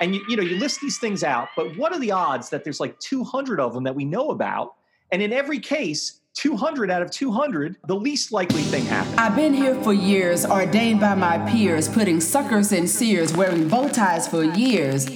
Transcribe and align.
And 0.00 0.14
you, 0.14 0.24
you 0.28 0.36
know, 0.36 0.42
you 0.42 0.56
list 0.56 0.80
these 0.80 0.98
things 0.98 1.24
out, 1.24 1.48
but 1.56 1.76
what 1.76 1.92
are 1.92 1.98
the 1.98 2.12
odds 2.12 2.50
that 2.50 2.64
there's 2.64 2.80
like 2.80 2.98
200 3.00 3.60
of 3.60 3.74
them 3.74 3.84
that 3.84 3.94
we 3.94 4.04
know 4.04 4.30
about? 4.30 4.74
And 5.10 5.22
in 5.22 5.32
every 5.32 5.58
case, 5.58 6.20
200 6.34 6.90
out 6.90 7.02
of 7.02 7.10
200, 7.10 7.76
the 7.88 7.96
least 7.96 8.30
likely 8.30 8.62
thing 8.62 8.84
happens. 8.84 9.16
I've 9.18 9.34
been 9.34 9.52
here 9.52 9.74
for 9.82 9.92
years, 9.92 10.46
ordained 10.46 11.00
by 11.00 11.14
my 11.16 11.38
peers, 11.50 11.88
putting 11.88 12.20
suckers 12.20 12.70
in 12.70 12.86
sears, 12.86 13.34
wearing 13.34 13.68
bow 13.68 13.88
ties 13.88 14.28
for 14.28 14.44
years. 14.44 15.08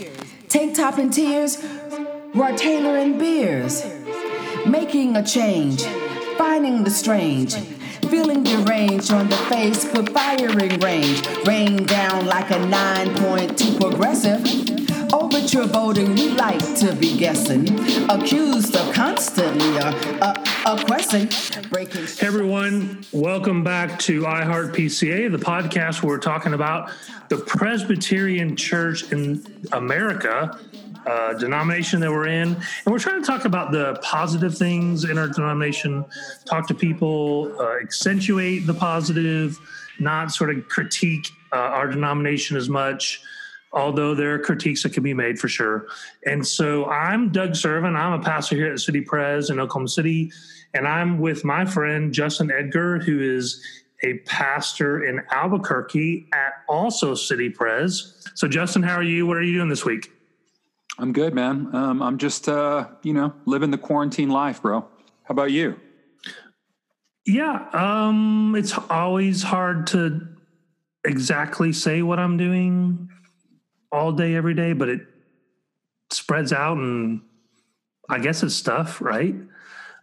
Tank 0.48 0.74
top 0.74 0.98
and 0.98 1.12
tears, 1.12 1.64
Roy 2.34 2.56
Taylor 2.56 2.96
and 2.98 3.20
beers. 3.20 3.84
Making 4.66 5.16
a 5.16 5.24
change, 5.24 5.84
finding 6.36 6.82
the 6.82 6.90
strange, 6.90 7.54
feeling 8.12 8.42
deranged 8.42 9.10
on 9.10 9.26
the 9.26 9.36
face, 9.48 9.86
but 9.86 10.06
firing 10.10 10.78
range. 10.80 11.26
Rain 11.46 11.86
down 11.86 12.26
like 12.26 12.50
a 12.50 12.58
9.2 12.58 13.80
progressive. 13.80 15.14
Overture 15.14 15.64
voting, 15.64 16.14
we 16.14 16.28
like 16.28 16.60
to 16.76 16.94
be 16.94 17.16
guessing. 17.16 17.66
Accused 18.10 18.76
of 18.76 18.92
constantly 18.92 19.78
uh, 19.78 19.94
uh, 20.20 20.44
uh, 20.66 20.84
question. 20.84 21.26
Breaking. 21.70 22.04
Hey 22.04 22.26
everyone, 22.26 23.02
welcome 23.12 23.64
back 23.64 23.98
to 24.00 24.20
iHeart 24.24 24.74
PCA, 24.74 25.32
the 25.32 25.38
podcast 25.38 26.02
where 26.02 26.10
we're 26.10 26.18
talking 26.18 26.52
about 26.52 26.90
the 27.30 27.38
Presbyterian 27.38 28.56
Church 28.56 29.10
in 29.10 29.42
America, 29.72 30.60
uh, 31.06 31.34
denomination 31.34 32.00
that 32.00 32.10
we're 32.10 32.26
in, 32.26 32.54
and 32.54 32.86
we're 32.86 32.98
trying 32.98 33.20
to 33.20 33.26
talk 33.26 33.44
about 33.44 33.72
the 33.72 33.98
positive 34.02 34.56
things 34.56 35.04
in 35.04 35.18
our 35.18 35.28
denomination, 35.28 36.04
talk 36.44 36.66
to 36.68 36.74
people, 36.74 37.54
uh, 37.60 37.80
accentuate 37.80 38.66
the 38.66 38.74
positive, 38.74 39.58
not 39.98 40.32
sort 40.32 40.50
of 40.54 40.68
critique 40.68 41.28
uh, 41.52 41.56
our 41.56 41.88
denomination 41.88 42.56
as 42.56 42.68
much 42.68 43.22
although 43.72 44.14
there 44.14 44.34
are 44.34 44.38
critiques 44.38 44.82
that 44.82 44.92
can 44.92 45.02
be 45.02 45.14
made 45.14 45.38
for 45.38 45.48
sure. 45.48 45.86
And 46.26 46.46
so 46.46 46.86
I'm 46.86 47.30
Doug 47.30 47.52
Serven. 47.52 47.96
I'm 47.96 48.20
a 48.20 48.22
pastor 48.22 48.56
here 48.56 48.72
at 48.72 48.80
City 48.80 49.00
Pres 49.00 49.50
in 49.50 49.58
Oklahoma 49.58 49.88
City, 49.88 50.30
and 50.74 50.86
I'm 50.86 51.18
with 51.18 51.44
my 51.44 51.64
friend 51.64 52.12
Justin 52.12 52.50
Edgar, 52.50 52.98
who 52.98 53.20
is 53.20 53.62
a 54.04 54.18
pastor 54.20 55.04
in 55.04 55.22
Albuquerque 55.30 56.28
at 56.32 56.52
also 56.68 57.14
City 57.14 57.48
Pres. 57.48 58.28
So, 58.34 58.48
Justin, 58.48 58.82
how 58.82 58.96
are 58.96 59.02
you? 59.02 59.26
What 59.26 59.36
are 59.36 59.42
you 59.42 59.54
doing 59.54 59.68
this 59.68 59.84
week? 59.84 60.10
I'm 60.98 61.12
good, 61.12 61.34
man. 61.34 61.74
Um, 61.74 62.02
I'm 62.02 62.18
just, 62.18 62.48
uh, 62.48 62.88
you 63.02 63.14
know, 63.14 63.32
living 63.46 63.70
the 63.70 63.78
quarantine 63.78 64.28
life, 64.28 64.62
bro. 64.62 64.80
How 64.80 65.32
about 65.32 65.50
you? 65.50 65.80
Yeah, 67.26 67.68
um, 67.72 68.54
it's 68.56 68.76
always 68.90 69.42
hard 69.42 69.86
to 69.88 70.28
exactly 71.04 71.72
say 71.72 72.02
what 72.02 72.18
I'm 72.18 72.36
doing 72.36 73.08
all 73.90 74.12
day, 74.12 74.34
every 74.34 74.54
day, 74.54 74.72
but 74.72 74.88
it 74.88 75.00
spreads 76.10 76.52
out 76.52 76.76
and 76.76 77.22
I 78.08 78.18
guess 78.18 78.42
it's 78.42 78.54
stuff, 78.54 79.00
right? 79.00 79.34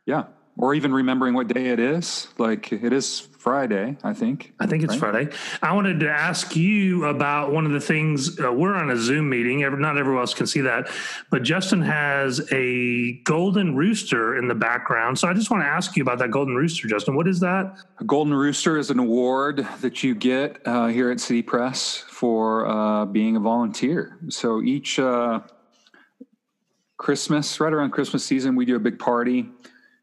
Yeah. 0.05 0.25
Or 0.57 0.73
even 0.73 0.93
remembering 0.93 1.33
what 1.33 1.47
day 1.47 1.67
it 1.67 1.79
is. 1.79 2.27
Like 2.37 2.73
it 2.73 2.91
is 2.91 3.28
Friday, 3.39 3.95
I 4.03 4.13
think. 4.13 4.51
I 4.59 4.67
think 4.67 4.83
it's 4.83 4.97
right? 4.97 5.13
Friday. 5.13 5.37
I 5.61 5.73
wanted 5.73 6.01
to 6.01 6.09
ask 6.09 6.57
you 6.57 7.05
about 7.05 7.53
one 7.53 7.65
of 7.65 7.71
the 7.71 7.79
things. 7.79 8.37
Uh, 8.37 8.51
we're 8.51 8.75
on 8.75 8.91
a 8.91 8.97
Zoom 8.97 9.29
meeting. 9.29 9.61
Not 9.79 9.97
everyone 9.97 10.19
else 10.19 10.33
can 10.33 10.45
see 10.45 10.59
that, 10.59 10.89
but 11.31 11.43
Justin 11.43 11.81
has 11.81 12.45
a 12.51 13.13
golden 13.23 13.77
rooster 13.77 14.37
in 14.37 14.49
the 14.49 14.55
background. 14.55 15.17
So 15.17 15.29
I 15.29 15.33
just 15.33 15.49
want 15.49 15.63
to 15.63 15.67
ask 15.67 15.95
you 15.95 16.03
about 16.03 16.19
that 16.19 16.31
golden 16.31 16.53
rooster, 16.53 16.89
Justin. 16.89 17.15
What 17.15 17.29
is 17.29 17.39
that? 17.39 17.77
A 18.01 18.03
golden 18.03 18.33
rooster 18.33 18.77
is 18.77 18.89
an 18.89 18.99
award 18.99 19.65
that 19.79 20.03
you 20.03 20.15
get 20.15 20.59
uh, 20.65 20.87
here 20.87 21.09
at 21.09 21.21
City 21.21 21.41
Pres 21.41 22.03
for 22.09 22.67
uh, 22.67 23.05
being 23.05 23.37
a 23.37 23.39
volunteer. 23.39 24.17
So 24.27 24.61
each 24.61 24.99
uh, 24.99 25.39
Christmas, 26.97 27.61
right 27.61 27.71
around 27.71 27.91
Christmas 27.91 28.25
season, 28.25 28.57
we 28.57 28.65
do 28.65 28.75
a 28.75 28.79
big 28.79 28.99
party 28.99 29.49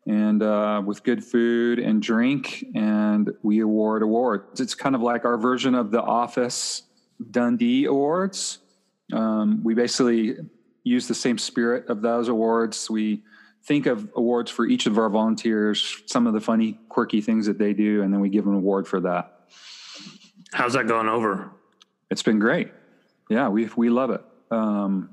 and 0.06 0.42
uh, 0.42 0.82
with 0.84 1.02
good 1.02 1.24
food 1.24 1.78
and 1.78 2.00
drink, 2.00 2.64
and 2.74 3.30
we 3.42 3.60
award 3.60 4.02
awards. 4.02 4.60
It's 4.60 4.74
kind 4.74 4.94
of 4.94 5.02
like 5.02 5.24
our 5.24 5.36
version 5.36 5.74
of 5.74 5.90
the 5.90 6.00
Office 6.00 6.82
Dundie 7.30 7.86
Awards. 7.86 8.58
Um, 9.12 9.62
we 9.64 9.74
basically 9.74 10.36
use 10.84 11.08
the 11.08 11.14
same 11.14 11.38
spirit 11.38 11.88
of 11.88 12.02
those 12.02 12.28
awards. 12.28 12.88
We 12.88 13.22
think 13.64 13.86
of 13.86 14.08
awards 14.14 14.50
for 14.50 14.66
each 14.66 14.86
of 14.86 14.96
our 14.98 15.10
volunteers, 15.10 16.02
some 16.06 16.28
of 16.28 16.34
the 16.34 16.40
funny, 16.40 16.78
quirky 16.88 17.20
things 17.20 17.46
that 17.46 17.58
they 17.58 17.72
do, 17.72 18.02
and 18.02 18.12
then 18.12 18.20
we 18.20 18.28
give 18.28 18.44
them 18.44 18.52
an 18.52 18.60
award 18.60 18.86
for 18.86 19.00
that. 19.00 19.48
How's 20.52 20.74
that 20.74 20.86
going 20.86 21.08
over? 21.08 21.50
It's 22.10 22.22
been 22.22 22.38
great. 22.38 22.70
Yeah, 23.28 23.48
we 23.48 23.68
we 23.76 23.90
love 23.90 24.10
it. 24.10 24.22
Um, 24.52 25.10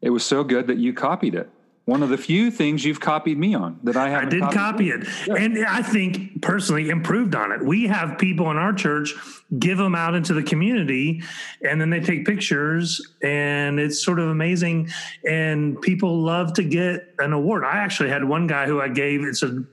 it 0.00 0.10
was 0.10 0.24
so 0.24 0.44
good 0.44 0.68
that 0.68 0.78
you 0.78 0.92
copied 0.92 1.34
it 1.34 1.50
one 1.90 2.04
of 2.04 2.08
the 2.08 2.16
few 2.16 2.52
things 2.52 2.84
you've 2.84 3.00
copied 3.00 3.36
me 3.36 3.52
on 3.52 3.76
that 3.82 3.96
I 3.96 4.10
have. 4.10 4.22
I 4.22 4.28
did 4.28 4.42
copy 4.42 4.90
it, 4.90 5.08
yeah. 5.26 5.34
and 5.34 5.66
I 5.66 5.82
think 5.82 6.40
personally 6.40 6.88
improved 6.88 7.34
on 7.34 7.50
it. 7.50 7.60
We 7.60 7.88
have 7.88 8.16
people 8.16 8.48
in 8.52 8.56
our 8.56 8.72
church 8.72 9.12
give 9.58 9.76
them 9.76 9.96
out 9.96 10.14
into 10.14 10.32
the 10.32 10.42
community, 10.44 11.20
and 11.68 11.80
then 11.80 11.90
they 11.90 11.98
take 11.98 12.24
pictures, 12.24 13.14
and 13.24 13.80
it's 13.80 14.04
sort 14.04 14.20
of 14.20 14.28
amazing. 14.28 14.88
And 15.28 15.80
people 15.82 16.22
love 16.22 16.52
to 16.54 16.62
get 16.62 17.12
an 17.18 17.32
award. 17.32 17.64
I 17.64 17.78
actually 17.78 18.10
had 18.10 18.22
one 18.22 18.46
guy 18.46 18.66
who 18.66 18.80
I 18.80 18.86
gave 18.88 19.24
it's 19.24 19.42
a 19.42 19.64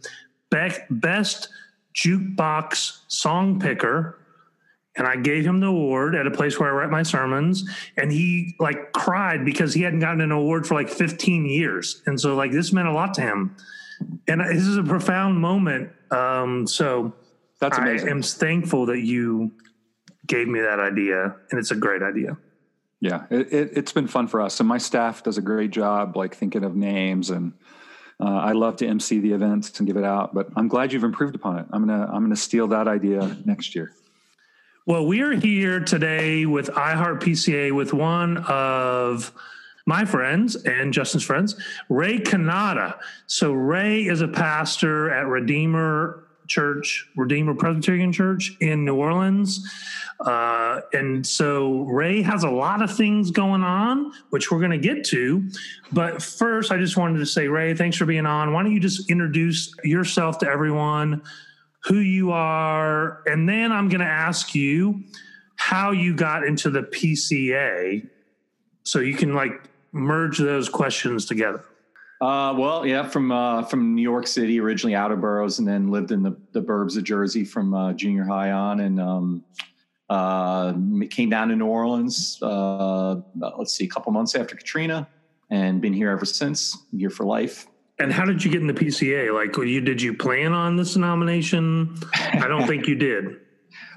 best 0.89 1.49
jukebox 1.93 2.99
song 3.09 3.59
picker 3.59 4.17
and 4.97 5.07
I 5.07 5.15
gave 5.15 5.45
him 5.45 5.59
the 5.59 5.67
award 5.67 6.15
at 6.15 6.25
a 6.25 6.31
place 6.31 6.59
where 6.59 6.69
I 6.69 6.71
write 6.71 6.89
my 6.89 7.03
sermons, 7.03 7.69
and 7.95 8.11
he 8.11 8.55
like 8.59 8.91
cried 8.93 9.45
because 9.45 9.73
he 9.73 9.83
hadn't 9.83 9.99
gotten 9.99 10.21
an 10.21 10.31
award 10.31 10.67
for 10.67 10.73
like 10.73 10.89
15 10.89 11.45
years, 11.45 12.01
and 12.05 12.19
so 12.19 12.35
like 12.35 12.51
this 12.51 12.73
meant 12.73 12.87
a 12.87 12.93
lot 12.93 13.13
to 13.15 13.21
him, 13.21 13.55
and 14.27 14.41
this 14.41 14.65
is 14.65 14.77
a 14.77 14.83
profound 14.83 15.39
moment. 15.39 15.91
Um, 16.11 16.65
so 16.67 17.13
that's 17.59 17.77
amazing. 17.77 18.07
I 18.07 18.11
am 18.11 18.21
thankful 18.21 18.87
that 18.87 18.99
you 18.99 19.51
gave 20.25 20.47
me 20.47 20.59
that 20.61 20.79
idea, 20.79 21.35
and 21.51 21.59
it's 21.59 21.71
a 21.71 21.75
great 21.75 22.01
idea. 22.01 22.37
Yeah, 22.99 23.25
it, 23.29 23.53
it, 23.53 23.75
has 23.75 23.91
been 23.93 24.07
fun 24.07 24.27
for 24.27 24.41
us, 24.41 24.59
and 24.59 24.67
my 24.67 24.79
staff 24.79 25.21
does 25.21 25.37
a 25.37 25.41
great 25.41 25.69
job, 25.69 26.17
like 26.17 26.35
thinking 26.35 26.63
of 26.63 26.75
names 26.75 27.29
and. 27.29 27.53
Uh, 28.19 28.29
I 28.29 28.53
love 28.53 28.77
to 28.77 28.87
MC 28.87 29.19
the 29.19 29.33
events 29.33 29.77
and 29.77 29.85
give 29.85 29.95
it 29.95 30.03
out, 30.03 30.33
but 30.33 30.47
I'm 30.55 30.67
glad 30.67 30.91
you've 30.91 31.03
improved 31.03 31.35
upon 31.35 31.59
it. 31.59 31.67
I'm 31.71 31.85
gonna 31.85 32.09
I'm 32.11 32.23
gonna 32.23 32.35
steal 32.35 32.67
that 32.69 32.87
idea 32.87 33.37
next 33.45 33.75
year. 33.75 33.93
Well, 34.87 35.05
we 35.05 35.19
are 35.19 35.33
here 35.33 35.81
today 35.81 36.45
with 36.45 36.69
iHeartPCA 36.69 37.73
with 37.73 37.91
one 37.91 38.37
of 38.47 39.33
my 39.85 40.05
friends 40.05 40.55
and 40.55 40.93
Justin's 40.93 41.25
friends, 41.25 41.61
Ray 41.89 42.19
Cannata. 42.19 42.97
So, 43.25 43.51
Ray 43.51 44.03
is 44.03 44.21
a 44.21 44.29
pastor 44.29 45.11
at 45.11 45.27
Redeemer 45.27 46.23
Church, 46.47 47.05
Redeemer 47.17 47.53
Presbyterian 47.53 48.13
Church 48.13 48.55
in 48.61 48.85
New 48.85 48.95
Orleans. 48.95 49.69
Uh, 50.21 50.79
and 50.93 51.27
so, 51.27 51.79
Ray 51.81 52.21
has 52.21 52.45
a 52.45 52.49
lot 52.49 52.81
of 52.81 52.95
things 52.95 53.29
going 53.29 53.63
on, 53.63 54.13
which 54.29 54.49
we're 54.51 54.59
going 54.59 54.71
to 54.71 54.77
get 54.77 55.03
to. 55.07 55.49
But 55.91 56.23
first, 56.23 56.71
I 56.71 56.77
just 56.77 56.95
wanted 56.95 57.19
to 57.19 57.25
say, 57.25 57.49
Ray, 57.49 57.73
thanks 57.73 57.97
for 57.97 58.05
being 58.05 58.25
on. 58.25 58.53
Why 58.53 58.63
don't 58.63 58.71
you 58.71 58.79
just 58.79 59.11
introduce 59.11 59.69
yourself 59.83 60.37
to 60.37 60.47
everyone? 60.47 61.23
Who 61.87 61.99
you 61.99 62.31
are, 62.31 63.23
and 63.25 63.47
then 63.47 63.71
I'm 63.71 63.87
going 63.89 64.01
to 64.01 64.05
ask 64.05 64.53
you 64.53 65.03
how 65.55 65.91
you 65.91 66.15
got 66.15 66.43
into 66.43 66.69
the 66.69 66.83
PCA 66.83 68.07
so 68.83 68.99
you 68.99 69.15
can 69.15 69.33
like 69.33 69.51
merge 69.91 70.37
those 70.37 70.69
questions 70.69 71.25
together. 71.25 71.63
Uh, 72.19 72.53
well, 72.57 72.85
yeah, 72.85 73.07
from 73.07 73.31
uh, 73.31 73.63
from 73.63 73.93
New 73.93 74.01
York 74.01 74.25
City, 74.25 74.59
originally 74.59 74.95
out 74.95 75.11
of 75.11 75.21
boroughs, 75.21 75.59
and 75.59 75.67
then 75.67 75.91
lived 75.91 76.11
in 76.11 76.23
the, 76.23 76.35
the 76.51 76.61
burbs 76.61 76.97
of 76.97 77.03
Jersey 77.03 77.45
from 77.45 77.73
uh, 77.73 77.93
junior 77.93 78.23
high 78.23 78.51
on, 78.51 78.79
and 78.79 78.99
um, 78.99 79.43
uh, 80.09 80.73
came 81.11 81.29
down 81.29 81.49
to 81.49 81.55
New 81.55 81.67
Orleans. 81.67 82.39
Uh, 82.41 83.21
let's 83.57 83.73
see, 83.73 83.85
a 83.85 83.89
couple 83.89 84.11
months 84.11 84.35
after 84.35 84.55
Katrina, 84.55 85.07
and 85.51 85.79
been 85.79 85.93
here 85.93 86.09
ever 86.09 86.25
since. 86.25 86.75
Here 86.97 87.11
for 87.11 87.23
life. 87.23 87.67
And 87.99 88.13
how 88.13 88.25
did 88.25 88.43
you 88.43 88.51
get 88.51 88.61
in 88.61 88.67
the 88.67 88.73
PCA? 88.73 89.33
Like, 89.33 89.57
you 89.57 89.81
did 89.81 90.01
you 90.01 90.13
plan 90.13 90.53
on 90.53 90.75
this 90.75 90.95
nomination? 90.95 91.97
I 92.13 92.47
don't 92.47 92.67
think 92.67 92.87
you 92.87 92.95
did. 92.95 93.37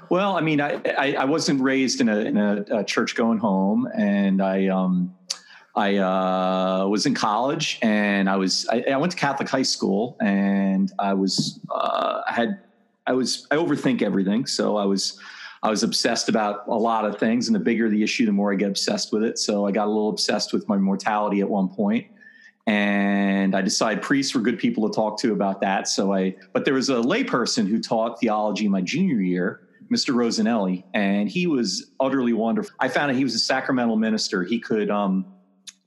Well, 0.09 0.35
I 0.35 0.41
mean, 0.41 0.59
I, 0.59 0.73
I, 0.97 1.15
I 1.19 1.23
wasn't 1.23 1.61
raised 1.61 2.01
in 2.01 2.09
a, 2.09 2.17
in 2.17 2.35
a, 2.35 2.65
a 2.79 2.83
church 2.83 3.15
going 3.15 3.37
home, 3.37 3.87
and 3.95 4.41
I 4.41 4.67
um, 4.67 5.15
I 5.73 5.99
uh, 5.99 6.85
was 6.89 7.05
in 7.05 7.15
college, 7.15 7.79
and 7.81 8.29
I 8.29 8.35
was 8.35 8.67
I, 8.69 8.83
I, 8.91 8.97
went 8.97 9.13
to 9.13 9.17
Catholic 9.17 9.47
high 9.47 9.61
school, 9.61 10.17
and 10.19 10.91
I 10.99 11.13
was 11.13 11.61
uh, 11.73 12.23
I 12.27 12.33
had 12.33 12.59
I 13.07 13.13
was 13.13 13.47
I 13.51 13.55
overthink 13.55 14.01
everything, 14.01 14.45
so 14.47 14.75
I 14.75 14.83
was 14.83 15.17
I 15.63 15.69
was 15.69 15.83
obsessed 15.83 16.27
about 16.27 16.67
a 16.67 16.75
lot 16.77 17.05
of 17.05 17.17
things, 17.17 17.47
and 17.47 17.55
the 17.55 17.61
bigger 17.61 17.87
the 17.87 18.03
issue, 18.03 18.25
the 18.25 18.33
more 18.33 18.51
I 18.51 18.57
get 18.57 18.67
obsessed 18.67 19.13
with 19.13 19.23
it. 19.23 19.39
So 19.39 19.65
I 19.65 19.71
got 19.71 19.87
a 19.87 19.91
little 19.91 20.09
obsessed 20.09 20.51
with 20.51 20.67
my 20.67 20.75
mortality 20.75 21.39
at 21.39 21.49
one 21.49 21.69
point 21.69 22.07
and 22.67 23.55
I 23.55 23.61
decided 23.61 24.03
priests 24.03 24.35
were 24.35 24.41
good 24.41 24.59
people 24.59 24.89
to 24.89 24.95
talk 24.95 25.19
to 25.21 25.33
about 25.33 25.61
that. 25.61 25.87
So 25.87 26.13
I, 26.13 26.35
but 26.53 26.65
there 26.65 26.75
was 26.75 26.89
a 26.89 26.95
layperson 26.95 27.67
who 27.67 27.81
taught 27.81 28.19
theology 28.19 28.67
my 28.67 28.81
junior 28.81 29.19
year 29.19 29.61
Mr. 29.91 30.15
Rosanelli, 30.15 30.83
and 30.93 31.29
he 31.29 31.47
was 31.47 31.91
utterly 31.99 32.31
wonderful. 32.31 32.73
I 32.79 32.87
found 32.87 33.11
out 33.11 33.17
he 33.17 33.25
was 33.25 33.35
a 33.35 33.39
sacramental 33.39 33.97
minister. 33.97 34.43
He 34.43 34.59
could 34.59 34.89
um, 34.89 35.25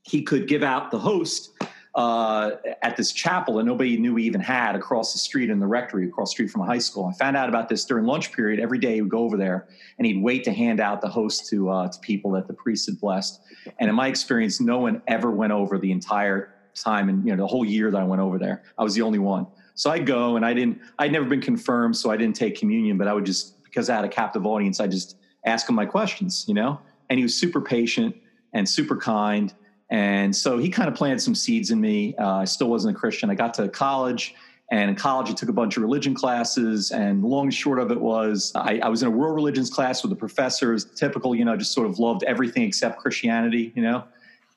he 0.02 0.22
could 0.22 0.46
give 0.46 0.62
out 0.62 0.90
the 0.90 0.98
host 0.98 1.50
uh, 1.94 2.50
at 2.82 2.96
this 2.96 3.12
chapel 3.12 3.54
that 3.54 3.64
nobody 3.64 3.96
knew 3.96 4.14
we 4.14 4.24
even 4.24 4.40
had 4.40 4.74
across 4.74 5.12
the 5.12 5.18
street 5.18 5.48
in 5.48 5.58
the 5.58 5.66
rectory, 5.66 6.06
across 6.06 6.30
the 6.30 6.32
street 6.32 6.50
from 6.50 6.60
a 6.60 6.66
high 6.66 6.78
school. 6.78 7.06
I 7.06 7.16
found 7.16 7.36
out 7.36 7.48
about 7.48 7.68
this 7.68 7.84
during 7.86 8.04
lunch 8.04 8.32
period. 8.32 8.60
Every 8.60 8.78
day 8.78 8.96
he 8.96 9.02
would 9.02 9.10
go 9.10 9.20
over 9.20 9.38
there 9.38 9.68
and 9.96 10.06
he'd 10.06 10.22
wait 10.22 10.44
to 10.44 10.52
hand 10.52 10.80
out 10.80 11.00
the 11.00 11.08
host 11.08 11.48
to 11.50 11.70
uh, 11.70 11.88
to 11.88 11.98
people 12.00 12.32
that 12.32 12.46
the 12.46 12.54
priest 12.54 12.86
had 12.86 13.00
blessed. 13.00 13.40
And 13.78 13.88
in 13.88 13.96
my 13.96 14.08
experience, 14.08 14.60
no 14.60 14.80
one 14.80 15.00
ever 15.06 15.30
went 15.30 15.52
over 15.52 15.78
the 15.78 15.92
entire 15.92 16.53
time 16.82 17.08
and 17.08 17.24
you 17.24 17.34
know 17.34 17.42
the 17.42 17.46
whole 17.46 17.64
year 17.64 17.90
that 17.90 18.00
I 18.00 18.04
went 18.04 18.20
over 18.20 18.38
there. 18.38 18.62
I 18.78 18.82
was 18.82 18.94
the 18.94 19.02
only 19.02 19.18
one. 19.18 19.46
So 19.74 19.90
I'd 19.90 20.06
go 20.06 20.36
and 20.36 20.44
I 20.44 20.54
didn't. 20.54 20.80
I'd 20.98 21.12
never 21.12 21.26
been 21.26 21.40
confirmed, 21.40 21.96
so 21.96 22.10
I 22.10 22.16
didn't 22.16 22.36
take 22.36 22.58
communion. 22.58 22.98
But 22.98 23.08
I 23.08 23.12
would 23.12 23.26
just 23.26 23.62
because 23.64 23.90
I 23.90 23.96
had 23.96 24.04
a 24.04 24.08
captive 24.08 24.46
audience, 24.46 24.80
I 24.80 24.86
just 24.86 25.16
ask 25.44 25.68
him 25.68 25.74
my 25.74 25.86
questions, 25.86 26.44
you 26.46 26.54
know. 26.54 26.80
And 27.10 27.18
he 27.18 27.22
was 27.22 27.34
super 27.34 27.60
patient 27.60 28.16
and 28.52 28.68
super 28.68 28.96
kind 28.96 29.52
and 29.90 30.34
so 30.34 30.58
he 30.58 30.70
kind 30.70 30.88
of 30.88 30.94
planted 30.94 31.20
some 31.20 31.34
seeds 31.34 31.70
in 31.70 31.80
me. 31.80 32.16
Uh, 32.16 32.38
I 32.38 32.44
still 32.46 32.68
wasn't 32.68 32.96
a 32.96 32.98
Christian. 32.98 33.30
I 33.30 33.34
got 33.34 33.54
to 33.54 33.68
college, 33.68 34.34
and 34.70 34.90
in 34.90 34.96
college, 34.96 35.30
I 35.30 35.34
took 35.34 35.48
a 35.48 35.52
bunch 35.52 35.76
of 35.76 35.82
religion 35.82 36.14
classes. 36.14 36.90
And 36.90 37.22
long 37.22 37.44
and 37.44 37.54
short 37.54 37.78
of 37.78 37.90
it 37.90 38.00
was, 38.00 38.50
I, 38.54 38.80
I 38.82 38.88
was 38.88 39.02
in 39.02 39.08
a 39.08 39.10
world 39.10 39.34
religions 39.34 39.70
class 39.70 40.02
with 40.02 40.10
the 40.10 40.16
professors, 40.16 40.84
typical, 40.84 41.34
you 41.34 41.44
know, 41.44 41.56
just 41.56 41.72
sort 41.72 41.86
of 41.86 41.98
loved 41.98 42.24
everything 42.24 42.62
except 42.62 42.98
Christianity, 42.98 43.72
you 43.76 43.82
know. 43.82 44.04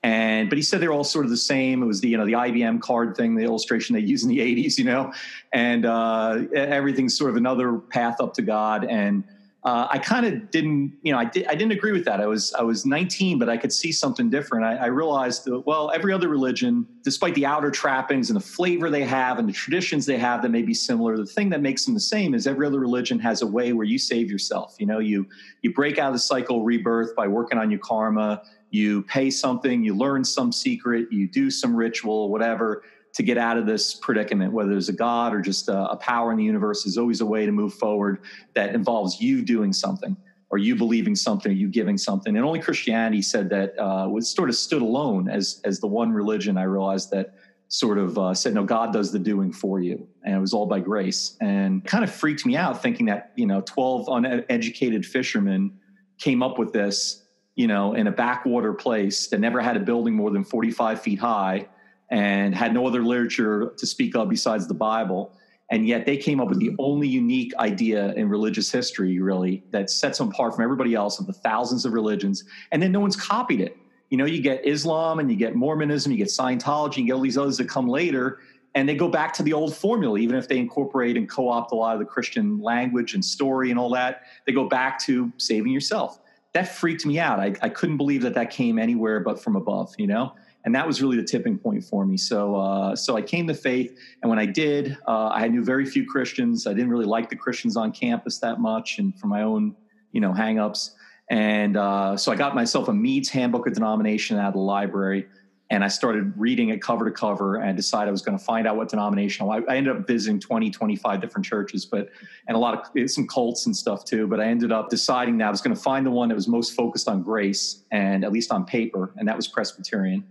And 0.04 0.50
but 0.50 0.58
he 0.58 0.62
said 0.62 0.80
they're 0.80 0.94
all 0.94 1.04
sort 1.04 1.26
of 1.26 1.32
the 1.32 1.38
same. 1.38 1.82
It 1.82 1.86
was 1.86 2.02
the 2.02 2.10
you 2.10 2.18
know 2.18 2.26
the 2.26 2.34
IBM 2.34 2.82
card 2.82 3.18
thing, 3.18 3.36
the 3.36 3.44
illustration 3.44 3.96
they 3.96 4.02
used 4.02 4.24
in 4.24 4.30
the 4.30 4.40
'80s, 4.40 4.78
you 4.78 4.86
know, 4.86 5.12
and 5.54 5.86
uh, 5.86 6.44
everything's 6.54 7.18
sort 7.18 7.32
of 7.32 7.36
another 7.36 7.78
path 7.78 8.22
up 8.22 8.34
to 8.36 8.42
God. 8.44 8.86
And 8.86 9.24
uh, 9.68 9.86
I 9.90 9.98
kind 9.98 10.26
of 10.26 10.50
didn't, 10.50 10.94
you 11.02 11.12
know, 11.12 11.18
I, 11.18 11.24
I 11.24 11.56
didn't 11.56 11.72
agree 11.72 11.92
with 11.92 12.06
that. 12.06 12.22
I 12.22 12.26
was 12.26 12.54
I 12.54 12.62
was 12.62 12.86
19, 12.86 13.38
but 13.38 13.50
I 13.50 13.58
could 13.58 13.74
see 13.74 13.92
something 13.92 14.30
different. 14.30 14.64
I, 14.64 14.78
I 14.78 14.86
realized 14.86 15.44
that 15.44 15.60
well, 15.66 15.92
every 15.94 16.14
other 16.14 16.30
religion, 16.30 16.88
despite 17.04 17.36
the 17.36 17.46
outer 17.46 17.70
trappings 17.70 18.30
and 18.30 18.38
the 18.38 18.44
flavor 18.44 18.90
they 18.90 19.04
have 19.04 19.40
and 19.40 19.50
the 19.50 19.52
traditions 19.52 20.06
they 20.06 20.18
have 20.18 20.42
that 20.44 20.52
may 20.52 20.62
be 20.62 20.74
similar, 20.74 21.18
the 21.18 21.26
thing 21.26 21.50
that 21.50 21.62
makes 21.62 21.84
them 21.84 21.94
the 21.94 22.00
same 22.00 22.34
is 22.34 22.48
every 22.48 22.66
other 22.66 22.80
religion 22.80 23.20
has 23.20 23.42
a 23.42 23.48
way 23.48 23.74
where 23.74 23.86
you 23.86 23.98
save 23.98 24.32
yourself. 24.32 24.76
You 24.80 24.86
know, 24.86 25.00
you 25.00 25.28
you 25.64 25.74
break 25.74 25.98
out 25.98 26.08
of 26.08 26.14
the 26.14 26.20
cycle 26.20 26.64
rebirth 26.64 27.14
by 27.14 27.28
working 27.28 27.58
on 27.58 27.70
your 27.70 27.82
karma. 27.82 28.44
You 28.70 29.04
pay 29.04 29.30
something, 29.30 29.84
you 29.84 29.96
learn 29.96 30.24
some 30.24 30.52
secret, 30.52 31.12
you 31.12 31.28
do 31.28 31.50
some 31.50 31.76
ritual, 31.76 32.30
whatever 32.30 32.84
to 33.14 33.24
get 33.24 33.38
out 33.38 33.58
of 33.58 33.66
this 33.66 33.96
predicament, 33.96 34.54
whether 34.54 34.70
there's 34.70 34.90
a 34.90 34.94
God 34.94 35.34
or 35.34 35.42
just 35.42 35.70
a, 35.70 35.90
a 35.90 35.96
power 35.96 36.32
in 36.32 36.38
the 36.38 36.44
universe, 36.44 36.86
is 36.86 36.98
always 36.98 37.22
a 37.22 37.26
way 37.26 37.46
to 37.46 37.52
move 37.52 37.74
forward 37.74 38.20
that 38.54 38.76
involves 38.76 39.20
you 39.20 39.42
doing 39.42 39.74
something 39.74 40.16
or 40.50 40.58
you 40.58 40.76
believing 40.76 41.16
something 41.16 41.52
or 41.52 41.56
you 41.56 41.68
giving 41.68 41.98
something. 41.98 42.36
And 42.36 42.46
only 42.46 42.60
Christianity 42.60 43.22
said 43.22 43.50
that 43.50 43.78
uh, 43.80 44.08
was 44.08 44.30
sort 44.30 44.50
of 44.50 44.56
stood 44.56 44.82
alone 44.82 45.30
as 45.30 45.62
as 45.66 45.80
the 45.80 45.88
one 45.88 46.12
religion. 46.12 46.58
I 46.58 46.64
realized 46.64 47.12
that 47.12 47.34
sort 47.70 47.98
of 47.98 48.18
uh, 48.18 48.34
said, 48.34 48.54
no, 48.54 48.64
God 48.64 48.94
does 48.94 49.12
the 49.12 49.20
doing 49.20 49.52
for 49.52 49.82
you, 49.82 50.08
and 50.24 50.36
it 50.36 50.40
was 50.40 50.54
all 50.54 50.66
by 50.66 50.80
grace. 50.80 51.36
And 51.42 51.84
kind 51.86 52.04
of 52.04 52.12
freaked 52.12 52.46
me 52.46 52.56
out 52.56 52.82
thinking 52.82 53.08
that 53.08 53.32
you 53.36 53.46
know 53.46 53.62
twelve 53.62 54.08
uneducated 54.10 55.06
fishermen 55.06 55.78
came 56.18 56.42
up 56.42 56.58
with 56.58 56.72
this, 56.72 57.27
you 57.58 57.66
know, 57.68 57.96
in 57.96 58.06
a 58.06 58.12
backwater 58.12 58.72
place 58.72 59.28
that 59.30 59.40
never 59.40 59.60
had 59.60 59.76
a 59.76 59.80
building 59.80 60.14
more 60.14 60.30
than 60.30 60.44
forty 60.44 60.72
five 60.72 61.02
feet 61.02 61.20
high 61.20 61.68
and 62.10 62.56
had 62.56 62.74
no 62.74 62.88
other 62.88 63.04
literature 63.04 63.74
to 63.78 63.86
speak 63.86 64.16
of 64.16 64.30
besides 64.30 64.68
the 64.68 64.74
Bible. 64.74 65.34
And 65.70 65.86
yet 65.86 66.06
they 66.06 66.16
came 66.16 66.40
up 66.40 66.48
with 66.48 66.60
the 66.60 66.74
only 66.80 67.10
unique 67.10 67.54
idea 67.58 68.14
in 68.14 68.30
religious 68.30 68.72
history, 68.72 69.20
really, 69.20 69.64
that 69.72 69.90
sets 69.90 70.20
them 70.20 70.30
apart 70.30 70.56
from 70.56 70.64
everybody 70.64 70.94
else 70.94 71.20
of 71.20 71.26
the 71.26 71.34
thousands 71.34 71.84
of 71.84 71.92
religions. 71.92 72.46
And 72.72 72.82
then 72.82 72.94
no 72.94 73.02
one's 73.02 73.18
copied 73.18 73.60
it. 73.60 73.76
You 74.10 74.18
know, 74.18 74.26
you 74.26 74.42
get 74.42 74.66
Islam 74.66 75.20
and 75.20 75.30
you 75.30 75.36
get 75.36 75.56
Mormonism, 75.56 76.12
you 76.14 76.18
get 76.18 76.28
Scientology, 76.28 76.98
you 76.98 77.06
get 77.08 77.14
all 77.14 77.22
these 77.22 77.38
others 77.38 77.58
that 77.58 77.68
come 77.68 77.90
later, 77.90 78.40
and 78.76 78.88
they 78.88 78.96
go 78.96 79.10
back 79.10 79.34
to 79.34 79.44
the 79.44 79.52
old 79.52 79.76
formula, 79.76 80.18
even 80.20 80.38
if 80.38 80.48
they 80.48 80.60
incorporate 80.60 81.18
and 81.18 81.28
co 81.28 81.50
opt 81.50 81.72
a 81.72 81.76
lot 81.76 81.94
of 81.96 82.00
the 82.00 82.06
Christian 82.06 82.62
language 82.62 83.16
and 83.16 83.26
story 83.26 83.72
and 83.72 83.80
all 83.80 83.90
that. 83.90 84.22
They 84.46 84.54
go 84.54 84.70
back 84.70 85.00
to 85.06 85.34
saving 85.38 85.74
yourself. 85.74 86.22
That 86.58 86.68
freaked 86.70 87.06
me 87.06 87.20
out. 87.20 87.40
I, 87.40 87.54
I 87.62 87.70
couldn't 87.70 87.98
believe 87.98 88.24
that 88.24 88.34
that 88.34 88.50
came 88.50 88.80
anywhere 88.80 89.20
but 89.20 89.40
from 89.40 89.56
above, 89.56 89.94
you 90.00 90.08
know? 90.08 90.34
and 90.66 90.74
that 90.76 90.86
was 90.86 91.02
really 91.02 91.16
the 91.16 91.24
tipping 91.24 91.58
point 91.58 91.84
for 91.84 92.06
me. 92.06 92.18
So, 92.18 92.56
uh, 92.56 92.96
so 92.96 93.16
I 93.16 93.22
came 93.22 93.48
to 93.48 93.54
faith, 93.54 93.98
and 94.22 94.30
when 94.30 94.40
I 94.40 94.46
did, 94.46 94.98
uh, 95.08 95.28
I 95.28 95.48
knew 95.48 95.64
very 95.64 95.86
few 95.86 96.06
Christians. 96.06 96.68
I 96.68 96.74
didn't 96.74 96.90
really 96.90 97.06
like 97.06 97.30
the 97.30 97.36
Christians 97.36 97.78
on 97.78 97.92
campus 97.92 98.40
that 98.40 98.60
much, 98.60 98.98
and 98.98 99.18
for 99.18 99.28
my 99.28 99.44
own, 99.44 99.76
you 100.12 100.20
know, 100.20 100.34
hangups. 100.34 100.92
And 101.30 101.78
uh, 101.78 102.18
so 102.18 102.32
I 102.32 102.36
got 102.36 102.56
myself 102.56 102.88
a 102.88 102.94
Mead's 102.94 103.30
Handbook 103.30 103.68
of 103.68 103.76
Denomination 103.76 104.40
out 104.40 104.48
of 104.48 104.54
the 104.56 104.60
library, 104.60 105.28
and 105.70 105.84
I 105.84 105.88
started 105.90 106.34
reading 106.38 106.70
it 106.70 106.82
cover 106.82 107.06
to 107.06 107.12
cover 107.12 107.58
and 107.58 107.76
decided 107.76 108.08
I 108.08 108.12
was 108.12 108.22
going 108.22 108.38
to 108.38 108.44
find 108.44 108.68
out 108.68 108.78
what 108.78 108.90
denomination. 108.90 109.48
I, 109.50 109.62
I 109.68 109.76
ended 109.76 109.96
up 109.96 110.08
visiting 110.08 110.40
20, 110.40 110.72
25 110.72 111.22
different 111.22 111.46
churches, 111.46 111.86
but 111.86 112.10
and 112.48 112.56
a 112.56 112.60
lot 112.60 112.90
of 112.96 113.10
some 113.12 113.28
cults 113.28 113.66
and 113.66 113.76
stuff 113.76 114.06
too. 114.06 114.28
But 114.28 114.40
I 114.40 114.46
ended 114.46 114.72
up 114.72 114.90
deciding 114.90 115.38
that 115.40 115.48
I 115.48 115.52
was 115.52 115.62
going 115.62 115.76
to 115.76 115.82
find 115.82 116.06
the 116.06 116.12
one 116.12 116.30
that 116.30 116.36
was 116.36 116.48
most 116.48 116.74
focused 116.74 117.08
on 117.08 117.22
grace 117.22 117.84
and 117.92 118.24
at 118.24 118.32
least 118.32 118.52
on 118.52 118.66
paper, 118.66 119.12
and 119.18 119.28
that 119.28 119.36
was 119.36 119.48
Presbyterian. 119.48 120.24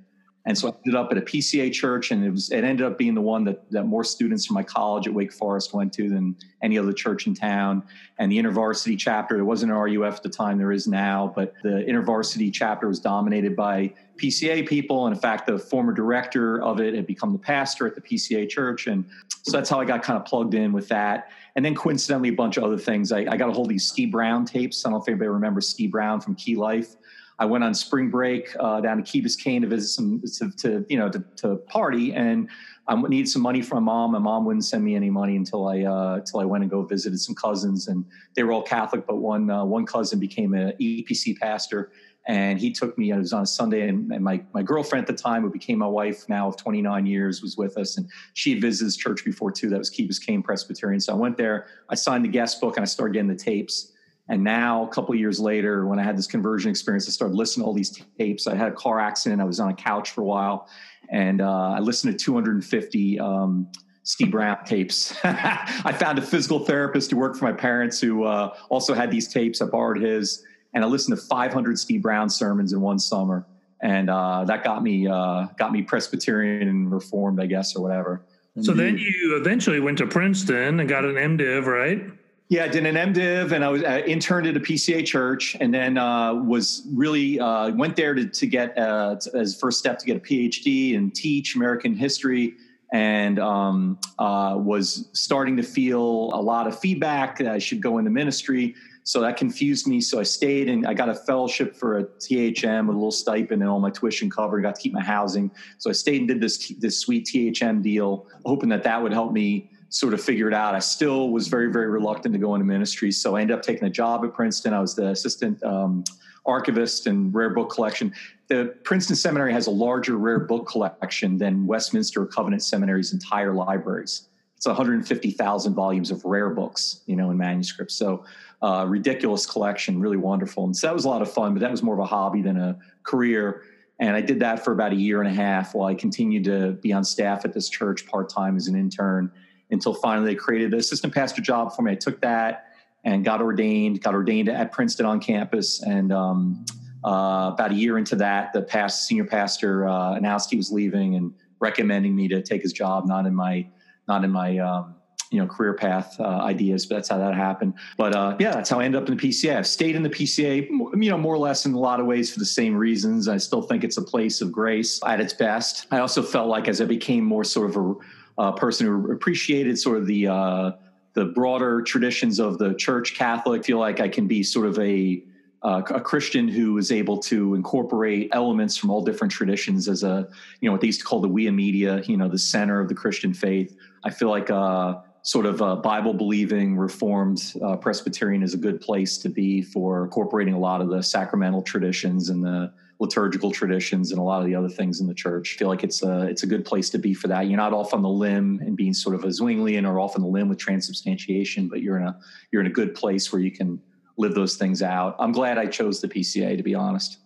And 0.47 0.57
so 0.57 0.69
I 0.69 0.73
ended 0.87 0.95
up 0.95 1.11
at 1.11 1.19
a 1.19 1.23
PCA 1.23 1.73
church, 1.73 2.13
and 2.13 2.25
it 2.25 2.31
was 2.31 2.51
it 2.51 2.63
ended 2.63 2.87
up 2.87 2.97
being 2.97 3.15
the 3.15 3.21
one 3.21 3.43
that 3.45 3.69
that 3.73 3.85
more 3.85 4.05
students 4.05 4.47
from 4.47 4.55
my 4.55 4.63
college 4.63 5.09
at 5.09 5.13
Wake 5.13 5.33
Forest 5.33 5.75
went 5.75 5.93
to 5.95 6.09
than 6.09 6.37
any 6.63 6.79
other 6.79 6.93
church 6.93 7.27
in 7.27 7.35
town. 7.35 7.83
And 8.19 8.31
the 8.31 8.39
InterVarsity 8.39 8.97
chapter, 8.97 9.35
there 9.35 9.45
wasn't 9.45 9.73
an 9.73 9.79
RUF 9.79 10.17
at 10.17 10.23
the 10.23 10.29
time, 10.29 10.57
there 10.57 10.71
is 10.71 10.87
now, 10.87 11.33
but 11.35 11.55
the 11.65 11.85
InterVarsity 11.89 12.53
chapter 12.53 12.87
was 12.87 13.01
dominated 13.01 13.57
by 13.57 13.93
PCA 14.19 14.67
people. 14.67 15.07
And 15.07 15.15
in 15.15 15.21
fact, 15.21 15.49
the 15.49 15.59
former 15.59 15.93
director 15.93 16.63
of 16.63 16.81
it 16.81 16.95
had 16.95 17.09
become 17.09 17.33
the 17.33 17.39
pastor 17.39 17.87
at 17.89 17.97
the 17.97 18.01
PCA 18.01 18.49
church, 18.49 18.87
and 18.87 19.05
so 19.43 19.51
that's 19.51 19.69
how 19.69 19.81
I 19.81 19.85
got 19.85 20.05
kind 20.05 20.17
of 20.17 20.25
plugged 20.25 20.55
in 20.55 20.73
with 20.73 20.87
that. 20.89 21.29
And 21.57 21.65
then 21.65 21.75
coincidentally, 21.75 22.29
a 22.29 22.33
bunch 22.33 22.57
of 22.57 22.63
other 22.63 22.79
things. 22.79 23.11
I, 23.11 23.21
I 23.21 23.37
got 23.37 23.49
a 23.49 23.53
hold 23.53 23.67
of 23.67 23.71
these 23.71 23.89
Steve 23.89 24.13
Brown 24.13 24.45
tapes. 24.45 24.85
I 24.85 24.91
don't 24.91 24.99
know 24.99 25.03
if 25.03 25.09
anybody 25.09 25.29
remembers 25.29 25.69
Steve 25.69 25.91
Brown 25.91 26.21
from 26.21 26.37
Key 26.37 26.55
Life 26.55 26.95
I 27.39 27.45
went 27.45 27.65
on 27.65 27.75
spring 27.75 28.09
break 28.09 28.55
uh, 28.59 28.81
down 28.81 28.97
to 28.97 29.03
Key 29.03 29.23
Biscayne 29.23 29.61
to 29.61 29.67
visit 29.67 29.89
some 29.89 30.23
to, 30.39 30.51
to 30.53 30.87
you 30.89 30.97
know 30.97 31.11
to, 31.11 31.23
to, 31.37 31.57
party, 31.57 32.15
and 32.15 32.49
I 32.89 33.01
needed 33.01 33.29
some 33.29 33.43
money 33.43 33.61
from 33.61 33.85
my 33.85 33.93
mom. 33.93 34.13
My 34.13 34.19
mom 34.19 34.47
wouldn't 34.47 34.65
send 34.65 34.83
me 34.83 34.95
any 34.95 35.11
money 35.11 35.37
until 35.37 35.69
I 35.69 35.83
uh, 35.83 36.15
until 36.15 36.41
I 36.41 36.45
went 36.45 36.65
and 36.65 36.71
go 36.71 36.83
visited 36.83 37.21
some 37.21 37.35
cousins, 37.35 37.89
and 37.89 38.07
they 38.35 38.43
were 38.43 38.53
all 38.53 38.63
Catholic, 38.63 39.07
but 39.07 39.17
one 39.17 39.51
uh, 39.51 39.65
one 39.65 39.85
cousin 39.85 40.19
became 40.19 40.55
an 40.55 40.73
EPC 40.81 41.39
pastor, 41.39 41.93
and 42.27 42.59
he 42.59 42.73
took 42.73 42.97
me. 42.97 43.11
It 43.11 43.19
was 43.19 43.35
on 43.35 43.43
a 43.43 43.47
Sunday, 43.47 43.87
and, 43.87 44.11
and, 44.11 44.25
my 44.25 44.43
my 44.55 44.63
girlfriend 44.63 45.07
at 45.07 45.15
the 45.15 45.23
time, 45.23 45.43
who 45.43 45.51
became 45.51 45.79
my 45.79 45.87
wife 45.87 46.27
now 46.31 46.49
of 46.49 46.57
29 46.57 47.05
years, 47.05 47.43
was 47.43 47.59
with 47.59 47.77
us, 47.77 47.99
and 47.99 48.09
she 48.33 48.53
had 48.53 48.63
visited 48.63 48.87
this 48.87 48.97
church 48.97 49.27
before 49.27 49.53
too. 49.53 49.69
That 49.69 49.79
was 49.79 49.91
Key 49.91 50.09
Biscayne 50.09 50.43
Presbyterian. 50.43 51.01
So 51.01 51.13
I 51.13 51.17
went 51.17 51.37
there. 51.37 51.67
I 51.91 51.97
signed 51.97 52.25
the 52.25 52.31
guest 52.31 52.63
book, 52.63 52.79
and 52.79 52.83
I 52.83 52.87
started 52.87 53.13
getting 53.13 53.29
the 53.29 53.37
tapes 53.37 53.93
and 54.29 54.43
now, 54.43 54.85
a 54.85 54.89
couple 54.89 55.15
years 55.15 55.39
later, 55.39 55.87
when 55.87 56.01
I 56.01 56.03
had 56.03 56.19
this 56.19 56.27
conversion 56.27 56.69
experience, 56.71 57.07
I 57.07 57.13
started 57.13 57.37
listening 57.37 57.63
to 57.63 57.69
all 57.69 57.73
these 57.73 58.03
tapes. 58.19 58.49
I 58.49 58.57
had 58.57 58.69
a 58.69 58.75
car 58.75 58.99
accident. 58.99 59.41
I 59.41 59.45
was 59.45 59.61
on 59.61 59.69
a 59.71 59.75
couch 59.75 60.11
for 60.11 60.23
a 60.23 60.25
while, 60.25 60.69
and 61.11 61.41
uh, 61.41 61.71
I 61.71 61.79
listened 61.79 62.19
to 62.19 62.25
250 62.25 63.21
um, 63.21 63.69
Steve 64.03 64.33
Brown 64.33 64.59
tapes. 64.65 65.15
I 65.25 65.93
found 65.93 66.19
a 66.19 66.23
physical 66.23 66.59
therapist 66.59 67.13
who 67.13 67.19
worked 67.19 67.37
for 67.37 67.45
my 67.45 67.53
parents 67.53 68.01
who 68.01 68.25
uh, 68.25 68.57
also 68.69 68.95
had 68.95 69.13
these 69.13 69.29
tapes. 69.29 69.63
I 69.63 69.67
borrowed 69.67 70.03
his, 70.03 70.43
and 70.75 70.83
I 70.83 70.89
listened 70.89 71.17
to 71.17 71.25
500 71.25 71.79
Steve 71.79 72.03
Brown 72.03 72.29
sermons 72.29 72.73
in 72.73 72.81
one 72.81 72.99
summer, 72.99 73.47
and 73.81 74.11
uh, 74.11 74.45
that 74.47 74.65
got 74.65 74.83
me 74.83 75.07
uh, 75.07 75.47
got 75.57 75.71
me 75.71 75.83
Presbyterian 75.83 76.67
and 76.67 76.91
Reformed, 76.91 77.41
I 77.41 77.47
guess, 77.47 77.77
or 77.77 77.83
whatever. 77.83 78.23
So 78.63 78.73
then 78.73 78.97
you 78.97 79.37
eventually 79.39 79.81
went 79.81 79.99
to 79.99 80.07
Princeton 80.07 80.81
and 80.81 80.89
got 80.89 81.05
an 81.05 81.17
MDiv, 81.17 81.67
right? 81.67 82.03
Yeah, 82.49 82.65
I 82.65 82.69
did 82.69 82.87
an 82.87 82.95
MDiv 82.95 83.51
and 83.51 83.65
I 83.65 83.69
was 83.69 83.83
uh, 83.83 84.03
interned 84.07 84.47
at 84.47 84.57
a 84.57 84.61
PCA 84.61 85.05
church 85.05 85.57
and 85.59 85.75
then 85.75 85.99
uh, 85.99 86.33
was 86.33 86.87
really 86.93 87.41
uh, 87.41 87.71
went 87.73 87.97
there 87.97 88.15
to, 88.15 88.25
to 88.25 88.47
get 88.47 88.79
uh, 88.79 89.17
as 89.35 89.59
first 89.59 89.81
step 89.81 89.99
to 89.99 90.07
get 90.07 90.17
a 90.17 90.21
PhD 90.21 90.97
and 90.97 91.13
teach 91.13 91.57
American 91.57 91.93
history 91.93 92.55
and 92.93 93.41
um, 93.41 93.99
uh, 94.21 94.55
was 94.57 95.09
starting 95.13 95.57
to 95.57 95.65
feel 95.65 96.31
a 96.35 96.41
lot 96.41 96.69
of 96.69 96.79
feedback 96.79 97.37
that 97.39 97.49
I 97.49 97.59
should 97.59 97.83
go 97.83 97.99
into 97.99 98.13
ministry. 98.13 98.77
So 99.03 99.21
that 99.23 99.37
confused 99.37 99.89
me. 99.89 100.01
So 100.01 100.21
I 100.21 100.23
stayed 100.23 100.69
and 100.69 100.87
I 100.87 100.95
got 100.95 101.09
a 101.09 101.15
fellowship 101.15 101.75
for 101.75 101.99
a 101.99 102.05
THM, 102.05 102.87
with 102.87 102.95
a 102.95 102.99
little 102.99 103.11
stipend 103.11 103.63
and 103.63 103.69
all 103.69 103.81
my 103.81 103.91
tuition 103.91 104.31
covered. 104.31 104.63
Got 104.63 104.77
to 104.77 104.81
keep 104.81 104.93
my 104.93 105.03
housing. 105.03 105.51
So 105.79 105.91
I 105.91 105.95
stayed 105.95 106.21
and 106.21 106.29
did 106.29 106.41
this 106.41 106.69
this 106.79 107.01
sweet 107.01 107.27
THM 107.27 107.83
deal, 107.83 108.29
hoping 108.45 108.69
that 108.69 108.85
that 108.85 109.03
would 109.03 109.13
help 109.13 109.33
me 109.33 109.71
sort 109.89 110.15
of 110.15 110.21
figure 110.21 110.49
it 110.49 110.55
out. 110.55 110.75
I 110.75 110.79
still 110.81 111.31
was 111.31 111.49
very, 111.49 111.71
very 111.71 111.89
reluctant 111.89 112.33
to 112.35 112.39
go 112.39 112.55
into 112.55 112.65
ministry. 112.65 113.13
So 113.13 113.37
I 113.37 113.41
ended 113.41 113.57
up 113.57 113.63
taking 113.63 113.85
a 113.85 113.91
job 113.91 114.25
at 114.25 114.35
Princeton. 114.35 114.73
I 114.73 114.81
was 114.81 114.95
the 114.95 115.09
assistant 115.09 115.63
um, 115.63 116.05
archivist 116.45 117.07
and 117.07 117.35
rare 117.35 117.51
book 117.51 117.71
collection. 117.71 118.13
The 118.49 118.75
Princeton 118.85 119.17
Seminary 119.17 119.53
has 119.53 119.67
a 119.67 119.71
larger 119.71 120.17
rare 120.17 120.41
book 120.41 120.67
collection 120.69 121.39
than 121.39 121.67
Westminster 121.67 122.25
Covenant 122.27 122.63
Seminary's 122.63 123.13
entire 123.13 123.53
libraries. 123.53 124.29
it's 124.57 124.67
150,000 124.67 125.75
volumes 125.75 126.11
of 126.11 126.25
rare 126.25 126.51
books, 126.51 127.01
you 127.07 127.17
know, 127.17 127.31
in 127.31 127.37
manuscripts. 127.37 127.95
So 127.95 128.25
uh, 128.63 128.87
ridiculous 128.89 129.47
collection, 129.47 130.01
really 130.01 130.17
wonderful. 130.17 130.65
And 130.65 130.77
so 130.77 130.87
that 130.87 130.95
was 130.95 131.05
a 131.05 131.09
lot 131.09 131.23
of 131.23 131.31
fun, 131.31 131.55
but 131.55 131.61
that 131.61 131.71
was 131.71 131.83
more 131.83 131.95
of 131.95 132.01
a 132.01 132.07
hobby 132.07 132.43
than 132.43 132.57
a 132.57 132.79
career. 133.03 133.63
And 133.99 134.15
I 134.15 134.21
did 134.21 134.41
that 134.41 134.65
for 134.65 134.73
about 134.73 134.93
a 134.93 134.97
year 134.97 135.23
and 135.23 135.31
a 135.31 135.35
half 135.35 135.75
while 135.75 135.89
I 135.89 135.95
continued 135.95 136.45
to 136.45 136.73
be 136.73 136.93
on 136.93 137.05
staff 137.05 137.45
at 137.45 137.53
this 137.53 137.69
church 137.69 138.07
part 138.07 138.29
time 138.29 138.57
as 138.57 138.67
an 138.69 138.77
intern 138.77 139.31
until 139.71 139.95
finally 139.95 140.27
they 140.27 140.35
created 140.35 140.73
an 140.73 140.79
assistant 140.79 141.15
pastor 141.15 141.43
job 141.43 141.75
for 141.75 141.83
me. 141.83 141.93
I 141.93 141.95
took 141.95 142.21
that 142.21 142.67
and 143.05 143.25
got 143.25 143.41
ordained, 143.41 144.03
got 144.03 144.15
ordained 144.15 144.49
at 144.49 144.73
Princeton 144.73 145.07
on 145.07 145.21
campus. 145.21 145.83
And 145.83 146.13
um, 146.13 146.65
uh, 147.05 147.53
about 147.55 147.71
a 147.71 147.75
year 147.75 147.99
into 147.99 148.17
that, 148.17 148.53
the 148.53 148.63
past 148.63 149.07
senior 149.07 149.25
pastor 149.25 149.89
uh, 149.89 150.15
announced 150.15 150.51
he 150.51 150.57
was 150.57 150.73
leaving 150.73 151.15
and 151.15 151.33
recommending 151.61 152.15
me 152.15 152.29
to 152.29 152.43
take 152.43 152.63
his 152.63 152.73
job, 152.73 153.07
not 153.07 153.27
in 153.27 153.35
my 153.35 153.67
not 154.09 154.23
in 154.25 154.31
my 154.31 154.59
um, 154.59 154.95
you 155.31 155.41
know 155.41 155.47
career 155.47 155.75
path 155.75 156.17
uh, 156.21 156.25
ideas, 156.25 156.87
but 156.87 156.97
that's 156.97 157.09
how 157.09 157.19
that 157.19 157.35
happened. 157.35 157.75
But 157.97 158.15
uh, 158.15 158.37
yeah, 158.39 158.53
that's 158.53 158.71
how 158.71 158.81
I 158.81 158.85
ended 158.85 159.03
up 159.03 159.09
in 159.09 159.17
the 159.17 159.29
PCA. 159.29 159.57
I've 159.57 159.67
stayed 159.67 159.97
in 159.97 160.03
the 160.03 160.11
PCA, 160.11 160.69
you 160.69 161.11
know, 161.11 161.19
more 161.19 161.35
or 161.35 161.39
less 161.39 161.67
in 161.67 161.75
a 161.75 161.79
lot 161.79 162.01
of 162.01 162.07
ways 162.07 162.33
for 162.33 162.39
the 162.39 162.47
same 162.47 162.75
reasons. 162.75 163.29
I 163.29 163.37
still 163.37 163.63
think 163.63 163.85
it's 163.85 163.97
a 163.97 164.03
place 164.03 164.41
of 164.41 164.53
grace 164.53 165.01
at 165.07 165.21
its 165.21 165.33
best. 165.33 165.87
I 165.91 165.99
also 165.99 166.23
felt 166.23 166.49
like 166.49 166.69
as 166.69 166.81
I 166.81 166.85
became 166.85 167.25
more 167.25 167.45
sort 167.45 167.71
of 167.71 167.77
a, 167.77 167.95
a 168.39 168.53
person 168.53 168.87
who 168.87 169.13
appreciated 169.13 169.79
sort 169.79 169.99
of 169.99 170.07
the 170.07 170.29
uh, 170.29 170.73
the 171.15 171.25
broader 171.25 171.81
traditions 171.81 172.39
of 172.39 172.59
the 172.59 172.75
church 172.75 173.15
Catholic, 173.15 173.65
feel 173.65 173.79
like 173.79 174.01
I 174.01 174.09
can 174.09 174.27
be 174.27 174.43
sort 174.43 174.67
of 174.67 174.79
a 174.79 175.23
uh, 175.63 175.83
a 175.91 176.01
Christian 176.01 176.47
who 176.47 176.79
is 176.79 176.93
able 176.93 177.19
to 177.19 177.55
incorporate 177.55 178.29
elements 178.33 178.77
from 178.77 178.91
all 178.91 179.03
different 179.03 179.33
traditions 179.33 179.89
as 179.89 180.03
a, 180.03 180.29
you 180.61 180.69
know, 180.69 180.73
what 180.73 180.81
they 180.81 180.87
used 180.87 181.01
to 181.01 181.07
call 181.07 181.21
the 181.21 181.29
via 181.29 181.51
media, 181.51 182.03
you 182.03 182.17
know, 182.17 182.29
the 182.29 182.39
center 182.39 182.79
of 182.79 182.89
the 182.89 182.95
Christian 182.95 183.35
faith. 183.35 183.77
I 184.05 184.11
feel 184.11 184.29
like 184.29 184.51
a 184.51 185.03
sort 185.23 185.45
of 185.45 185.61
a 185.61 185.75
Bible 185.75 186.15
believing 186.15 186.77
Reformed 186.77 187.55
uh, 187.65 187.77
Presbyterian 187.77 188.45
is 188.45 188.55
a 188.55 188.57
good 188.57 188.81
place 188.81 189.19
to 189.19 189.29
be 189.29 189.61
for 189.61 190.05
incorporating 190.05 190.55
a 190.55 190.59
lot 190.59 190.81
of 190.81 190.89
the 190.89 191.03
sacramental 191.03 191.63
traditions 191.63 192.29
and 192.29 192.45
the 192.45 192.73
liturgical 192.99 193.51
traditions 193.51 194.11
and 194.11 194.19
a 194.19 194.23
lot 194.23 194.41
of 194.41 194.47
the 194.47 194.55
other 194.55 194.69
things 194.69 195.01
in 195.01 195.07
the 195.07 195.15
church. 195.15 195.55
I 195.55 195.59
feel 195.59 195.69
like 195.69 195.85
it's 195.85 196.03
a 196.03 196.23
it's 196.23 196.43
a 196.43 196.47
good 196.47 196.65
place 196.65 196.89
to 196.91 196.99
be 196.99 197.15
for 197.15 197.29
that. 197.29 197.47
You're 197.47 197.57
not 197.57 197.73
off 197.73 197.93
on 197.93 198.03
the 198.03 198.09
limb 198.09 198.61
and 198.65 198.77
being 198.77 198.95
sort 198.95 199.15
of 199.15 199.25
a 199.25 199.29
Zwinglian 199.29 199.87
or 199.87 200.01
off 200.01 200.17
on 200.17 200.23
the 200.23 200.29
limb 200.29 200.49
with 200.49 200.59
transubstantiation, 200.59 201.69
but 201.69 201.83
you're 201.83 201.99
in 201.99 202.07
a 202.07 202.19
you're 202.51 202.61
in 202.61 202.69
a 202.69 202.73
good 202.73 202.95
place 202.95 203.33
where 203.33 203.43
you 203.43 203.51
can 203.51 203.81
live 204.17 204.35
those 204.35 204.57
things 204.57 204.83
out. 204.83 205.15
I'm 205.19 205.33
glad 205.33 205.59
I 205.59 205.67
chose 205.67 206.01
the 206.01 206.09
PCA 206.09 206.57
to 206.57 206.63
be 206.63 206.75
honest, 206.75 207.19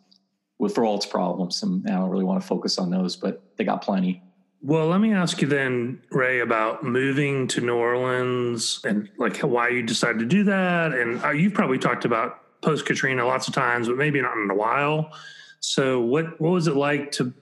with 0.58 0.74
for 0.74 0.84
all 0.84 0.96
its 0.96 1.06
problems, 1.06 1.62
and 1.62 1.86
I 1.88 1.92
don't 1.92 2.10
really 2.10 2.24
want 2.24 2.40
to 2.40 2.46
focus 2.46 2.78
on 2.78 2.90
those, 2.90 3.16
but 3.16 3.42
they 3.56 3.64
got 3.64 3.82
plenty. 3.82 4.22
Well, 4.62 4.88
let 4.88 5.00
me 5.00 5.14
ask 5.14 5.40
you 5.40 5.48
then, 5.48 6.02
Ray, 6.10 6.40
about 6.40 6.84
moving 6.84 7.46
to 7.48 7.62
New 7.62 7.76
Orleans 7.76 8.80
and 8.84 9.08
like 9.16 9.38
why 9.38 9.68
you 9.68 9.82
decided 9.82 10.18
to 10.18 10.26
do 10.26 10.44
that. 10.44 10.92
And 10.92 11.24
uh, 11.24 11.30
you've 11.30 11.54
probably 11.54 11.78
talked 11.78 12.04
about 12.04 12.60
post 12.60 12.84
Katrina 12.84 13.24
lots 13.24 13.48
of 13.48 13.54
times, 13.54 13.88
but 13.88 13.96
maybe 13.96 14.20
not 14.20 14.36
in 14.36 14.50
a 14.50 14.54
while. 14.54 15.12
So, 15.61 16.00
what 16.00 16.40
what 16.40 16.50
was 16.50 16.67
it 16.67 16.76
like 16.76 17.12
to? 17.12 17.33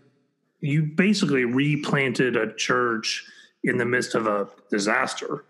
You 0.61 0.83
basically 0.83 1.45
replanted 1.45 2.37
a 2.37 2.53
church 2.55 3.25
in 3.65 3.79
the 3.79 3.85
midst 3.85 4.15
of 4.15 4.27
a 4.27 4.49
disaster. 4.71 5.45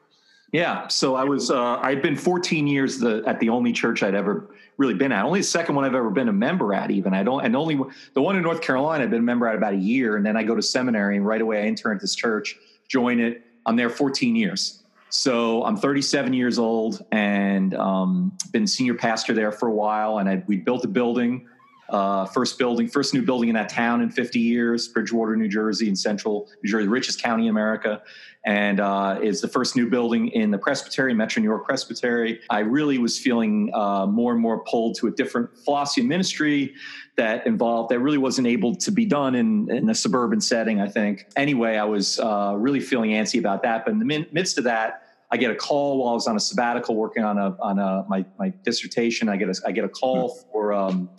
Yeah. 0.52 0.88
So 0.88 1.14
I 1.14 1.24
was, 1.24 1.50
uh, 1.50 1.76
I'd 1.76 2.00
been 2.00 2.16
14 2.16 2.66
years 2.66 2.98
the, 2.98 3.22
at 3.26 3.38
the 3.38 3.50
only 3.50 3.72
church 3.72 4.02
I'd 4.02 4.14
ever 4.14 4.48
really 4.78 4.94
been 4.94 5.12
at. 5.12 5.24
Only 5.24 5.40
the 5.40 5.46
second 5.46 5.74
one 5.74 5.84
I've 5.84 5.94
ever 5.94 6.10
been 6.10 6.28
a 6.28 6.32
member 6.32 6.72
at, 6.72 6.90
even. 6.90 7.12
I 7.12 7.22
don't, 7.22 7.44
and 7.44 7.54
only 7.54 7.78
the 8.14 8.22
one 8.22 8.36
in 8.36 8.42
North 8.42 8.62
Carolina, 8.62 9.04
I've 9.04 9.10
been 9.10 9.20
a 9.20 9.22
member 9.22 9.46
at 9.46 9.54
about 9.54 9.74
a 9.74 9.78
year. 9.78 10.16
And 10.16 10.24
then 10.24 10.36
I 10.36 10.42
go 10.42 10.54
to 10.54 10.62
seminary 10.62 11.16
and 11.16 11.26
right 11.26 11.40
away 11.40 11.62
I 11.62 11.66
intern 11.66 11.96
at 11.96 12.00
this 12.00 12.14
church, 12.14 12.56
join 12.88 13.20
it. 13.20 13.42
I'm 13.66 13.76
there 13.76 13.90
14 13.90 14.34
years. 14.36 14.82
So 15.10 15.64
I'm 15.64 15.76
37 15.76 16.32
years 16.32 16.58
old 16.58 17.04
and 17.12 17.74
um, 17.74 18.36
been 18.52 18.66
senior 18.66 18.94
pastor 18.94 19.34
there 19.34 19.52
for 19.52 19.68
a 19.68 19.72
while. 19.72 20.18
And 20.18 20.28
I, 20.28 20.42
we 20.46 20.56
built 20.56 20.84
a 20.84 20.88
building 20.88 21.46
uh, 21.90 22.26
first 22.26 22.58
building, 22.58 22.86
first 22.86 23.14
new 23.14 23.22
building 23.22 23.48
in 23.48 23.54
that 23.54 23.68
town 23.68 24.02
in 24.02 24.10
50 24.10 24.38
years, 24.38 24.88
Bridgewater, 24.88 25.36
New 25.36 25.48
Jersey, 25.48 25.88
in 25.88 25.96
central 25.96 26.48
New 26.62 26.70
Jersey, 26.70 26.84
the 26.84 26.90
richest 26.90 27.22
county 27.22 27.44
in 27.44 27.50
America, 27.50 28.02
and 28.44 28.80
uh, 28.80 29.18
is 29.22 29.40
the 29.40 29.48
first 29.48 29.74
new 29.74 29.88
building 29.88 30.28
in 30.28 30.50
the 30.50 30.58
Presbytery, 30.58 31.14
Metro 31.14 31.40
New 31.40 31.48
York 31.48 31.66
Presbytery. 31.66 32.40
I 32.50 32.60
really 32.60 32.98
was 32.98 33.18
feeling 33.18 33.70
uh, 33.74 34.06
more 34.06 34.32
and 34.32 34.40
more 34.40 34.62
pulled 34.64 34.96
to 34.96 35.06
a 35.06 35.10
different 35.10 35.56
philosophy 35.64 36.02
of 36.02 36.06
ministry 36.06 36.74
that 37.16 37.46
involved 37.46 37.90
that 37.90 38.00
really 38.00 38.18
wasn't 38.18 38.46
able 38.46 38.74
to 38.76 38.90
be 38.90 39.04
done 39.04 39.34
in, 39.34 39.70
in 39.70 39.88
a 39.88 39.94
suburban 39.94 40.40
setting. 40.40 40.80
I 40.80 40.88
think. 40.88 41.26
Anyway, 41.36 41.76
I 41.76 41.84
was 41.84 42.18
uh, 42.20 42.54
really 42.56 42.80
feeling 42.80 43.10
antsy 43.10 43.38
about 43.38 43.62
that, 43.62 43.84
but 43.84 43.92
in 43.92 43.98
the 43.98 44.26
midst 44.32 44.58
of 44.58 44.64
that. 44.64 45.04
I 45.30 45.36
get 45.36 45.50
a 45.50 45.54
call 45.54 45.98
while 45.98 46.12
I 46.12 46.14
was 46.14 46.26
on 46.26 46.36
a 46.36 46.40
sabbatical 46.40 46.96
working 46.96 47.22
on 47.22 47.36
a 47.36 47.54
on 47.60 47.78
a 47.78 48.06
my, 48.08 48.24
my 48.38 48.50
dissertation. 48.62 49.28
I 49.28 49.36
get 49.36 49.50
a 49.50 49.54
I 49.66 49.72
get 49.72 49.84
a 49.84 49.88
call 49.88 50.30
hmm. 50.30 50.50
for 50.50 50.72
um, 50.72 51.10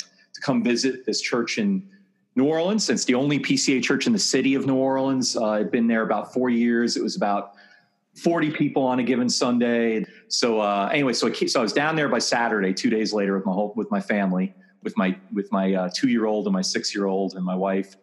come 0.42 0.64
visit 0.64 1.06
this 1.06 1.22
church 1.22 1.58
in 1.58 1.88
New 2.36 2.46
Orleans. 2.46 2.90
It's 2.90 3.06
the 3.06 3.16
only 3.16 3.40
PCA 3.40 3.84
church 3.84 4.08
in 4.08 4.14
the 4.14 4.20
city 4.20 4.56
of 4.56 4.66
New 4.66 4.76
Orleans. 4.76 5.36
Uh, 5.36 5.46
I've 5.50 5.72
been 5.72 5.88
there 5.88 6.04
about 6.04 6.34
four 6.34 6.50
years. 6.50 6.96
It 6.96 7.04
was 7.04 7.16
about 7.16 7.54
40 8.16 8.52
people 8.52 8.84
on 8.84 9.00
a 9.00 9.04
given 9.04 9.30
Sunday. 9.30 10.06
So 10.28 10.60
uh, 10.60 10.90
anyway, 10.92 11.14
so 11.14 11.28
I, 11.28 11.32
so 11.32 11.60
I 11.60 11.64
was 11.64 11.74
down 11.74 11.96
there 11.96 12.10
by 12.10 12.20
Saturday, 12.20 12.74
two 12.74 12.90
days 12.90 13.14
later 13.14 13.36
with 13.36 13.46
my 13.46 13.54
whole, 13.54 13.74
with 13.76 13.92
my 13.92 14.02
family, 14.02 14.54
with 14.84 14.98
my 14.98 15.18
with 15.34 15.52
my 15.52 15.74
uh, 15.74 15.90
two 15.94 16.10
year 16.10 16.26
old 16.26 16.46
and 16.46 16.54
my 16.54 16.62
six 16.62 16.94
year 16.94 17.06
old 17.06 17.36
and 17.36 17.44
my 17.44 17.56
wife, 17.56 17.96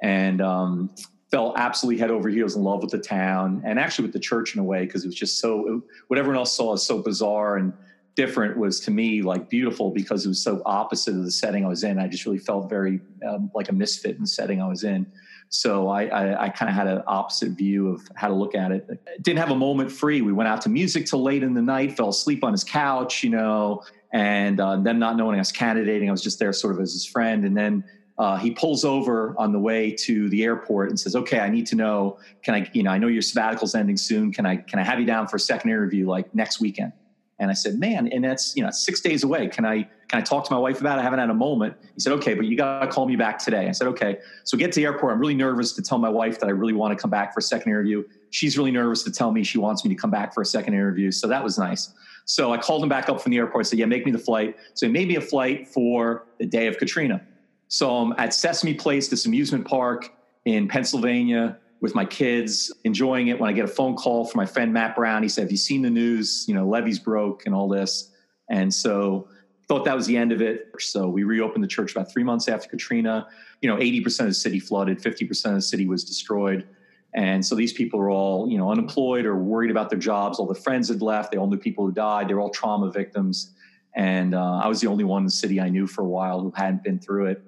and 0.00 0.40
um, 0.40 0.90
fell 1.30 1.54
absolutely 1.56 1.98
head 1.98 2.10
over 2.10 2.28
heels 2.28 2.56
in 2.56 2.62
love 2.62 2.82
with 2.82 2.90
the 2.90 2.98
town 2.98 3.62
and 3.64 3.78
actually 3.78 4.04
with 4.04 4.12
the 4.12 4.20
church 4.20 4.54
in 4.54 4.60
a 4.60 4.64
way 4.64 4.84
because 4.84 5.02
it 5.04 5.08
was 5.08 5.16
just 5.16 5.38
so 5.38 5.82
what 6.08 6.18
everyone 6.18 6.36
else 6.36 6.54
saw 6.54 6.74
is 6.74 6.82
so 6.82 7.02
bizarre 7.02 7.56
and 7.56 7.72
different 8.14 8.56
was 8.56 8.80
to 8.80 8.90
me 8.90 9.22
like 9.22 9.48
beautiful 9.48 9.90
because 9.90 10.24
it 10.24 10.28
was 10.28 10.42
so 10.42 10.62
opposite 10.66 11.14
of 11.14 11.24
the 11.24 11.30
setting 11.30 11.64
I 11.64 11.68
was 11.68 11.84
in. 11.84 11.98
I 11.98 12.08
just 12.08 12.26
really 12.26 12.38
felt 12.38 12.68
very 12.68 13.00
um, 13.26 13.50
like 13.54 13.68
a 13.68 13.72
misfit 13.72 14.16
in 14.16 14.22
the 14.22 14.26
setting 14.26 14.60
I 14.60 14.68
was 14.68 14.84
in. 14.84 15.10
So 15.48 15.88
I, 15.88 16.04
I, 16.06 16.44
I 16.44 16.48
kind 16.48 16.70
of 16.70 16.74
had 16.74 16.86
an 16.86 17.02
opposite 17.06 17.50
view 17.50 17.88
of 17.88 18.00
how 18.14 18.28
to 18.28 18.34
look 18.34 18.54
at 18.54 18.72
it. 18.72 18.88
Didn't 19.22 19.38
have 19.38 19.50
a 19.50 19.56
moment 19.56 19.92
free. 19.92 20.22
We 20.22 20.32
went 20.32 20.48
out 20.48 20.62
to 20.62 20.70
music 20.70 21.06
till 21.06 21.22
late 21.22 21.42
in 21.42 21.52
the 21.52 21.60
night, 21.60 21.94
fell 21.96 22.08
asleep 22.08 22.42
on 22.42 22.52
his 22.52 22.64
couch, 22.64 23.22
you 23.22 23.28
know, 23.28 23.82
and 24.14 24.60
uh, 24.60 24.76
then 24.76 24.98
not 24.98 25.16
knowing 25.16 25.36
I 25.36 25.40
was 25.40 25.52
candidating, 25.52 26.08
I 26.08 26.12
was 26.12 26.22
just 26.22 26.38
there 26.38 26.52
sort 26.54 26.74
of 26.74 26.80
as 26.80 26.94
his 26.94 27.04
friend. 27.04 27.44
And 27.44 27.54
then 27.54 27.84
uh, 28.18 28.36
he 28.36 28.50
pulls 28.50 28.84
over 28.84 29.34
on 29.38 29.52
the 29.52 29.58
way 29.58 29.90
to 29.90 30.28
the 30.30 30.44
airport 30.44 30.90
and 30.90 31.00
says, 31.00 31.16
"Okay, 31.16 31.40
I 31.40 31.48
need 31.48 31.66
to 31.66 31.76
know. 31.76 32.18
Can 32.42 32.54
I, 32.54 32.70
you 32.72 32.82
know, 32.82 32.90
I 32.90 32.98
know 32.98 33.08
your 33.08 33.22
sabbatical's 33.22 33.74
ending 33.74 33.96
soon. 33.96 34.32
Can 34.32 34.44
I, 34.44 34.56
can 34.56 34.78
I 34.78 34.84
have 34.84 35.00
you 35.00 35.06
down 35.06 35.28
for 35.28 35.36
a 35.36 35.40
second 35.40 35.70
interview 35.70 36.08
like 36.08 36.34
next 36.34 36.60
weekend?" 36.60 36.92
And 37.38 37.50
I 37.50 37.54
said, 37.54 37.78
man, 37.78 38.08
and 38.08 38.22
that's, 38.22 38.54
you 38.56 38.62
know, 38.62 38.70
six 38.70 39.00
days 39.00 39.24
away. 39.24 39.48
Can 39.48 39.64
I, 39.64 39.82
can 40.08 40.20
I 40.20 40.20
talk 40.20 40.46
to 40.46 40.52
my 40.52 40.58
wife 40.58 40.80
about 40.80 40.98
it? 40.98 41.00
I 41.00 41.04
haven't 41.04 41.18
had 41.18 41.30
a 41.30 41.34
moment. 41.34 41.74
He 41.94 42.00
said, 42.00 42.12
okay, 42.12 42.34
but 42.34 42.46
you 42.46 42.56
got 42.56 42.80
to 42.80 42.86
call 42.86 43.06
me 43.06 43.16
back 43.16 43.38
today. 43.38 43.68
I 43.68 43.72
said, 43.72 43.88
okay. 43.88 44.18
So 44.44 44.56
get 44.56 44.70
to 44.72 44.80
the 44.80 44.86
airport. 44.86 45.14
I'm 45.14 45.18
really 45.18 45.34
nervous 45.34 45.72
to 45.72 45.82
tell 45.82 45.98
my 45.98 46.08
wife 46.08 46.38
that 46.40 46.46
I 46.46 46.50
really 46.50 46.74
want 46.74 46.96
to 46.96 47.00
come 47.00 47.10
back 47.10 47.34
for 47.34 47.40
a 47.40 47.42
second 47.42 47.72
interview. 47.72 48.04
She's 48.30 48.56
really 48.56 48.70
nervous 48.70 49.02
to 49.04 49.10
tell 49.10 49.32
me 49.32 49.42
she 49.42 49.58
wants 49.58 49.84
me 49.84 49.92
to 49.94 50.00
come 50.00 50.10
back 50.10 50.32
for 50.32 50.42
a 50.42 50.46
second 50.46 50.74
interview. 50.74 51.10
So 51.10 51.26
that 51.28 51.42
was 51.42 51.58
nice. 51.58 51.92
So 52.26 52.52
I 52.52 52.58
called 52.58 52.82
him 52.82 52.88
back 52.88 53.08
up 53.08 53.20
from 53.20 53.32
the 53.32 53.38
airport. 53.38 53.66
I 53.66 53.68
said, 53.68 53.78
yeah, 53.78 53.86
make 53.86 54.06
me 54.06 54.12
the 54.12 54.18
flight. 54.18 54.56
So 54.74 54.86
he 54.86 54.92
made 54.92 55.08
me 55.08 55.16
a 55.16 55.20
flight 55.20 55.66
for 55.66 56.26
the 56.38 56.46
day 56.46 56.68
of 56.68 56.78
Katrina. 56.78 57.20
So 57.68 57.90
I'm 57.90 58.12
at 58.18 58.34
Sesame 58.34 58.74
Place, 58.74 59.08
this 59.08 59.26
amusement 59.26 59.66
park 59.66 60.12
in 60.44 60.68
Pennsylvania 60.68 61.58
with 61.82 61.96
my 61.96 62.04
kids, 62.04 62.72
enjoying 62.84 63.26
it. 63.26 63.38
When 63.38 63.50
I 63.50 63.52
get 63.52 63.64
a 63.64 63.68
phone 63.68 63.96
call 63.96 64.24
from 64.24 64.38
my 64.38 64.46
friend 64.46 64.72
Matt 64.72 64.94
Brown, 64.94 65.22
he 65.22 65.28
said, 65.28 65.42
Have 65.42 65.50
you 65.50 65.58
seen 65.58 65.82
the 65.82 65.90
news? 65.90 66.46
You 66.48 66.54
know, 66.54 66.66
levees 66.66 66.98
broke 66.98 67.44
and 67.44 67.54
all 67.54 67.68
this. 67.68 68.10
And 68.48 68.72
so 68.72 69.28
thought 69.66 69.84
that 69.84 69.96
was 69.96 70.06
the 70.06 70.16
end 70.16 70.32
of 70.32 70.40
it. 70.40 70.70
So 70.78 71.08
we 71.08 71.24
reopened 71.24 71.62
the 71.62 71.68
church 71.68 71.90
about 71.92 72.10
three 72.10 72.22
months 72.22 72.48
after 72.48 72.68
Katrina. 72.68 73.26
You 73.60 73.68
know, 73.68 73.76
80% 73.76 74.20
of 74.20 74.26
the 74.26 74.34
city 74.34 74.60
flooded, 74.60 75.02
50% 75.02 75.46
of 75.46 75.54
the 75.54 75.60
city 75.60 75.86
was 75.86 76.04
destroyed. 76.04 76.66
And 77.14 77.44
so 77.44 77.54
these 77.54 77.72
people 77.72 77.98
were 77.98 78.10
all, 78.10 78.48
you 78.48 78.58
know, 78.58 78.70
unemployed 78.70 79.26
or 79.26 79.36
worried 79.36 79.70
about 79.70 79.90
their 79.90 79.98
jobs. 79.98 80.38
All 80.38 80.46
their 80.46 80.62
friends 80.62 80.88
had 80.88 81.02
left. 81.02 81.32
They 81.32 81.36
all 81.36 81.48
knew 81.48 81.58
people 81.58 81.84
who 81.84 81.92
died. 81.92 82.28
They 82.28 82.34
were 82.34 82.40
all 82.40 82.50
trauma 82.50 82.90
victims. 82.92 83.50
And 83.94 84.34
uh, 84.34 84.60
I 84.62 84.68
was 84.68 84.80
the 84.80 84.86
only 84.86 85.04
one 85.04 85.22
in 85.22 85.26
the 85.26 85.32
city 85.32 85.60
I 85.60 85.68
knew 85.68 85.86
for 85.86 86.02
a 86.02 86.08
while 86.08 86.40
who 86.40 86.52
hadn't 86.54 86.84
been 86.84 87.00
through 87.00 87.26
it 87.26 87.42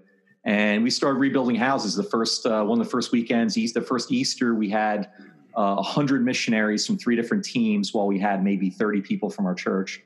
and 0.44 0.82
we 0.82 0.90
started 0.90 1.18
rebuilding 1.18 1.56
houses. 1.56 1.94
The 1.94 2.02
first 2.02 2.46
uh, 2.46 2.64
one 2.64 2.80
of 2.80 2.86
the 2.86 2.90
first 2.90 3.12
weekends, 3.12 3.54
the 3.54 3.80
first 3.80 4.12
Easter, 4.12 4.54
we 4.54 4.68
had 4.68 5.10
uh, 5.54 5.74
100 5.74 6.24
missionaries 6.24 6.86
from 6.86 6.98
three 6.98 7.16
different 7.16 7.44
teams, 7.44 7.94
while 7.94 8.06
we 8.06 8.18
had 8.18 8.42
maybe 8.44 8.70
30 8.70 9.00
people 9.00 9.30
from 9.30 9.46
our 9.46 9.54
church. 9.54 10.02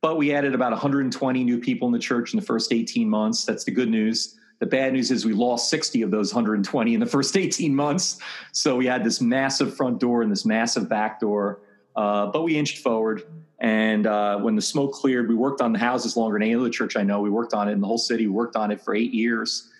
But 0.00 0.16
we 0.16 0.32
added 0.32 0.54
about 0.54 0.72
120 0.72 1.44
new 1.44 1.58
people 1.58 1.88
in 1.88 1.92
the 1.92 1.98
church 1.98 2.32
in 2.32 2.38
the 2.38 2.44
first 2.44 2.72
18 2.72 3.08
months. 3.08 3.44
That's 3.44 3.64
the 3.64 3.70
good 3.70 3.88
news. 3.88 4.36
The 4.60 4.66
bad 4.66 4.92
news 4.92 5.10
is 5.10 5.24
we 5.24 5.32
lost 5.32 5.70
60 5.70 6.02
of 6.02 6.10
those 6.10 6.34
120 6.34 6.94
in 6.94 7.00
the 7.00 7.06
first 7.06 7.36
18 7.36 7.74
months. 7.74 8.20
So 8.52 8.76
we 8.76 8.86
had 8.86 9.04
this 9.04 9.20
massive 9.20 9.76
front 9.76 10.00
door 10.00 10.22
and 10.22 10.30
this 10.30 10.44
massive 10.44 10.88
back 10.88 11.20
door. 11.20 11.60
Uh, 11.94 12.26
but 12.26 12.42
we 12.42 12.56
inched 12.56 12.78
forward. 12.78 13.22
And 13.60 14.06
uh, 14.06 14.38
when 14.38 14.54
the 14.54 14.62
smoke 14.62 14.92
cleared, 14.92 15.28
we 15.28 15.34
worked 15.34 15.60
on 15.60 15.72
the 15.72 15.78
houses 15.78 16.16
longer 16.16 16.38
than 16.38 16.42
any 16.42 16.54
other 16.54 16.70
church 16.70 16.96
I 16.96 17.02
know. 17.02 17.20
We 17.20 17.30
worked 17.30 17.54
on 17.54 17.68
it 17.68 17.72
in 17.72 17.80
the 17.80 17.86
whole 17.86 17.98
city. 17.98 18.26
We 18.26 18.32
worked 18.32 18.56
on 18.56 18.70
it 18.70 18.80
for 18.80 18.94
eight 18.94 19.12
years. 19.12 19.70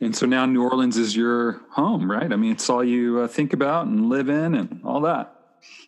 And 0.00 0.16
so 0.16 0.26
now 0.26 0.46
New 0.46 0.62
Orleans 0.62 0.96
is 0.96 1.14
your 1.14 1.60
home, 1.70 2.10
right? 2.10 2.32
I 2.32 2.36
mean, 2.36 2.52
it's 2.52 2.70
all 2.70 2.82
you 2.82 3.20
uh, 3.20 3.28
think 3.28 3.52
about 3.52 3.86
and 3.86 4.08
live 4.08 4.28
in 4.28 4.54
and 4.54 4.80
all 4.84 5.02
that. 5.02 5.36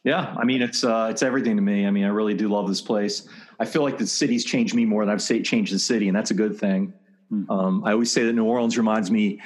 Yeah, 0.05 0.35
I 0.37 0.45
mean 0.45 0.61
it's 0.61 0.85
uh, 0.85 1.09
it's 1.11 1.23
everything 1.23 1.57
to 1.57 1.63
me. 1.63 1.87
I 1.87 1.91
mean, 1.91 2.05
I 2.05 2.09
really 2.09 2.35
do 2.35 2.49
love 2.49 2.69
this 2.69 2.83
place. 2.83 3.27
I 3.59 3.65
feel 3.65 3.83
like 3.83 3.99
the 3.99 4.07
city's 4.07 4.45
changed 4.45 4.75
me 4.75 4.85
more 4.85 5.05
than 5.05 5.13
I've 5.13 5.23
say, 5.23 5.41
changed 5.43 5.73
the 5.73 5.79
city, 5.79 6.09
and 6.09 6.17
that's 6.17 6.31
a 6.31 6.35
good 6.35 6.59
thing. 6.59 6.93
Hmm. 7.31 7.51
Um, 7.51 7.85
I 7.85 7.93
always 7.93 8.11
say 8.11 8.25
that 8.25 8.33
New 8.33 8.45
Orleans 8.45 8.77
reminds 8.77 9.11
me 9.11 9.41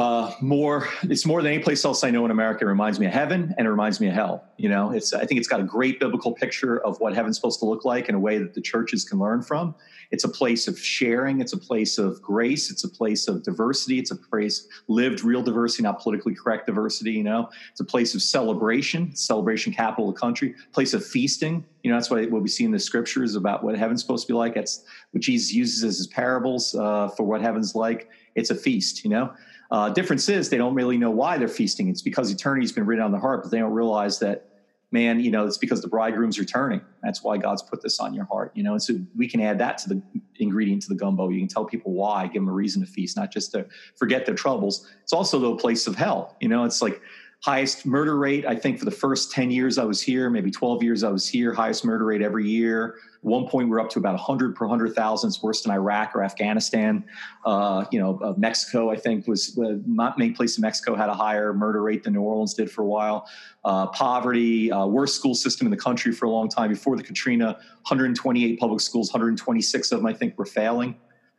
uh, 0.00 0.34
more. 0.40 0.88
It's 1.02 1.26
more 1.26 1.42
than 1.42 1.52
any 1.52 1.62
place 1.62 1.84
else 1.84 2.02
I 2.04 2.10
know 2.10 2.24
in 2.24 2.30
America. 2.30 2.64
It 2.64 2.68
reminds 2.68 2.98
me 2.98 3.04
of 3.04 3.12
heaven, 3.12 3.54
and 3.58 3.66
it 3.66 3.70
reminds 3.70 4.00
me 4.00 4.08
of 4.08 4.14
hell. 4.14 4.44
You 4.56 4.70
know, 4.70 4.92
it's 4.92 5.12
I 5.12 5.26
think 5.26 5.38
it's 5.38 5.48
got 5.48 5.60
a 5.60 5.64
great 5.64 6.00
biblical 6.00 6.32
picture 6.32 6.82
of 6.86 6.98
what 7.00 7.14
heaven's 7.14 7.36
supposed 7.36 7.58
to 7.60 7.66
look 7.66 7.84
like 7.84 8.08
in 8.08 8.14
a 8.14 8.18
way 8.18 8.38
that 8.38 8.54
the 8.54 8.62
churches 8.62 9.04
can 9.04 9.18
learn 9.18 9.42
from. 9.42 9.74
It's 10.10 10.24
a 10.24 10.28
place 10.28 10.66
of 10.68 10.78
sharing. 10.78 11.42
It's 11.42 11.52
a 11.52 11.58
place 11.58 11.98
of 11.98 12.20
grace. 12.22 12.70
It's 12.70 12.82
a 12.84 12.88
place 12.88 13.28
of 13.28 13.42
diversity. 13.42 13.98
It's 13.98 14.10
a 14.10 14.16
place 14.16 14.68
lived 14.88 15.22
real 15.22 15.42
diversity, 15.42 15.82
not 15.82 16.00
politically 16.00 16.34
correct 16.34 16.64
diversity. 16.64 17.12
You 17.12 17.24
know, 17.24 17.50
it's 17.70 17.80
a 17.80 17.84
place 17.84 18.14
of 18.14 18.22
celebration, 18.22 19.14
celebration 19.14 19.70
capital 19.70 20.08
of 20.08 20.14
the 20.14 20.20
country, 20.20 20.54
place 20.72 20.94
of 20.94 21.04
feasting. 21.04 21.62
You 21.82 21.90
know, 21.90 21.96
that's 21.98 22.08
what, 22.10 22.30
what 22.30 22.40
we 22.40 22.48
see 22.48 22.64
in 22.64 22.70
the 22.70 22.78
scriptures 22.78 23.34
about 23.34 23.62
what 23.62 23.76
heaven's 23.76 24.00
supposed 24.00 24.26
to 24.26 24.32
be 24.32 24.36
like. 24.36 24.54
That's 24.54 24.82
what 25.10 25.22
Jesus 25.22 25.52
uses 25.52 25.84
as 25.84 25.98
his 25.98 26.06
parables 26.06 26.74
uh, 26.74 27.08
for 27.08 27.24
what 27.24 27.42
heaven's 27.42 27.74
like. 27.74 28.08
It's 28.34 28.48
a 28.48 28.54
feast, 28.54 29.04
you 29.04 29.10
know. 29.10 29.34
Uh, 29.70 29.88
difference 29.90 30.28
is 30.28 30.48
they 30.48 30.58
don't 30.58 30.74
really 30.74 30.98
know 30.98 31.10
why 31.10 31.38
they're 31.38 31.48
feasting. 31.48 31.88
It's 31.88 32.02
because 32.02 32.30
eternity's 32.30 32.72
been 32.72 32.86
written 32.86 33.04
on 33.04 33.12
the 33.12 33.20
heart, 33.20 33.42
but 33.42 33.50
they 33.50 33.58
don't 33.58 33.72
realize 33.72 34.18
that 34.18 34.46
man, 34.92 35.20
you 35.20 35.30
know, 35.30 35.46
it's 35.46 35.58
because 35.58 35.80
the 35.80 35.88
bridegroom's 35.88 36.38
returning. 36.38 36.80
That's 37.02 37.22
why 37.22 37.38
God's 37.38 37.62
put 37.62 37.82
this 37.82 38.00
on 38.00 38.12
your 38.12 38.24
heart, 38.24 38.52
you 38.54 38.62
know. 38.62 38.72
And 38.72 38.82
so 38.82 38.94
we 39.16 39.28
can 39.28 39.40
add 39.40 39.58
that 39.58 39.78
to 39.78 39.88
the 39.88 40.02
ingredient 40.36 40.82
to 40.82 40.88
the 40.88 40.94
gumbo. 40.94 41.28
You 41.28 41.38
can 41.38 41.48
tell 41.48 41.64
people 41.64 41.92
why, 41.92 42.26
give 42.26 42.42
them 42.42 42.48
a 42.48 42.52
reason 42.52 42.84
to 42.84 42.90
feast, 42.90 43.16
not 43.16 43.32
just 43.32 43.52
to 43.52 43.66
forget 43.96 44.26
their 44.26 44.34
troubles. 44.34 44.88
It's 45.02 45.12
also 45.12 45.38
the 45.38 45.56
place 45.56 45.86
of 45.86 45.94
hell, 45.94 46.36
you 46.40 46.48
know. 46.48 46.64
It's 46.64 46.82
like 46.82 47.00
highest 47.40 47.86
murder 47.86 48.18
rate 48.18 48.44
i 48.44 48.54
think 48.54 48.78
for 48.78 48.84
the 48.84 48.90
first 48.90 49.32
10 49.32 49.50
years 49.50 49.78
i 49.78 49.84
was 49.84 50.00
here 50.00 50.28
maybe 50.28 50.50
12 50.50 50.82
years 50.82 51.02
i 51.02 51.08
was 51.08 51.26
here 51.26 51.54
highest 51.54 51.84
murder 51.84 52.04
rate 52.04 52.22
every 52.22 52.46
year. 52.46 52.96
At 53.20 53.24
one 53.24 53.46
point 53.48 53.68
we 53.68 53.76
are 53.76 53.80
up 53.80 53.90
to 53.90 53.98
about 53.98 54.12
100 54.14 54.54
per 54.54 54.66
100000 54.66 55.28
it's 55.28 55.42
worse 55.42 55.62
than 55.62 55.72
iraq 55.72 56.14
or 56.14 56.22
afghanistan. 56.22 57.04
Uh, 57.46 57.86
you 57.90 57.98
know 57.98 58.18
uh, 58.22 58.34
mexico 58.36 58.90
i 58.90 58.96
think 58.96 59.26
was 59.26 59.58
uh, 59.58 59.76
not 59.86 60.18
many 60.18 60.32
places 60.32 60.58
in 60.58 60.62
mexico 60.62 60.94
had 60.94 61.08
a 61.08 61.14
higher 61.14 61.54
murder 61.54 61.82
rate 61.82 62.02
than 62.04 62.12
new 62.12 62.20
orleans 62.20 62.52
did 62.52 62.70
for 62.70 62.82
a 62.82 62.86
while. 62.86 63.26
Uh, 63.64 63.86
poverty 63.86 64.70
uh, 64.70 64.86
worst 64.86 65.16
school 65.16 65.34
system 65.34 65.66
in 65.66 65.70
the 65.70 65.76
country 65.76 66.12
for 66.12 66.26
a 66.26 66.30
long 66.30 66.48
time. 66.48 66.68
Before 66.68 66.96
the 66.96 67.02
katrina 67.02 67.54
128 67.88 68.60
public 68.60 68.80
schools 68.80 69.08
126 69.12 69.92
of 69.92 69.98
them 69.98 70.06
i 70.06 70.12
think 70.12 70.38
were 70.38 70.44
failing. 70.44 70.94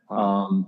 Um, 0.10 0.68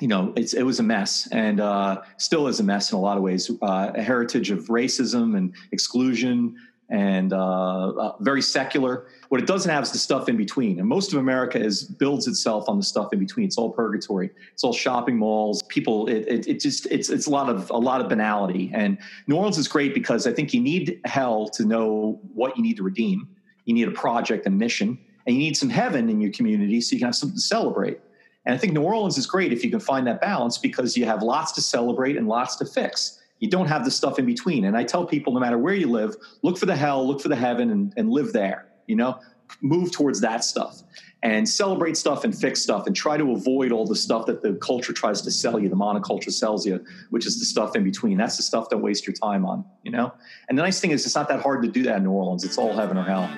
you 0.00 0.08
know, 0.08 0.32
it 0.36 0.62
was 0.62 0.78
a 0.78 0.82
mess 0.82 1.26
and 1.32 1.58
uh, 1.58 2.02
still 2.18 2.48
is 2.48 2.60
a 2.60 2.62
mess 2.62 2.92
in 2.92 2.98
a 2.98 3.00
lot 3.00 3.16
of 3.16 3.22
ways. 3.22 3.50
Uh, 3.62 3.92
a 3.94 4.02
heritage 4.02 4.50
of 4.50 4.66
racism 4.66 5.36
and 5.36 5.54
exclusion 5.72 6.54
and 6.88 7.32
uh, 7.32 7.88
uh, 7.88 8.16
very 8.20 8.42
secular. 8.42 9.06
What 9.30 9.40
it 9.40 9.46
doesn't 9.46 9.70
have 9.70 9.84
is 9.84 9.92
the 9.92 9.98
stuff 9.98 10.28
in 10.28 10.36
between. 10.36 10.78
And 10.78 10.88
most 10.88 11.12
of 11.12 11.18
America 11.18 11.58
is 11.58 11.84
builds 11.84 12.28
itself 12.28 12.68
on 12.68 12.76
the 12.76 12.84
stuff 12.84 13.12
in 13.12 13.18
between. 13.18 13.46
It's 13.46 13.56
all 13.56 13.70
purgatory. 13.70 14.30
It's 14.52 14.62
all 14.62 14.72
shopping 14.72 15.16
malls. 15.16 15.62
People. 15.64 16.08
It, 16.08 16.28
it, 16.28 16.46
it 16.46 16.60
just 16.60 16.86
it's 16.86 17.08
it's 17.08 17.26
a 17.26 17.30
lot 17.30 17.48
of 17.48 17.70
a 17.70 17.78
lot 17.78 18.00
of 18.00 18.08
banality. 18.08 18.70
And 18.74 18.98
New 19.26 19.36
Orleans 19.36 19.58
is 19.58 19.66
great 19.66 19.94
because 19.94 20.26
I 20.26 20.32
think 20.32 20.54
you 20.54 20.60
need 20.60 21.00
hell 21.06 21.48
to 21.48 21.64
know 21.64 22.20
what 22.34 22.56
you 22.56 22.62
need 22.62 22.76
to 22.76 22.82
redeem. 22.82 23.28
You 23.64 23.74
need 23.74 23.88
a 23.88 23.92
project 23.92 24.46
a 24.46 24.50
mission, 24.50 24.98
and 25.26 25.34
you 25.34 25.40
need 25.40 25.56
some 25.56 25.70
heaven 25.70 26.08
in 26.08 26.20
your 26.20 26.30
community 26.32 26.80
so 26.80 26.92
you 26.92 27.00
can 27.00 27.06
have 27.06 27.16
something 27.16 27.36
to 27.36 27.42
celebrate. 27.42 27.98
And 28.46 28.54
I 28.54 28.58
think 28.58 28.72
New 28.72 28.82
Orleans 28.82 29.18
is 29.18 29.26
great 29.26 29.52
if 29.52 29.64
you 29.64 29.70
can 29.70 29.80
find 29.80 30.06
that 30.06 30.20
balance 30.20 30.56
because 30.56 30.96
you 30.96 31.04
have 31.04 31.22
lots 31.22 31.52
to 31.52 31.60
celebrate 31.60 32.16
and 32.16 32.28
lots 32.28 32.56
to 32.56 32.64
fix. 32.64 33.20
You 33.40 33.50
don't 33.50 33.66
have 33.66 33.84
the 33.84 33.90
stuff 33.90 34.18
in 34.18 34.24
between. 34.24 34.64
And 34.64 34.76
I 34.76 34.84
tell 34.84 35.04
people 35.04 35.32
no 35.32 35.40
matter 35.40 35.58
where 35.58 35.74
you 35.74 35.90
live, 35.90 36.14
look 36.42 36.56
for 36.56 36.66
the 36.66 36.76
hell, 36.76 37.06
look 37.06 37.20
for 37.20 37.28
the 37.28 37.36
heaven, 37.36 37.70
and, 37.70 37.92
and 37.96 38.10
live 38.10 38.32
there. 38.32 38.68
You 38.86 38.96
know, 38.96 39.18
move 39.60 39.90
towards 39.90 40.20
that 40.20 40.44
stuff 40.44 40.82
and 41.22 41.48
celebrate 41.48 41.96
stuff 41.96 42.24
and 42.24 42.36
fix 42.38 42.62
stuff 42.62 42.86
and 42.86 42.94
try 42.94 43.16
to 43.16 43.32
avoid 43.32 43.72
all 43.72 43.86
the 43.86 43.96
stuff 43.96 44.26
that 44.26 44.42
the 44.42 44.54
culture 44.54 44.92
tries 44.92 45.22
to 45.22 45.30
sell 45.30 45.58
you, 45.58 45.68
the 45.68 45.76
monoculture 45.76 46.32
sells 46.32 46.66
you, 46.66 46.84
which 47.10 47.26
is 47.26 47.38
the 47.38 47.44
stuff 47.44 47.74
in 47.74 47.82
between. 47.82 48.16
That's 48.16 48.36
the 48.36 48.42
stuff 48.42 48.68
don't 48.68 48.82
waste 48.82 49.06
your 49.06 49.14
time 49.14 49.44
on, 49.44 49.64
you 49.82 49.90
know? 49.90 50.12
And 50.48 50.56
the 50.56 50.62
nice 50.62 50.78
thing 50.78 50.90
is 50.90 51.04
it's 51.04 51.16
not 51.16 51.28
that 51.28 51.40
hard 51.40 51.62
to 51.62 51.68
do 51.68 51.82
that 51.84 51.96
in 51.96 52.04
New 52.04 52.10
Orleans. 52.10 52.44
It's 52.44 52.58
all 52.58 52.74
heaven 52.74 52.96
or 52.96 53.04
hell. 53.04 53.28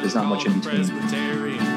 There's 0.00 0.14
not 0.14 0.26
much 0.26 0.44
in 0.44 0.58
between. 0.60 1.69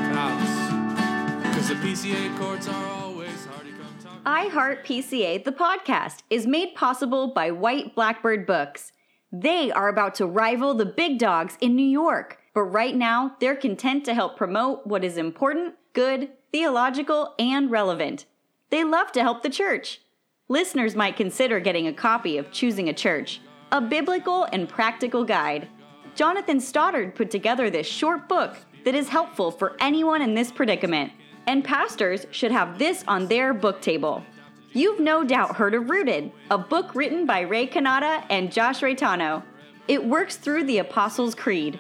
PCA 1.83 2.39
are 2.39 3.03
always 3.03 3.45
hard 3.45 3.65
to 3.65 3.73
come 3.73 3.93
talk. 4.01 4.21
I 4.25 4.47
Heart 4.47 4.85
PCA, 4.85 5.43
the 5.43 5.51
podcast, 5.51 6.23
is 6.29 6.47
made 6.47 6.75
possible 6.75 7.33
by 7.33 7.51
White 7.51 7.93
Blackbird 7.93 8.45
Books. 8.45 8.93
They 9.33 9.69
are 9.69 9.89
about 9.89 10.15
to 10.15 10.25
rival 10.25 10.75
the 10.75 10.85
big 10.85 11.19
dogs 11.19 11.57
in 11.59 11.75
New 11.75 11.85
York, 11.85 12.39
but 12.53 12.61
right 12.61 12.95
now 12.95 13.35
they're 13.41 13.57
content 13.57 14.05
to 14.05 14.13
help 14.13 14.37
promote 14.37 14.87
what 14.87 15.03
is 15.03 15.17
important, 15.17 15.75
good, 15.91 16.29
theological, 16.53 17.35
and 17.37 17.69
relevant. 17.69 18.27
They 18.69 18.85
love 18.85 19.11
to 19.11 19.21
help 19.21 19.43
the 19.43 19.49
church. 19.49 19.99
Listeners 20.47 20.95
might 20.95 21.17
consider 21.17 21.59
getting 21.59 21.87
a 21.87 21.93
copy 21.93 22.37
of 22.37 22.49
Choosing 22.49 22.87
a 22.87 22.93
Church, 22.93 23.41
a 23.73 23.81
biblical 23.81 24.45
and 24.53 24.69
practical 24.69 25.25
guide. 25.25 25.67
Jonathan 26.15 26.61
Stoddard 26.61 27.13
put 27.13 27.29
together 27.29 27.69
this 27.69 27.87
short 27.87 28.29
book 28.29 28.55
that 28.85 28.95
is 28.95 29.09
helpful 29.09 29.51
for 29.51 29.75
anyone 29.81 30.21
in 30.21 30.33
this 30.33 30.49
predicament 30.49 31.11
and 31.47 31.63
pastors 31.63 32.25
should 32.31 32.51
have 32.51 32.79
this 32.79 33.03
on 33.07 33.27
their 33.27 33.53
book 33.53 33.81
table. 33.81 34.23
You've 34.71 34.99
no 34.99 35.23
doubt 35.23 35.55
heard 35.55 35.75
of 35.75 35.89
Rooted, 35.89 36.31
a 36.49 36.57
book 36.57 36.95
written 36.95 37.25
by 37.25 37.41
Ray 37.41 37.67
Cannata 37.67 38.25
and 38.29 38.51
Josh 38.51 38.81
Reitano. 38.81 39.43
It 39.87 40.03
works 40.03 40.35
through 40.35 40.63
the 40.63 40.79
Apostles' 40.79 41.35
Creed. 41.35 41.79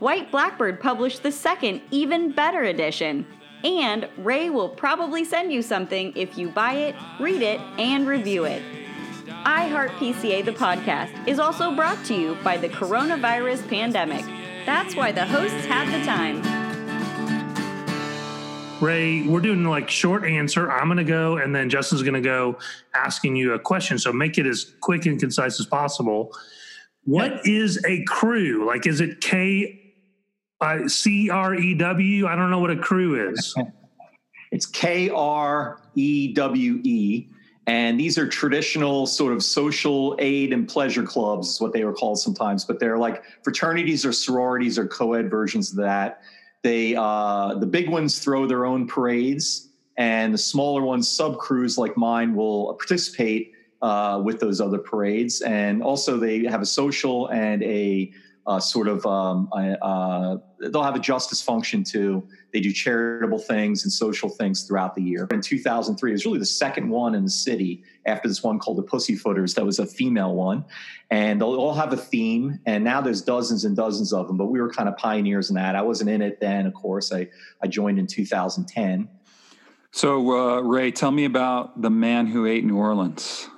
White 0.00 0.32
Blackbird 0.32 0.80
published 0.80 1.22
the 1.22 1.30
second, 1.30 1.82
even 1.92 2.32
better 2.32 2.62
edition. 2.62 3.26
And 3.62 4.08
Ray 4.18 4.50
will 4.50 4.68
probably 4.68 5.24
send 5.24 5.52
you 5.52 5.62
something 5.62 6.12
if 6.16 6.36
you 6.36 6.48
buy 6.48 6.72
it, 6.74 6.96
read 7.20 7.42
it, 7.42 7.60
and 7.78 8.08
review 8.08 8.44
it. 8.44 8.62
I 9.44 9.68
Heart 9.68 9.92
PCA, 9.92 10.44
the 10.44 10.52
podcast, 10.52 11.28
is 11.28 11.38
also 11.38 11.74
brought 11.74 12.04
to 12.06 12.14
you 12.14 12.36
by 12.42 12.56
the 12.56 12.68
coronavirus 12.68 13.68
pandemic. 13.68 14.24
That's 14.66 14.96
why 14.96 15.12
the 15.12 15.26
hosts 15.26 15.64
have 15.66 15.90
the 15.92 16.04
time. 16.04 16.61
Ray, 18.82 19.22
we're 19.22 19.40
doing 19.40 19.64
like 19.64 19.88
short 19.88 20.24
answer. 20.24 20.70
I'm 20.70 20.88
going 20.88 20.98
to 20.98 21.04
go, 21.04 21.36
and 21.36 21.54
then 21.54 21.70
Justin's 21.70 22.02
going 22.02 22.14
to 22.14 22.20
go 22.20 22.58
asking 22.94 23.36
you 23.36 23.54
a 23.54 23.58
question. 23.58 23.96
So 23.96 24.12
make 24.12 24.38
it 24.38 24.46
as 24.46 24.74
quick 24.80 25.06
and 25.06 25.20
concise 25.20 25.60
as 25.60 25.66
possible. 25.66 26.36
What 27.04 27.46
is 27.46 27.82
a 27.86 28.02
crew? 28.04 28.66
Like, 28.66 28.86
is 28.86 29.00
it 29.00 29.20
K 29.20 29.94
uh, 30.60 30.88
C 30.88 31.30
R 31.30 31.54
E 31.54 31.74
W? 31.74 32.26
I 32.26 32.34
don't 32.34 32.50
know 32.50 32.58
what 32.58 32.70
a 32.70 32.76
crew 32.76 33.30
is. 33.30 33.54
it's 34.50 34.66
K 34.66 35.10
R 35.10 35.80
E 35.94 36.32
W 36.32 36.80
E. 36.82 37.28
And 37.68 38.00
these 38.00 38.18
are 38.18 38.26
traditional 38.26 39.06
sort 39.06 39.32
of 39.32 39.44
social 39.44 40.16
aid 40.18 40.52
and 40.52 40.68
pleasure 40.68 41.04
clubs, 41.04 41.48
is 41.48 41.60
what 41.60 41.72
they 41.72 41.84
were 41.84 41.92
called 41.92 42.18
sometimes, 42.18 42.64
but 42.64 42.80
they're 42.80 42.98
like 42.98 43.22
fraternities 43.44 44.04
or 44.04 44.12
sororities 44.12 44.76
or 44.76 44.88
co 44.88 45.12
ed 45.12 45.30
versions 45.30 45.70
of 45.70 45.76
that 45.76 46.22
they 46.62 46.94
uh, 46.96 47.54
the 47.54 47.66
big 47.66 47.88
ones 47.88 48.18
throw 48.18 48.46
their 48.46 48.64
own 48.64 48.86
parades, 48.86 49.68
and 49.96 50.32
the 50.32 50.38
smaller 50.38 50.82
ones, 50.82 51.08
sub 51.08 51.38
crews 51.38 51.76
like 51.76 51.96
mine, 51.96 52.34
will 52.34 52.74
participate 52.74 53.52
uh, 53.82 54.20
with 54.24 54.40
those 54.40 54.60
other 54.60 54.78
parades. 54.78 55.42
And 55.42 55.82
also, 55.82 56.18
they 56.18 56.44
have 56.44 56.62
a 56.62 56.66
social 56.66 57.28
and 57.28 57.62
a 57.62 58.12
uh, 58.46 58.58
sort 58.58 58.88
of 58.88 59.06
um, 59.06 59.48
uh, 59.52 60.36
they'll 60.58 60.82
have 60.82 60.96
a 60.96 61.00
justice 61.00 61.40
function 61.40 61.84
too. 61.84 62.26
They 62.52 62.60
do 62.60 62.72
charitable 62.72 63.38
things 63.38 63.84
and 63.84 63.92
social 63.92 64.28
things 64.28 64.64
throughout 64.64 64.94
the 64.94 65.02
year. 65.02 65.28
In 65.30 65.40
2003, 65.40 66.10
it 66.10 66.12
was 66.12 66.26
really 66.26 66.38
the 66.38 66.46
second 66.46 66.88
one 66.88 67.14
in 67.14 67.24
the 67.24 67.30
city 67.30 67.84
after 68.04 68.28
this 68.28 68.42
one 68.42 68.58
called 68.58 68.78
the 68.78 68.82
Pussyfooters. 68.82 69.54
That 69.54 69.64
was 69.64 69.78
a 69.78 69.86
female 69.86 70.34
one, 70.34 70.64
and 71.10 71.40
they'll 71.40 71.54
all 71.54 71.74
have 71.74 71.92
a 71.92 71.96
theme. 71.96 72.58
And 72.66 72.82
now 72.82 73.00
there's 73.00 73.22
dozens 73.22 73.64
and 73.64 73.76
dozens 73.76 74.12
of 74.12 74.26
them. 74.26 74.36
But 74.36 74.46
we 74.46 74.60
were 74.60 74.70
kind 74.70 74.88
of 74.88 74.96
pioneers 74.96 75.48
in 75.48 75.56
that. 75.56 75.76
I 75.76 75.82
wasn't 75.82 76.10
in 76.10 76.20
it 76.20 76.40
then, 76.40 76.66
of 76.66 76.74
course. 76.74 77.12
I 77.12 77.28
I 77.62 77.68
joined 77.68 77.98
in 77.98 78.06
2010. 78.06 79.08
So 79.92 80.30
uh, 80.30 80.60
Ray, 80.62 80.90
tell 80.90 81.10
me 81.10 81.26
about 81.26 81.80
the 81.80 81.90
man 81.90 82.26
who 82.26 82.46
ate 82.46 82.64
New 82.64 82.76
Orleans. 82.76 83.48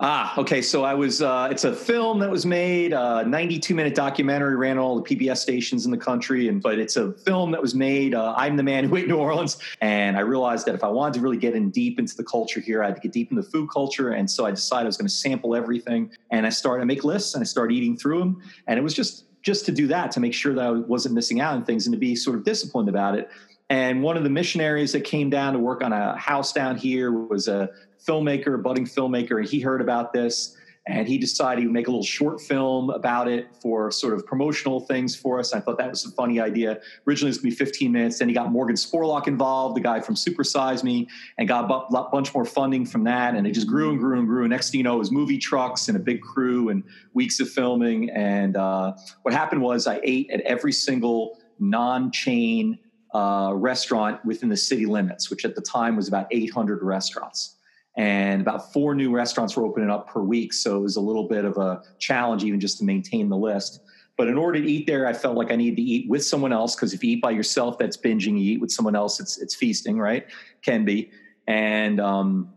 Ah, 0.00 0.38
okay. 0.38 0.62
So 0.62 0.84
I 0.84 0.94
was. 0.94 1.22
Uh, 1.22 1.48
it's 1.50 1.64
a 1.64 1.74
film 1.74 2.20
that 2.20 2.30
was 2.30 2.46
made, 2.46 2.92
a 2.92 3.00
uh, 3.00 3.22
92 3.24 3.74
minute 3.74 3.96
documentary, 3.96 4.54
ran 4.54 4.78
all 4.78 5.00
the 5.00 5.02
PBS 5.02 5.38
stations 5.38 5.86
in 5.86 5.90
the 5.90 5.98
country, 5.98 6.46
and 6.46 6.62
but 6.62 6.78
it's 6.78 6.96
a 6.96 7.14
film 7.14 7.50
that 7.50 7.60
was 7.60 7.74
made. 7.74 8.14
Uh, 8.14 8.32
I'm 8.36 8.56
the 8.56 8.62
man 8.62 8.84
who 8.84 8.94
ate 8.94 9.08
New 9.08 9.16
Orleans, 9.16 9.58
and 9.80 10.16
I 10.16 10.20
realized 10.20 10.66
that 10.66 10.76
if 10.76 10.84
I 10.84 10.88
wanted 10.88 11.14
to 11.14 11.20
really 11.20 11.36
get 11.36 11.56
in 11.56 11.70
deep 11.70 11.98
into 11.98 12.16
the 12.16 12.22
culture 12.22 12.60
here, 12.60 12.84
I 12.84 12.86
had 12.86 12.94
to 12.94 13.00
get 13.00 13.10
deep 13.10 13.32
into 13.32 13.42
the 13.42 13.50
food 13.50 13.70
culture, 13.70 14.10
and 14.10 14.30
so 14.30 14.46
I 14.46 14.52
decided 14.52 14.84
I 14.84 14.86
was 14.86 14.96
going 14.96 15.08
to 15.08 15.12
sample 15.14 15.56
everything, 15.56 16.12
and 16.30 16.46
I 16.46 16.50
started 16.50 16.82
to 16.82 16.86
make 16.86 17.02
lists, 17.02 17.34
and 17.34 17.42
I 17.42 17.44
started 17.44 17.74
eating 17.74 17.96
through 17.96 18.20
them, 18.20 18.40
and 18.68 18.78
it 18.78 18.82
was 18.82 18.94
just 18.94 19.24
just 19.42 19.66
to 19.66 19.72
do 19.72 19.88
that 19.88 20.12
to 20.12 20.20
make 20.20 20.34
sure 20.34 20.54
that 20.54 20.64
I 20.64 20.70
wasn't 20.70 21.14
missing 21.14 21.40
out 21.40 21.54
on 21.54 21.64
things 21.64 21.86
and 21.86 21.92
to 21.92 21.98
be 21.98 22.14
sort 22.14 22.36
of 22.36 22.44
disciplined 22.44 22.88
about 22.88 23.18
it. 23.18 23.30
And 23.70 24.02
one 24.02 24.16
of 24.16 24.24
the 24.24 24.30
missionaries 24.30 24.92
that 24.92 25.04
came 25.04 25.28
down 25.28 25.52
to 25.52 25.58
work 25.58 25.82
on 25.82 25.92
a 25.92 26.16
house 26.16 26.52
down 26.52 26.76
here 26.76 27.12
was 27.12 27.48
a 27.48 27.68
filmmaker, 28.06 28.54
a 28.54 28.58
budding 28.58 28.86
filmmaker, 28.86 29.38
and 29.38 29.46
he 29.46 29.60
heard 29.60 29.80
about 29.80 30.12
this 30.12 30.56
and 30.88 31.06
he 31.06 31.18
decided 31.18 31.60
he 31.60 31.66
would 31.66 31.74
make 31.74 31.86
a 31.86 31.90
little 31.90 32.02
short 32.02 32.40
film 32.40 32.88
about 32.88 33.28
it 33.28 33.46
for 33.60 33.90
sort 33.90 34.14
of 34.14 34.24
promotional 34.24 34.80
things 34.80 35.14
for 35.14 35.38
us. 35.38 35.52
I 35.52 35.60
thought 35.60 35.76
that 35.76 35.90
was 35.90 36.06
a 36.06 36.10
funny 36.12 36.40
idea. 36.40 36.80
Originally, 37.06 37.28
it 37.28 37.32
was 37.32 37.38
going 37.38 37.52
to 37.52 37.56
be 37.58 37.64
15 37.64 37.92
minutes. 37.92 38.18
Then 38.18 38.28
he 38.28 38.34
got 38.34 38.50
Morgan 38.50 38.74
Spurlock 38.74 39.28
involved, 39.28 39.76
the 39.76 39.82
guy 39.82 40.00
from 40.00 40.14
Supersize 40.14 40.82
Me, 40.82 41.06
and 41.36 41.46
got 41.46 41.70
a 41.70 42.08
bunch 42.10 42.32
more 42.32 42.46
funding 42.46 42.86
from 42.86 43.04
that. 43.04 43.34
And 43.34 43.46
it 43.46 43.52
just 43.52 43.66
grew 43.66 43.90
and 43.90 43.98
grew 43.98 44.18
and 44.18 44.26
grew. 44.26 44.44
And 44.44 44.50
next 44.50 44.70
thing 44.70 44.78
you 44.78 44.84
know, 44.84 44.94
it 44.94 44.98
was 44.98 45.12
movie 45.12 45.36
trucks 45.36 45.88
and 45.88 45.96
a 45.96 46.00
big 46.00 46.22
crew 46.22 46.70
and 46.70 46.82
weeks 47.12 47.38
of 47.38 47.50
filming. 47.50 48.08
And 48.08 48.56
uh, 48.56 48.94
what 49.22 49.34
happened 49.34 49.60
was 49.60 49.86
I 49.86 50.00
ate 50.02 50.30
at 50.30 50.40
every 50.42 50.72
single 50.72 51.38
non-chain 51.58 52.78
uh, 53.14 53.52
restaurant 53.54 54.24
within 54.24 54.48
the 54.48 54.56
city 54.56 54.86
limits, 54.86 55.30
which 55.30 55.44
at 55.44 55.54
the 55.54 55.62
time 55.62 55.96
was 55.96 56.08
about 56.08 56.26
800 56.30 56.82
restaurants 56.82 57.56
and 57.98 58.40
about 58.40 58.72
four 58.72 58.94
new 58.94 59.10
restaurants 59.10 59.56
were 59.56 59.64
opening 59.64 59.90
up 59.90 60.08
per 60.08 60.20
week. 60.20 60.52
So 60.52 60.76
it 60.76 60.80
was 60.80 60.96
a 60.96 61.00
little 61.00 61.26
bit 61.26 61.44
of 61.44 61.58
a 61.58 61.82
challenge, 61.98 62.44
even 62.44 62.60
just 62.60 62.78
to 62.78 62.84
maintain 62.84 63.28
the 63.28 63.36
list. 63.36 63.80
But 64.16 64.28
in 64.28 64.38
order 64.38 64.60
to 64.60 64.66
eat 64.66 64.86
there, 64.86 65.06
I 65.06 65.12
felt 65.12 65.36
like 65.36 65.50
I 65.50 65.56
needed 65.56 65.76
to 65.76 65.82
eat 65.82 66.08
with 66.08 66.24
someone 66.24 66.52
else 66.52 66.76
because 66.76 66.94
if 66.94 67.02
you 67.02 67.16
eat 67.16 67.22
by 67.22 67.32
yourself, 67.32 67.76
that's 67.76 67.96
binging. 67.96 68.40
You 68.40 68.52
eat 68.52 68.60
with 68.60 68.70
someone 68.70 68.94
else, 68.96 69.20
it's 69.20 69.38
it's 69.38 69.54
feasting, 69.54 69.98
right? 69.98 70.26
Can 70.62 70.84
be. 70.84 71.10
And 71.48 72.00
um, 72.00 72.52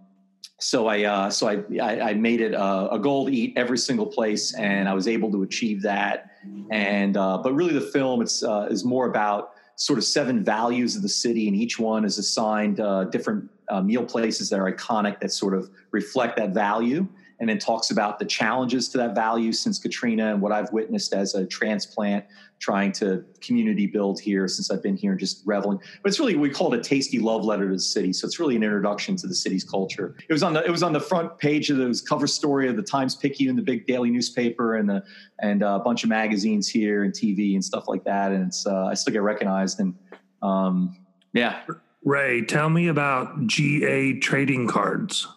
so 0.59 0.87
I 0.87 1.03
uh, 1.03 1.29
so 1.31 1.47
I, 1.47 1.63
I, 1.81 2.09
I 2.09 2.13
made 2.13 2.41
it 2.41 2.53
a, 2.53 2.89
a, 2.91 2.99
goal 2.99 3.25
to 3.25 3.31
eat 3.31 3.53
every 3.55 3.77
single 3.77 4.07
place, 4.07 4.53
and 4.55 4.87
I 4.87 4.93
was 4.93 5.07
able 5.07 5.31
to 5.31 5.43
achieve 5.43 5.81
that. 5.83 6.31
And 6.71 7.17
uh, 7.17 7.39
but 7.39 7.53
really, 7.53 7.73
the 7.73 7.81
film 7.81 8.21
it's 8.21 8.43
uh, 8.43 8.67
is 8.69 8.83
more 8.83 9.07
about 9.07 9.53
sort 9.81 9.97
of 9.97 10.05
seven 10.05 10.43
values 10.43 10.95
of 10.95 11.01
the 11.01 11.09
city, 11.09 11.47
and 11.47 11.57
each 11.57 11.79
one 11.79 12.05
is 12.05 12.19
assigned 12.19 12.79
uh, 12.79 13.05
different 13.05 13.49
uh, 13.67 13.81
meal 13.81 14.05
places 14.05 14.47
that 14.47 14.59
are 14.59 14.71
iconic 14.71 15.19
that 15.19 15.31
sort 15.31 15.55
of 15.55 15.71
reflect 15.89 16.37
that 16.37 16.51
value 16.51 17.07
and 17.41 17.49
then 17.49 17.57
talks 17.57 17.89
about 17.89 18.19
the 18.19 18.25
challenges 18.25 18.87
to 18.87 18.99
that 18.99 19.15
value 19.15 19.51
since 19.51 19.79
Katrina 19.79 20.31
and 20.31 20.41
what 20.41 20.51
I've 20.51 20.71
witnessed 20.71 21.13
as 21.13 21.33
a 21.33 21.45
transplant 21.45 22.23
trying 22.59 22.91
to 22.91 23.25
community 23.41 23.87
build 23.87 24.21
here 24.21 24.47
since 24.47 24.69
I've 24.69 24.83
been 24.83 24.95
here 24.95 25.11
and 25.11 25.19
just 25.19 25.41
reveling. 25.43 25.79
But 26.03 26.09
it's 26.09 26.19
really 26.19 26.35
we 26.35 26.51
call 26.51 26.71
it 26.71 26.79
a 26.79 26.83
tasty 26.83 27.17
love 27.17 27.43
letter 27.43 27.67
to 27.67 27.73
the 27.73 27.79
city. 27.79 28.13
So 28.13 28.27
it's 28.27 28.39
really 28.39 28.55
an 28.55 28.63
introduction 28.63 29.15
to 29.17 29.27
the 29.27 29.33
city's 29.33 29.63
culture. 29.63 30.15
It 30.29 30.31
was 30.31 30.43
on 30.43 30.53
the 30.53 30.63
it 30.63 30.69
was 30.69 30.83
on 30.83 30.93
the 30.93 30.99
front 30.99 31.35
page 31.39 31.71
of 31.71 31.77
the 31.77 31.99
cover 32.07 32.27
story 32.27 32.69
of 32.69 32.75
the 32.75 32.83
Times 32.83 33.15
Picayune, 33.15 33.55
the 33.55 33.63
big 33.63 33.87
daily 33.87 34.11
newspaper, 34.11 34.75
and 34.75 34.87
the 34.87 35.03
and 35.39 35.63
a 35.63 35.79
bunch 35.79 36.03
of 36.03 36.09
magazines 36.09 36.69
here 36.69 37.03
and 37.03 37.11
TV 37.11 37.55
and 37.55 37.65
stuff 37.65 37.87
like 37.87 38.03
that. 38.03 38.31
And 38.31 38.45
it's 38.45 38.67
uh, 38.67 38.85
I 38.85 38.93
still 38.93 39.13
get 39.13 39.23
recognized 39.23 39.79
and 39.79 39.95
um, 40.43 40.95
yeah. 41.33 41.61
Ray, 42.03 42.43
tell 42.45 42.69
me 42.69 42.87
about 42.87 43.47
GA 43.47 44.19
trading 44.19 44.67
cards. 44.67 45.27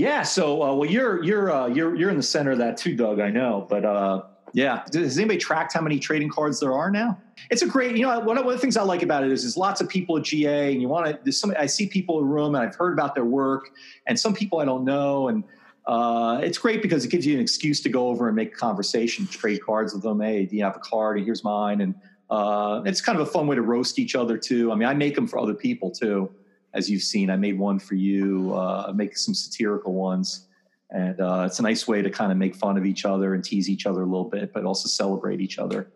Yeah. 0.00 0.22
So, 0.22 0.62
uh, 0.62 0.74
well, 0.74 0.88
you're 0.88 1.22
you're 1.22 1.52
uh, 1.52 1.66
you're 1.66 1.94
you're 1.94 2.08
in 2.08 2.16
the 2.16 2.22
center 2.22 2.52
of 2.52 2.58
that 2.58 2.78
too, 2.78 2.96
Doug. 2.96 3.20
I 3.20 3.28
know, 3.28 3.66
but 3.68 3.84
uh, 3.84 4.22
yeah. 4.54 4.82
Has 4.94 5.18
anybody 5.18 5.38
tracked 5.38 5.74
how 5.74 5.82
many 5.82 5.98
trading 5.98 6.30
cards 6.30 6.58
there 6.58 6.72
are 6.72 6.90
now? 6.90 7.18
It's 7.50 7.60
a 7.60 7.66
great. 7.66 7.94
You 7.98 8.06
know, 8.06 8.18
one 8.20 8.38
of, 8.38 8.46
one 8.46 8.54
of 8.54 8.58
the 8.58 8.62
things 8.62 8.78
I 8.78 8.82
like 8.82 9.02
about 9.02 9.24
it 9.24 9.30
is 9.30 9.42
there's 9.42 9.58
lots 9.58 9.82
of 9.82 9.90
people 9.90 10.16
at 10.16 10.22
GA, 10.24 10.72
and 10.72 10.80
you 10.80 10.88
want 10.88 11.06
to. 11.06 11.18
There's 11.22 11.36
some. 11.36 11.52
I 11.58 11.66
see 11.66 11.86
people 11.86 12.18
in 12.18 12.24
the 12.24 12.32
room, 12.32 12.54
and 12.54 12.66
I've 12.66 12.74
heard 12.74 12.94
about 12.94 13.14
their 13.14 13.26
work, 13.26 13.68
and 14.06 14.18
some 14.18 14.32
people 14.32 14.60
I 14.60 14.64
don't 14.64 14.86
know, 14.86 15.28
and 15.28 15.44
uh, 15.86 16.40
it's 16.42 16.56
great 16.56 16.80
because 16.80 17.04
it 17.04 17.10
gives 17.10 17.26
you 17.26 17.34
an 17.34 17.40
excuse 17.40 17.82
to 17.82 17.90
go 17.90 18.08
over 18.08 18.26
and 18.26 18.34
make 18.34 18.54
a 18.54 18.56
conversation, 18.56 19.26
trade 19.26 19.62
cards 19.62 19.92
with 19.92 20.02
them. 20.02 20.20
Hey, 20.20 20.46
do 20.46 20.56
you 20.56 20.64
have 20.64 20.76
a 20.76 20.80
card? 20.80 21.20
Here's 21.20 21.44
mine, 21.44 21.82
and 21.82 21.94
uh, 22.30 22.80
it's 22.86 23.02
kind 23.02 23.20
of 23.20 23.28
a 23.28 23.30
fun 23.30 23.46
way 23.46 23.54
to 23.54 23.62
roast 23.62 23.98
each 23.98 24.14
other 24.14 24.38
too. 24.38 24.72
I 24.72 24.76
mean, 24.76 24.88
I 24.88 24.94
make 24.94 25.14
them 25.14 25.26
for 25.26 25.38
other 25.38 25.54
people 25.54 25.90
too, 25.90 26.30
as 26.74 26.90
you've 26.90 27.02
seen. 27.02 27.30
I 27.30 27.36
made 27.36 27.58
one 27.58 27.78
for 27.78 27.94
you. 27.94 28.54
Uh, 28.54 28.92
make 28.94 29.16
some 29.16 29.34
satirical 29.34 29.94
ones, 29.94 30.46
and 30.90 31.20
uh, 31.20 31.44
it's 31.46 31.58
a 31.58 31.62
nice 31.62 31.86
way 31.86 32.02
to 32.02 32.10
kind 32.10 32.32
of 32.32 32.38
make 32.38 32.54
fun 32.54 32.76
of 32.76 32.84
each 32.84 33.04
other 33.04 33.34
and 33.34 33.44
tease 33.44 33.68
each 33.68 33.86
other 33.86 34.02
a 34.02 34.06
little 34.06 34.28
bit, 34.28 34.52
but 34.52 34.64
also 34.64 34.88
celebrate 34.88 35.40
each 35.40 35.58
other. 35.58 35.90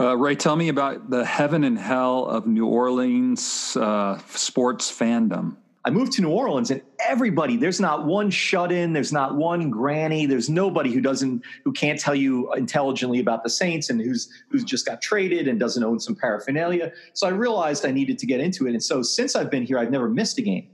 Uh, 0.00 0.16
Ray, 0.16 0.34
tell 0.34 0.56
me 0.56 0.68
about 0.68 1.10
the 1.10 1.24
heaven 1.24 1.62
and 1.62 1.78
hell 1.78 2.26
of 2.26 2.46
New 2.46 2.66
Orleans 2.66 3.76
uh, 3.76 4.18
sports 4.30 4.90
fandom. 4.90 5.56
I 5.84 5.90
moved 5.90 6.12
to 6.12 6.22
New 6.22 6.30
Orleans 6.30 6.70
and 6.70 6.80
everybody, 7.00 7.56
there's 7.56 7.80
not 7.80 8.04
one 8.04 8.30
shut 8.30 8.70
in, 8.70 8.92
there's 8.92 9.12
not 9.12 9.34
one 9.34 9.68
granny, 9.68 10.26
there's 10.26 10.48
nobody 10.48 10.92
who 10.92 11.00
doesn't 11.00 11.42
who 11.64 11.72
can't 11.72 11.98
tell 11.98 12.14
you 12.14 12.52
intelligently 12.54 13.18
about 13.18 13.42
the 13.42 13.50
Saints 13.50 13.90
and 13.90 14.00
who's 14.00 14.28
who's 14.48 14.62
just 14.62 14.86
got 14.86 15.02
traded 15.02 15.48
and 15.48 15.58
doesn't 15.58 15.82
own 15.82 15.98
some 15.98 16.14
paraphernalia. 16.14 16.92
So 17.14 17.26
I 17.26 17.30
realized 17.30 17.84
I 17.84 17.90
needed 17.90 18.18
to 18.18 18.26
get 18.26 18.40
into 18.40 18.66
it. 18.68 18.70
And 18.70 18.82
so 18.82 19.02
since 19.02 19.34
I've 19.34 19.50
been 19.50 19.64
here, 19.64 19.78
I've 19.78 19.90
never 19.90 20.08
missed 20.08 20.38
a 20.38 20.42
game. 20.42 20.68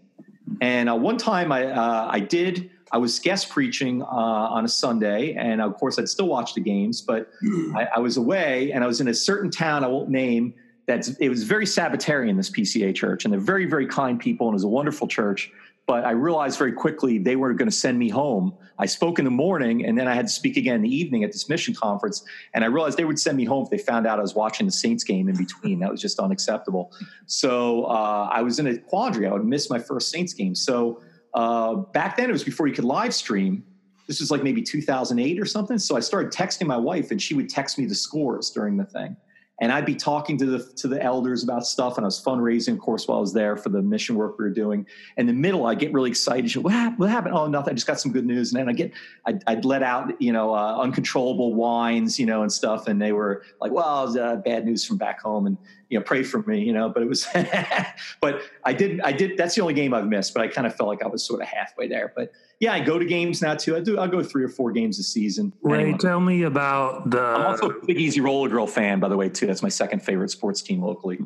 And 0.61 0.91
uh, 0.91 0.97
one 0.97 1.17
time 1.17 1.53
I 1.53 1.67
uh, 1.67 2.09
I 2.11 2.21
did 2.21 2.71
I 2.93 2.99
was 2.99 3.19
guest 3.19 3.51
preaching 3.51 4.03
uh, 4.03 4.07
on 4.07 4.65
a 4.65 4.69
Sunday, 4.69 5.35
and 5.35 5.61
of 5.61 5.77
course 5.77 5.99
I'd 5.99 6.09
still 6.09 6.29
watch 6.29 6.55
the 6.55 6.61
games, 6.61 7.01
but 7.01 7.31
I, 7.75 7.89
I 7.97 7.99
was 7.99 8.17
away 8.17 8.73
and 8.73 8.85
I 8.85 8.87
was 8.87 9.01
in 9.01 9.09
a 9.09 9.15
certain 9.15 9.51
town 9.51 9.85
I 9.85 9.89
won't 9.89 10.11
name 10.11 10.55
that's 10.89 11.09
it 11.21 11.29
was 11.29 11.45
very 11.45 11.67
Sabbatarian 11.67 12.37
this 12.37 12.51
PCA 12.51 12.95
church, 12.95 13.25
and 13.25 13.33
they're 13.33 13.39
very 13.39 13.67
very 13.67 13.87
kind 13.87 14.19
people, 14.19 14.49
and 14.49 14.55
it 14.55 14.57
was 14.57 14.65
a 14.65 14.69
wonderful 14.69 15.07
church. 15.07 15.53
But 15.87 16.05
I 16.05 16.11
realized 16.11 16.59
very 16.59 16.73
quickly 16.73 17.19
they 17.19 17.37
were 17.37 17.55
going 17.55 17.71
to 17.71 17.75
send 17.75 17.99
me 17.99 18.09
home. 18.09 18.55
I 18.79 18.87
spoke 18.87 19.19
in 19.19 19.25
the 19.25 19.31
morning, 19.31 19.85
and 19.87 19.97
then 19.97 20.09
I 20.09 20.15
had 20.15 20.27
to 20.27 20.33
speak 20.33 20.57
again 20.57 20.77
in 20.77 20.83
the 20.83 20.95
evening 20.95 21.25
at 21.25 21.33
this 21.33 21.49
mission 21.49 21.75
conference. 21.75 22.25
And 22.53 22.63
I 22.63 22.67
realized 22.67 22.99
they 22.99 23.07
would 23.07 23.19
send 23.19 23.37
me 23.39 23.45
home 23.45 23.65
if 23.65 23.71
they 23.71 23.79
found 23.79 24.07
out 24.07 24.19
I 24.19 24.23
was 24.23 24.35
watching 24.35 24.67
the 24.67 24.73
Saints 24.73 25.03
game 25.03 25.31
in 25.31 25.37
between. 25.37 25.79
That 25.79 25.91
was 25.91 26.03
just 26.03 26.19
unacceptable. 26.19 26.93
So 27.25 27.85
uh, 27.85 28.29
I 28.31 28.43
was 28.43 28.59
in 28.59 28.67
a 28.67 28.77
quandary. 28.77 29.27
I 29.27 29.33
would 29.33 29.47
miss 29.47 29.71
my 29.71 29.79
first 29.79 30.11
Saints 30.11 30.35
game. 30.35 30.55
So 30.55 31.01
uh, 31.33 31.77
back 31.77 32.19
then, 32.19 32.29
it 32.29 32.33
was 32.33 32.45
before 32.45 32.67
you 32.67 32.75
could 32.75 32.85
live 32.85 33.15
stream. 33.15 33.65
This 34.07 34.21
was 34.21 34.31
like 34.31 34.43
maybe 34.43 34.63
2008 34.63 35.41
or 35.41 35.47
something. 35.47 35.79
So 35.79 35.97
I 35.97 36.01
started 36.01 36.33
texting 36.33 36.67
my 36.67 36.77
wife, 36.77 37.11
and 37.11 37.21
she 37.21 37.33
would 37.33 37.49
text 37.49 37.79
me 37.79 37.87
the 37.87 37.95
scores 37.95 38.51
during 38.51 38.77
the 38.77 38.85
thing 38.85 39.17
and 39.61 39.73
I'd 39.73 39.85
be 39.85 39.95
talking 39.95 40.39
to 40.39 40.47
the 40.47 40.73
to 40.77 40.89
the 40.89 41.03
elders 41.03 41.43
about 41.43 41.67
stuff, 41.67 41.97
and 41.97 42.05
I 42.05 42.07
was 42.07 42.23
fundraising, 42.23 42.75
of 42.75 42.79
course, 42.79 43.09
while 43.09 43.19
I 43.19 43.21
was 43.21 43.33
there 43.33 43.57
for 43.57 43.71
the 43.71 43.83
mission 43.83 44.15
work 44.15 44.39
we 44.39 44.45
were 44.45 44.51
doing. 44.51 44.87
In 45.17 45.27
the 45.27 45.33
middle, 45.33 45.67
I 45.67 45.75
get 45.75 45.93
really 45.93 46.11
excited. 46.11 46.55
What 46.57 46.73
happened? 46.73 46.99
What 47.01 47.11
happened? 47.11 47.35
Oh, 47.35 47.49
nothing. 47.49 47.73
I 47.73 47.75
just 47.75 47.87
got 47.87 48.01
some 48.01 48.13
good 48.13 48.25
news, 48.25 48.53
and 48.53 48.61
then 48.61 48.69
I 48.69 48.73
get 48.73 48.93
I'd, 49.27 49.43
I'd 49.47 49.65
let 49.65 49.83
out 49.83 50.21
you 50.21 50.33
know 50.33 50.55
uh, 50.55 50.79
uncontrollable 50.79 51.55
whines, 51.55 52.19
you 52.19 52.27
know, 52.27 52.43
and 52.43 52.53
stuff, 52.53 52.87
and 52.87 53.03
they 53.03 53.13
were 53.13 53.43
like, 53.61 53.73
"Well, 53.73 54.07
was, 54.07 54.17
uh, 54.17 54.37
bad 54.37 54.65
news 54.65 54.85
from 54.85 54.97
back 54.97 55.21
home," 55.21 55.47
and 55.47 55.57
you 55.89 55.99
know, 55.99 56.05
pray 56.05 56.23
for 56.23 56.43
me, 56.43 56.63
you 56.63 56.73
know. 56.73 56.89
But 56.89 57.03
it 57.03 57.09
was, 57.09 57.27
but 58.21 58.43
I 58.65 58.73
did, 58.73 59.01
I 59.01 59.13
did. 59.13 59.37
That's 59.37 59.57
the 59.57 59.63
only 59.63 59.75
game 59.75 59.93
I've 59.93 60.07
missed, 60.07 60.35
but 60.35 60.43
I 60.43 60.49
kind 60.49 60.67
of 60.67 60.75
felt 60.77 60.89
like 60.89 61.03
I 61.03 61.09
was 61.09 61.25
sort 61.25 61.43
of 61.43 61.49
halfway 61.49 61.89
there, 61.89 62.13
but 62.15 62.31
yeah, 62.61 62.73
I 62.73 62.81
go 62.81 62.99
to 62.99 63.05
games 63.05 63.41
now 63.41 63.55
too. 63.55 63.77
I 63.77 63.81
do. 63.81 63.99
I'll 63.99 64.09
go 64.09 64.23
three 64.23 64.43
or 64.43 64.49
four 64.49 64.73
games 64.73 64.99
a 64.99 65.05
season. 65.05 65.53
Ray, 65.63 65.83
anyway. 65.83 65.99
tell 65.99 66.21
me 66.21 66.43
about 66.43 67.11
the. 67.11 67.21
I'm 67.21 67.47
also 67.47 67.71
a 67.71 67.87
Big 67.87 67.99
Easy 67.99 68.21
Roller 68.21 68.49
Girl 68.49 68.67
fan, 68.67 68.99
by 68.99 69.09
the 69.09 69.17
way, 69.17 69.29
too. 69.29 69.47
That's 69.47 69.63
my 69.63 69.69
second 69.69 70.01
favorite 70.01 70.31
sports 70.31 70.61
team 70.61 70.83
locally. 70.83 71.19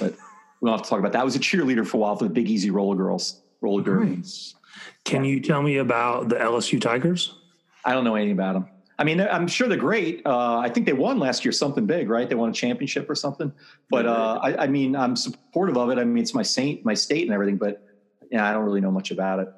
But 0.00 0.16
we'll 0.60 0.72
have 0.72 0.82
to 0.82 0.88
talk 0.88 0.98
about 0.98 1.12
that. 1.12 1.20
I 1.20 1.24
was 1.24 1.36
a 1.36 1.40
cheerleader 1.40 1.86
for 1.86 1.98
a 1.98 2.00
while 2.00 2.16
for 2.16 2.24
the 2.24 2.30
Big 2.30 2.50
Easy 2.50 2.70
Roller 2.70 2.96
Girls, 2.96 3.40
roller 3.60 3.82
girls. 3.82 4.56
Can 5.04 5.24
you 5.24 5.40
tell 5.40 5.62
me 5.62 5.76
about 5.76 6.28
the 6.28 6.36
LSU 6.36 6.80
Tigers? 6.80 7.36
I 7.84 7.92
don't 7.92 8.02
know 8.02 8.16
anything 8.16 8.32
about 8.32 8.54
them. 8.54 8.68
I 8.98 9.04
mean, 9.04 9.20
I'm 9.20 9.46
sure 9.46 9.68
they're 9.68 9.76
great. 9.76 10.22
Uh, 10.24 10.58
I 10.58 10.68
think 10.70 10.86
they 10.86 10.92
won 10.92 11.18
last 11.18 11.44
year 11.44 11.52
something 11.52 11.84
big, 11.84 12.08
right? 12.08 12.28
They 12.28 12.36
won 12.36 12.50
a 12.50 12.52
championship 12.52 13.10
or 13.10 13.14
something. 13.14 13.52
But 13.90 14.06
uh, 14.06 14.38
I, 14.40 14.64
I, 14.64 14.66
mean, 14.68 14.94
I'm 14.94 15.16
supportive 15.16 15.76
of 15.76 15.90
it. 15.90 15.98
I 15.98 16.04
mean, 16.04 16.22
it's 16.22 16.32
my 16.32 16.42
saint, 16.42 16.84
my 16.84 16.94
state, 16.94 17.24
and 17.24 17.32
everything. 17.32 17.56
But 17.56 17.82
yeah, 18.30 18.48
I 18.48 18.52
don't 18.52 18.64
really 18.64 18.80
know 18.80 18.92
much 18.92 19.10
about 19.10 19.40
it 19.40 19.48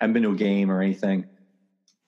haven't 0.00 0.14
been 0.14 0.22
to 0.24 0.30
a 0.30 0.36
game 0.36 0.70
or 0.70 0.80
anything. 0.80 1.26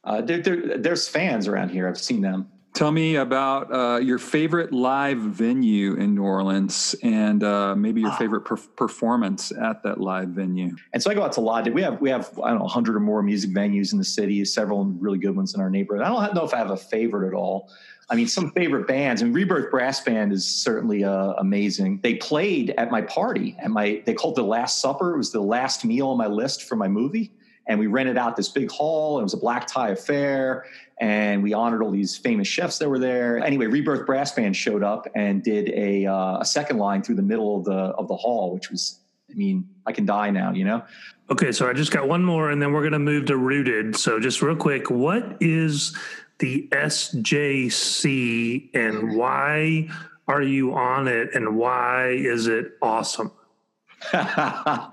Uh, 0.05 0.20
there, 0.20 0.38
there, 0.38 0.79
there's 0.79 1.09
fans 1.09 1.49
around 1.49 1.70
here. 1.70 1.88
I've 1.88 1.99
seen 1.99 2.20
them. 2.20 2.49
Tell 2.77 2.92
me 2.92 3.16
about 3.16 3.72
uh, 3.72 3.99
your 4.01 4.18
favorite 4.18 4.70
live 4.70 5.16
venue 5.16 5.94
in 5.94 6.14
New 6.14 6.25
Orleans 6.25 6.94
and 7.03 7.42
uh, 7.42 7.75
maybe 7.75 8.03
your 8.03 8.11
ah. 8.11 8.18
favorite 8.18 8.42
per- 8.42 8.59
performance 8.59 9.51
at 9.51 9.83
that 9.83 9.99
live 9.99 10.29
venue. 10.29 10.77
And 10.92 11.03
so 11.03 11.11
I 11.11 11.14
go 11.14 11.22
out 11.22 11.33
to 11.33 11.40
a 11.40 11.42
lot. 11.42 11.72
We 11.72 11.81
have 11.81 11.99
we 12.03 12.11
have 12.11 12.38
I 12.38 12.51
don't 12.51 12.59
know 12.59 12.64
100 12.64 12.94
or 12.94 13.01
more 13.01 13.22
music 13.22 13.51
venues 13.51 13.92
in 13.92 13.99
the 13.99 14.05
city. 14.05 14.44
Several 14.44 14.85
really 14.85 15.16
good 15.16 15.35
ones 15.35 15.55
in 15.55 15.61
our 15.62 15.70
neighborhood. 15.70 16.05
I 16.05 16.11
don't 16.11 16.35
know 16.35 16.44
if 16.44 16.53
I 16.53 16.59
have 16.59 16.70
a 16.70 16.77
favorite 16.77 17.27
at 17.27 17.33
all. 17.33 17.70
I 18.11 18.14
mean, 18.14 18.29
some 18.29 18.53
favorite 18.53 18.87
bands, 18.87 19.22
and 19.22 19.35
Rebirth 19.35 19.70
Brass 19.70 20.03
Band 20.03 20.31
is 20.33 20.46
certainly 20.46 21.03
uh, 21.03 21.33
amazing. 21.38 22.01
They 22.03 22.16
played 22.16 22.75
at 22.77 22.90
my 22.90 23.01
party, 23.01 23.57
at 23.59 23.70
my 23.70 24.03
they 24.05 24.12
called 24.12 24.35
it 24.35 24.42
the 24.42 24.46
Last 24.46 24.83
Supper. 24.83 25.14
It 25.14 25.16
was 25.16 25.33
the 25.33 25.40
last 25.40 25.83
meal 25.83 26.09
on 26.09 26.18
my 26.18 26.27
list 26.27 26.64
for 26.64 26.77
my 26.77 26.88
movie 26.88 27.33
and 27.66 27.79
we 27.79 27.87
rented 27.87 28.16
out 28.16 28.37
this 28.37 28.48
big 28.48 28.70
hall. 28.70 29.18
It 29.18 29.22
was 29.22 29.35
a 29.35 29.38
black 29.38 29.66
tie 29.66 29.90
affair, 29.90 30.66
and 30.98 31.42
we 31.42 31.52
honored 31.52 31.83
all 31.83 31.90
these 31.90 32.16
famous 32.16 32.48
chefs 32.48 32.79
that 32.79 32.88
were 32.88 32.98
there. 32.98 33.38
Anyway, 33.38 33.66
Rebirth 33.66 34.07
Brass 34.07 34.33
Band 34.33 34.57
showed 34.57 34.83
up 34.83 35.07
and 35.14 35.42
did 35.42 35.68
a, 35.70 36.07
uh, 36.07 36.38
a 36.40 36.44
second 36.44 36.79
line 36.79 37.02
through 37.02 37.16
the 37.16 37.22
middle 37.22 37.59
of 37.59 37.64
the 37.64 37.72
of 37.72 38.09
the 38.09 38.16
hall, 38.16 38.55
which 38.55 38.70
was, 38.70 39.00
I 39.31 39.35
mean, 39.35 39.68
I 39.85 39.92
can 39.92 40.07
die 40.07 40.31
now, 40.31 40.52
you 40.52 40.64
know. 40.64 40.83
Okay, 41.29 41.50
so 41.50 41.68
I 41.68 41.72
just 41.72 41.90
got 41.90 42.09
one 42.09 42.24
more, 42.24 42.50
and 42.50 42.62
then 42.62 42.72
we're 42.72 42.83
going 42.83 42.92
to 42.92 43.00
move 43.00 43.26
to 43.26 43.37
Rooted. 43.37 43.96
So 43.96 44.20
just 44.20 44.42
real 44.42 44.55
quick, 44.55 44.90
what 44.90 45.38
is 45.40 45.96
the 46.38 46.68
SJC, 46.70 48.70
and 48.74 49.16
why 49.16 49.88
are 50.29 50.42
you 50.42 50.74
on 50.74 51.09
it, 51.09 51.35
and 51.35 51.57
why 51.57 52.11
is 52.11 52.46
it 52.46 52.74
awesome? 52.81 53.33
uh, 54.12 54.90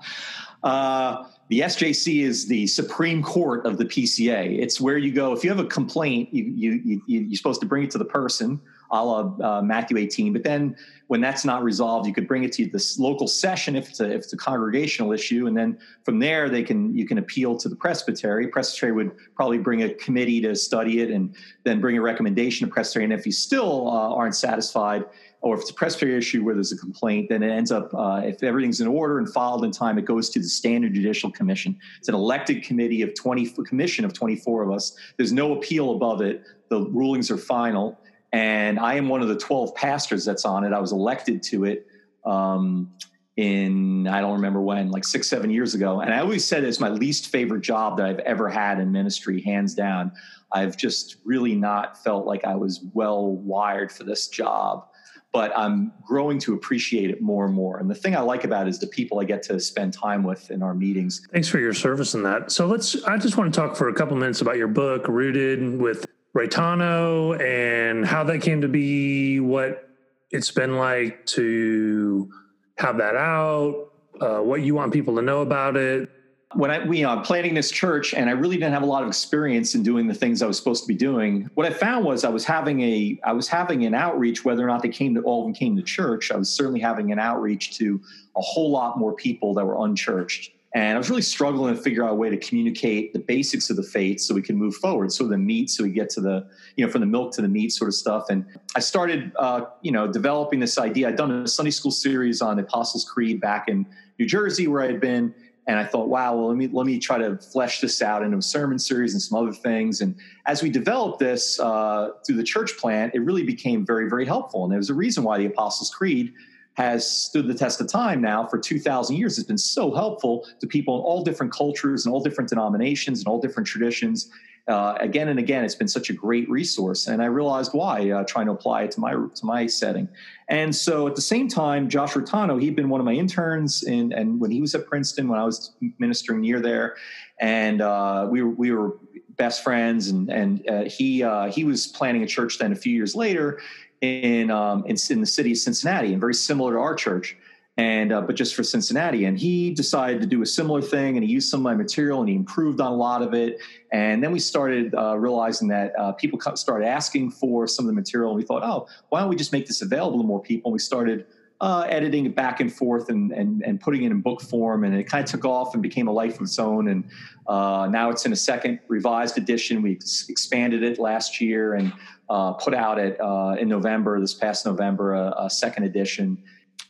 the 1.48 1.60
SJC 1.60 2.22
is 2.22 2.46
the 2.46 2.66
Supreme 2.66 3.22
Court 3.22 3.66
of 3.66 3.76
the 3.76 3.84
PCA. 3.84 4.58
It's 4.58 4.80
where 4.80 4.96
you 4.96 5.12
go 5.12 5.32
if 5.34 5.44
you 5.44 5.50
have 5.50 5.58
a 5.58 5.66
complaint, 5.66 6.32
you 6.32 6.44
you, 6.44 7.02
you 7.06 7.20
you're 7.20 7.36
supposed 7.36 7.60
to 7.60 7.66
bring 7.66 7.84
it 7.84 7.90
to 7.90 7.98
the 7.98 8.04
person, 8.04 8.58
a 8.90 9.04
la 9.04 9.34
uh, 9.42 9.62
Matthew 9.62 9.98
18. 9.98 10.32
But 10.32 10.42
then 10.42 10.74
when 11.08 11.20
that's 11.20 11.44
not 11.44 11.62
resolved, 11.62 12.06
you 12.06 12.14
could 12.14 12.26
bring 12.26 12.44
it 12.44 12.52
to 12.52 12.66
this 12.66 12.98
local 12.98 13.28
session 13.28 13.76
if 13.76 13.90
it's 13.90 14.00
a 14.00 14.10
if 14.10 14.22
it's 14.22 14.32
a 14.32 14.38
congregational 14.38 15.12
issue, 15.12 15.46
and 15.46 15.54
then 15.54 15.78
from 16.02 16.18
there 16.18 16.48
they 16.48 16.62
can 16.62 16.96
you 16.96 17.06
can 17.06 17.18
appeal 17.18 17.58
to 17.58 17.68
the 17.68 17.76
presbytery. 17.76 18.48
Presbytery 18.48 18.92
would 18.92 19.12
probably 19.34 19.58
bring 19.58 19.82
a 19.82 19.92
committee 19.94 20.40
to 20.40 20.56
study 20.56 21.02
it 21.02 21.10
and 21.10 21.34
then 21.64 21.78
bring 21.78 21.98
a 21.98 22.00
recommendation 22.00 22.66
to 22.66 22.72
presbytery. 22.72 23.04
And 23.04 23.12
if 23.12 23.26
you 23.26 23.32
still 23.32 23.88
uh, 23.88 24.14
aren't 24.14 24.34
satisfied, 24.34 25.04
or 25.44 25.54
if 25.54 25.60
it's 25.60 25.70
a 25.70 25.74
press 25.74 25.94
presbytery 25.94 26.16
issue 26.16 26.42
where 26.42 26.54
there's 26.54 26.72
a 26.72 26.76
complaint, 26.76 27.28
then 27.28 27.42
it 27.42 27.50
ends 27.50 27.70
up, 27.70 27.92
uh, 27.92 28.22
if 28.24 28.42
everything's 28.42 28.80
in 28.80 28.86
order 28.86 29.18
and 29.18 29.30
filed 29.30 29.62
in 29.62 29.70
time, 29.70 29.98
it 29.98 30.06
goes 30.06 30.30
to 30.30 30.38
the 30.38 30.48
Standing 30.48 30.92
Judicial 30.94 31.30
Commission. 31.30 31.78
It's 31.98 32.08
an 32.08 32.14
elected 32.14 32.64
committee 32.64 33.02
of 33.02 33.14
20, 33.14 33.50
commission 33.66 34.06
of 34.06 34.14
24 34.14 34.62
of 34.62 34.72
us. 34.72 34.96
There's 35.18 35.34
no 35.34 35.54
appeal 35.54 35.92
above 35.92 36.22
it. 36.22 36.42
The 36.70 36.80
rulings 36.80 37.30
are 37.30 37.36
final. 37.36 38.00
And 38.32 38.78
I 38.78 38.94
am 38.94 39.10
one 39.10 39.20
of 39.20 39.28
the 39.28 39.36
12 39.36 39.74
pastors 39.74 40.24
that's 40.24 40.46
on 40.46 40.64
it. 40.64 40.72
I 40.72 40.80
was 40.80 40.92
elected 40.92 41.42
to 41.42 41.64
it 41.66 41.86
um, 42.24 42.90
in, 43.36 44.08
I 44.08 44.22
don't 44.22 44.32
remember 44.32 44.62
when, 44.62 44.90
like 44.90 45.04
six, 45.04 45.28
seven 45.28 45.50
years 45.50 45.74
ago. 45.74 46.00
And 46.00 46.14
I 46.14 46.20
always 46.20 46.46
said 46.46 46.64
it's 46.64 46.80
my 46.80 46.88
least 46.88 47.28
favorite 47.28 47.60
job 47.60 47.98
that 47.98 48.06
I've 48.06 48.20
ever 48.20 48.48
had 48.48 48.80
in 48.80 48.90
ministry, 48.90 49.42
hands 49.42 49.74
down. 49.74 50.10
I've 50.52 50.78
just 50.78 51.16
really 51.22 51.54
not 51.54 52.02
felt 52.02 52.24
like 52.24 52.46
I 52.46 52.54
was 52.54 52.82
well 52.94 53.26
wired 53.36 53.92
for 53.92 54.04
this 54.04 54.28
job 54.28 54.86
but 55.34 55.52
I'm 55.58 55.92
growing 56.06 56.38
to 56.38 56.54
appreciate 56.54 57.10
it 57.10 57.20
more 57.20 57.44
and 57.44 57.52
more. 57.52 57.78
And 57.78 57.90
the 57.90 57.94
thing 57.94 58.14
I 58.14 58.20
like 58.20 58.44
about 58.44 58.68
it 58.68 58.70
is 58.70 58.78
the 58.78 58.86
people 58.86 59.18
I 59.18 59.24
get 59.24 59.42
to 59.42 59.58
spend 59.58 59.92
time 59.92 60.22
with 60.22 60.52
in 60.52 60.62
our 60.62 60.74
meetings. 60.74 61.26
Thanks 61.32 61.48
for 61.48 61.58
your 61.58 61.74
service 61.74 62.14
in 62.14 62.22
that. 62.22 62.52
So 62.52 62.68
let's, 62.68 63.02
I 63.02 63.18
just 63.18 63.36
want 63.36 63.52
to 63.52 63.60
talk 63.60 63.74
for 63.74 63.88
a 63.88 63.94
couple 63.94 64.16
minutes 64.16 64.40
about 64.42 64.56
your 64.56 64.68
book, 64.68 65.08
Rooted 65.08 65.80
with 65.80 66.06
Reitano, 66.36 67.36
and 67.42 68.06
how 68.06 68.22
that 68.22 68.42
came 68.42 68.60
to 68.60 68.68
be, 68.68 69.40
what 69.40 69.90
it's 70.30 70.52
been 70.52 70.76
like 70.76 71.26
to 71.26 72.30
have 72.78 72.98
that 72.98 73.16
out, 73.16 73.90
uh, 74.20 74.38
what 74.38 74.62
you 74.62 74.76
want 74.76 74.92
people 74.92 75.16
to 75.16 75.22
know 75.22 75.42
about 75.42 75.76
it 75.76 76.08
when 76.54 76.70
I 76.70 76.84
we 76.84 77.04
uh, 77.04 77.20
planning 77.20 77.54
this 77.54 77.70
church, 77.70 78.14
and 78.14 78.28
I 78.28 78.32
really 78.32 78.56
didn't 78.56 78.72
have 78.72 78.82
a 78.82 78.86
lot 78.86 79.02
of 79.02 79.08
experience 79.08 79.74
in 79.74 79.82
doing 79.82 80.06
the 80.06 80.14
things 80.14 80.42
I 80.42 80.46
was 80.46 80.56
supposed 80.56 80.82
to 80.84 80.88
be 80.88 80.94
doing. 80.94 81.48
What 81.54 81.66
I 81.66 81.70
found 81.70 82.04
was 82.04 82.24
I 82.24 82.28
was 82.28 82.44
having 82.44 82.80
a 82.80 83.18
I 83.24 83.32
was 83.32 83.48
having 83.48 83.84
an 83.84 83.94
outreach, 83.94 84.44
whether 84.44 84.64
or 84.64 84.68
not 84.68 84.82
they 84.82 84.88
came 84.88 85.14
to 85.14 85.22
all 85.22 85.42
of 85.42 85.46
them 85.46 85.54
came 85.54 85.76
to 85.76 85.82
church. 85.82 86.30
I 86.30 86.36
was 86.36 86.50
certainly 86.50 86.80
having 86.80 87.12
an 87.12 87.18
outreach 87.18 87.76
to 87.78 88.00
a 88.36 88.40
whole 88.40 88.70
lot 88.70 88.98
more 88.98 89.14
people 89.14 89.54
that 89.54 89.64
were 89.64 89.84
unchurched. 89.84 90.50
And 90.74 90.96
I 90.96 90.98
was 90.98 91.08
really 91.08 91.22
struggling 91.22 91.76
to 91.76 91.80
figure 91.80 92.04
out 92.04 92.10
a 92.10 92.14
way 92.16 92.30
to 92.30 92.36
communicate 92.36 93.12
the 93.12 93.20
basics 93.20 93.70
of 93.70 93.76
the 93.76 93.82
faith 93.84 94.20
so 94.20 94.34
we 94.34 94.42
can 94.42 94.56
move 94.56 94.74
forward. 94.74 95.12
So 95.12 95.28
the 95.28 95.38
meat, 95.38 95.70
so 95.70 95.84
we 95.84 95.90
get 95.90 96.10
to 96.10 96.20
the, 96.20 96.48
you 96.74 96.84
know, 96.84 96.90
from 96.90 97.00
the 97.00 97.06
milk 97.06 97.32
to 97.34 97.42
the 97.42 97.48
meat 97.48 97.70
sort 97.70 97.88
of 97.88 97.94
stuff. 97.94 98.24
And 98.28 98.44
I 98.74 98.80
started, 98.80 99.30
uh, 99.38 99.66
you 99.82 99.92
know, 99.92 100.10
developing 100.10 100.58
this 100.58 100.76
idea. 100.76 101.08
I'd 101.08 101.16
done 101.16 101.30
a 101.30 101.46
Sunday 101.46 101.70
school 101.70 101.92
series 101.92 102.42
on 102.42 102.56
the 102.56 102.64
Apostles' 102.64 103.04
Creed 103.04 103.40
back 103.40 103.68
in 103.68 103.86
New 104.18 104.26
Jersey, 104.26 104.66
where 104.66 104.82
I 104.82 104.86
had 104.86 105.00
been 105.00 105.32
and 105.66 105.78
I 105.78 105.84
thought, 105.84 106.08
wow, 106.08 106.36
well, 106.36 106.48
let 106.48 106.56
me 106.56 106.68
let 106.68 106.86
me 106.86 106.98
try 106.98 107.18
to 107.18 107.38
flesh 107.38 107.80
this 107.80 108.02
out 108.02 108.22
into 108.22 108.36
a 108.36 108.42
sermon 108.42 108.78
series 108.78 109.14
and 109.14 109.22
some 109.22 109.38
other 109.38 109.52
things. 109.52 110.00
And 110.00 110.14
as 110.46 110.62
we 110.62 110.70
developed 110.70 111.18
this 111.18 111.58
uh, 111.58 112.10
through 112.26 112.36
the 112.36 112.44
church 112.44 112.76
plant, 112.76 113.14
it 113.14 113.20
really 113.20 113.44
became 113.44 113.86
very, 113.86 114.08
very 114.08 114.26
helpful. 114.26 114.64
And 114.64 114.72
there's 114.72 114.90
a 114.90 114.94
reason 114.94 115.24
why 115.24 115.38
the 115.38 115.46
Apostles' 115.46 115.90
Creed 115.90 116.34
has 116.74 117.08
stood 117.08 117.46
the 117.46 117.54
test 117.54 117.80
of 117.80 117.86
time 117.86 118.20
now 118.20 118.44
for 118.46 118.58
2,000 118.58 119.16
years. 119.16 119.38
It's 119.38 119.46
been 119.46 119.56
so 119.56 119.94
helpful 119.94 120.46
to 120.60 120.66
people 120.66 120.98
in 120.98 121.02
all 121.02 121.22
different 121.22 121.52
cultures 121.52 122.04
and 122.04 122.12
all 122.12 122.20
different 122.20 122.50
denominations 122.50 123.20
and 123.20 123.28
all 123.28 123.40
different 123.40 123.66
traditions 123.66 124.30
uh, 124.66 124.96
again 124.98 125.28
and 125.28 125.38
again, 125.38 125.64
it's 125.64 125.74
been 125.74 125.88
such 125.88 126.08
a 126.08 126.12
great 126.14 126.48
resource, 126.48 127.06
and 127.06 127.22
I 127.22 127.26
realized 127.26 127.72
why 127.74 128.10
uh, 128.10 128.24
trying 128.24 128.46
to 128.46 128.52
apply 128.52 128.84
it 128.84 128.92
to 128.92 129.00
my 129.00 129.12
to 129.12 129.44
my 129.44 129.66
setting. 129.66 130.08
And 130.48 130.74
so, 130.74 131.06
at 131.06 131.14
the 131.14 131.22
same 131.22 131.48
time, 131.48 131.88
Josh 131.88 132.14
Reitano, 132.14 132.60
he'd 132.60 132.74
been 132.74 132.88
one 132.88 133.00
of 133.00 133.04
my 133.04 133.12
interns, 133.12 133.82
in, 133.82 134.12
and 134.12 134.40
when 134.40 134.50
he 134.50 134.62
was 134.62 134.74
at 134.74 134.86
Princeton, 134.86 135.28
when 135.28 135.38
I 135.38 135.44
was 135.44 135.74
ministering 135.98 136.40
near 136.40 136.60
there, 136.60 136.96
and 137.40 137.82
uh, 137.82 138.26
we 138.30 138.42
were 138.42 138.50
we 138.50 138.70
were 138.70 138.96
best 139.36 139.62
friends, 139.62 140.08
and 140.08 140.30
and 140.30 140.68
uh, 140.68 140.84
he 140.84 141.22
uh, 141.22 141.50
he 141.50 141.64
was 141.64 141.86
planning 141.88 142.22
a 142.22 142.26
church 142.26 142.58
then 142.58 142.72
a 142.72 142.76
few 142.76 142.94
years 142.94 143.14
later 143.14 143.60
in 144.00 144.50
um, 144.50 144.84
in, 144.86 144.96
in 145.10 145.20
the 145.20 145.26
city 145.26 145.52
of 145.52 145.58
Cincinnati, 145.58 146.12
and 146.12 146.20
very 146.20 146.34
similar 146.34 146.72
to 146.72 146.78
our 146.78 146.94
church 146.94 147.36
and 147.76 148.12
uh, 148.12 148.20
but 148.20 148.36
just 148.36 148.54
for 148.54 148.62
Cincinnati. 148.62 149.24
And 149.24 149.38
he 149.38 149.70
decided 149.70 150.20
to 150.20 150.26
do 150.26 150.42
a 150.42 150.46
similar 150.46 150.80
thing, 150.80 151.16
and 151.16 151.24
he 151.24 151.32
used 151.32 151.48
some 151.48 151.60
of 151.60 151.64
my 151.64 151.74
material, 151.74 152.20
and 152.20 152.28
he 152.28 152.34
improved 152.36 152.80
on 152.80 152.92
a 152.92 152.96
lot 152.96 153.22
of 153.22 153.34
it. 153.34 153.58
And 153.92 154.22
then 154.22 154.32
we 154.32 154.38
started 154.38 154.94
uh, 154.94 155.16
realizing 155.18 155.68
that 155.68 155.98
uh, 155.98 156.12
people 156.12 156.40
started 156.54 156.86
asking 156.86 157.32
for 157.32 157.66
some 157.66 157.84
of 157.84 157.88
the 157.88 157.94
material, 157.94 158.30
and 158.30 158.36
we 158.36 158.44
thought, 158.44 158.62
oh, 158.62 158.86
why 159.08 159.20
don't 159.20 159.28
we 159.28 159.36
just 159.36 159.52
make 159.52 159.66
this 159.66 159.82
available 159.82 160.18
to 160.18 160.24
more 160.24 160.42
people? 160.42 160.70
And 160.70 160.72
we 160.74 160.78
started. 160.78 161.26
Uh, 161.60 161.86
editing 161.88 162.26
it 162.26 162.34
back 162.34 162.58
and 162.60 162.70
forth 162.74 163.08
and, 163.08 163.30
and 163.30 163.62
and 163.62 163.80
putting 163.80 164.02
it 164.02 164.10
in 164.10 164.20
book 164.20 164.42
form, 164.42 164.82
and 164.82 164.92
it 164.94 165.04
kind 165.04 165.24
of 165.24 165.30
took 165.30 165.44
off 165.44 165.72
and 165.72 165.82
became 165.82 166.08
a 166.08 166.12
life 166.12 166.34
of 166.34 166.42
its 166.42 166.58
own. 166.58 166.88
And 166.88 167.04
uh, 167.46 167.86
now 167.88 168.10
it's 168.10 168.26
in 168.26 168.32
a 168.32 168.36
second 168.36 168.80
revised 168.88 169.38
edition. 169.38 169.80
We 169.80 169.92
ex- 169.92 170.26
expanded 170.28 170.82
it 170.82 170.98
last 170.98 171.40
year 171.40 171.74
and 171.74 171.92
uh, 172.28 172.54
put 172.54 172.74
out 172.74 172.98
it 172.98 173.18
in 173.58 173.68
November, 173.68 174.20
this 174.20 174.34
past 174.34 174.66
November, 174.66 175.14
a, 175.14 175.44
a 175.44 175.48
second 175.48 175.84
edition 175.84 176.42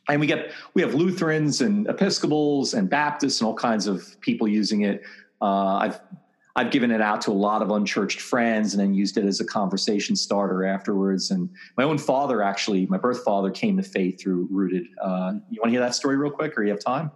and 0.08 0.20
we 0.20 0.26
get 0.26 0.52
we 0.74 0.82
have 0.82 0.94
Lutherans 0.94 1.60
and 1.60 1.86
Episcopals 1.88 2.74
and 2.74 2.88
Baptists 2.88 3.40
and 3.40 3.48
all 3.48 3.54
kinds 3.54 3.86
of 3.86 4.20
people 4.20 4.46
using 4.46 4.82
it. 4.82 5.02
Uh, 5.40 5.76
I've 5.76 6.00
I've 6.56 6.70
given 6.70 6.90
it 6.92 7.00
out 7.00 7.20
to 7.22 7.30
a 7.30 7.32
lot 7.32 7.62
of 7.62 7.70
unchurched 7.70 8.20
friends 8.20 8.74
and 8.74 8.80
then 8.80 8.94
used 8.94 9.16
it 9.16 9.24
as 9.24 9.40
a 9.40 9.44
conversation 9.44 10.14
starter 10.14 10.64
afterwards. 10.64 11.32
And 11.32 11.50
my 11.76 11.82
own 11.82 11.98
father, 11.98 12.42
actually, 12.42 12.86
my 12.86 12.96
birth 12.96 13.24
father, 13.24 13.50
came 13.50 13.76
to 13.76 13.82
faith 13.82 14.20
through 14.20 14.46
Rooted. 14.50 14.86
Uh, 15.02 15.34
you 15.50 15.60
want 15.60 15.64
to 15.64 15.70
hear 15.70 15.80
that 15.80 15.96
story 15.96 16.16
real 16.16 16.30
quick, 16.30 16.56
or 16.56 16.62
you 16.62 16.70
have 16.70 16.78
time? 16.78 17.10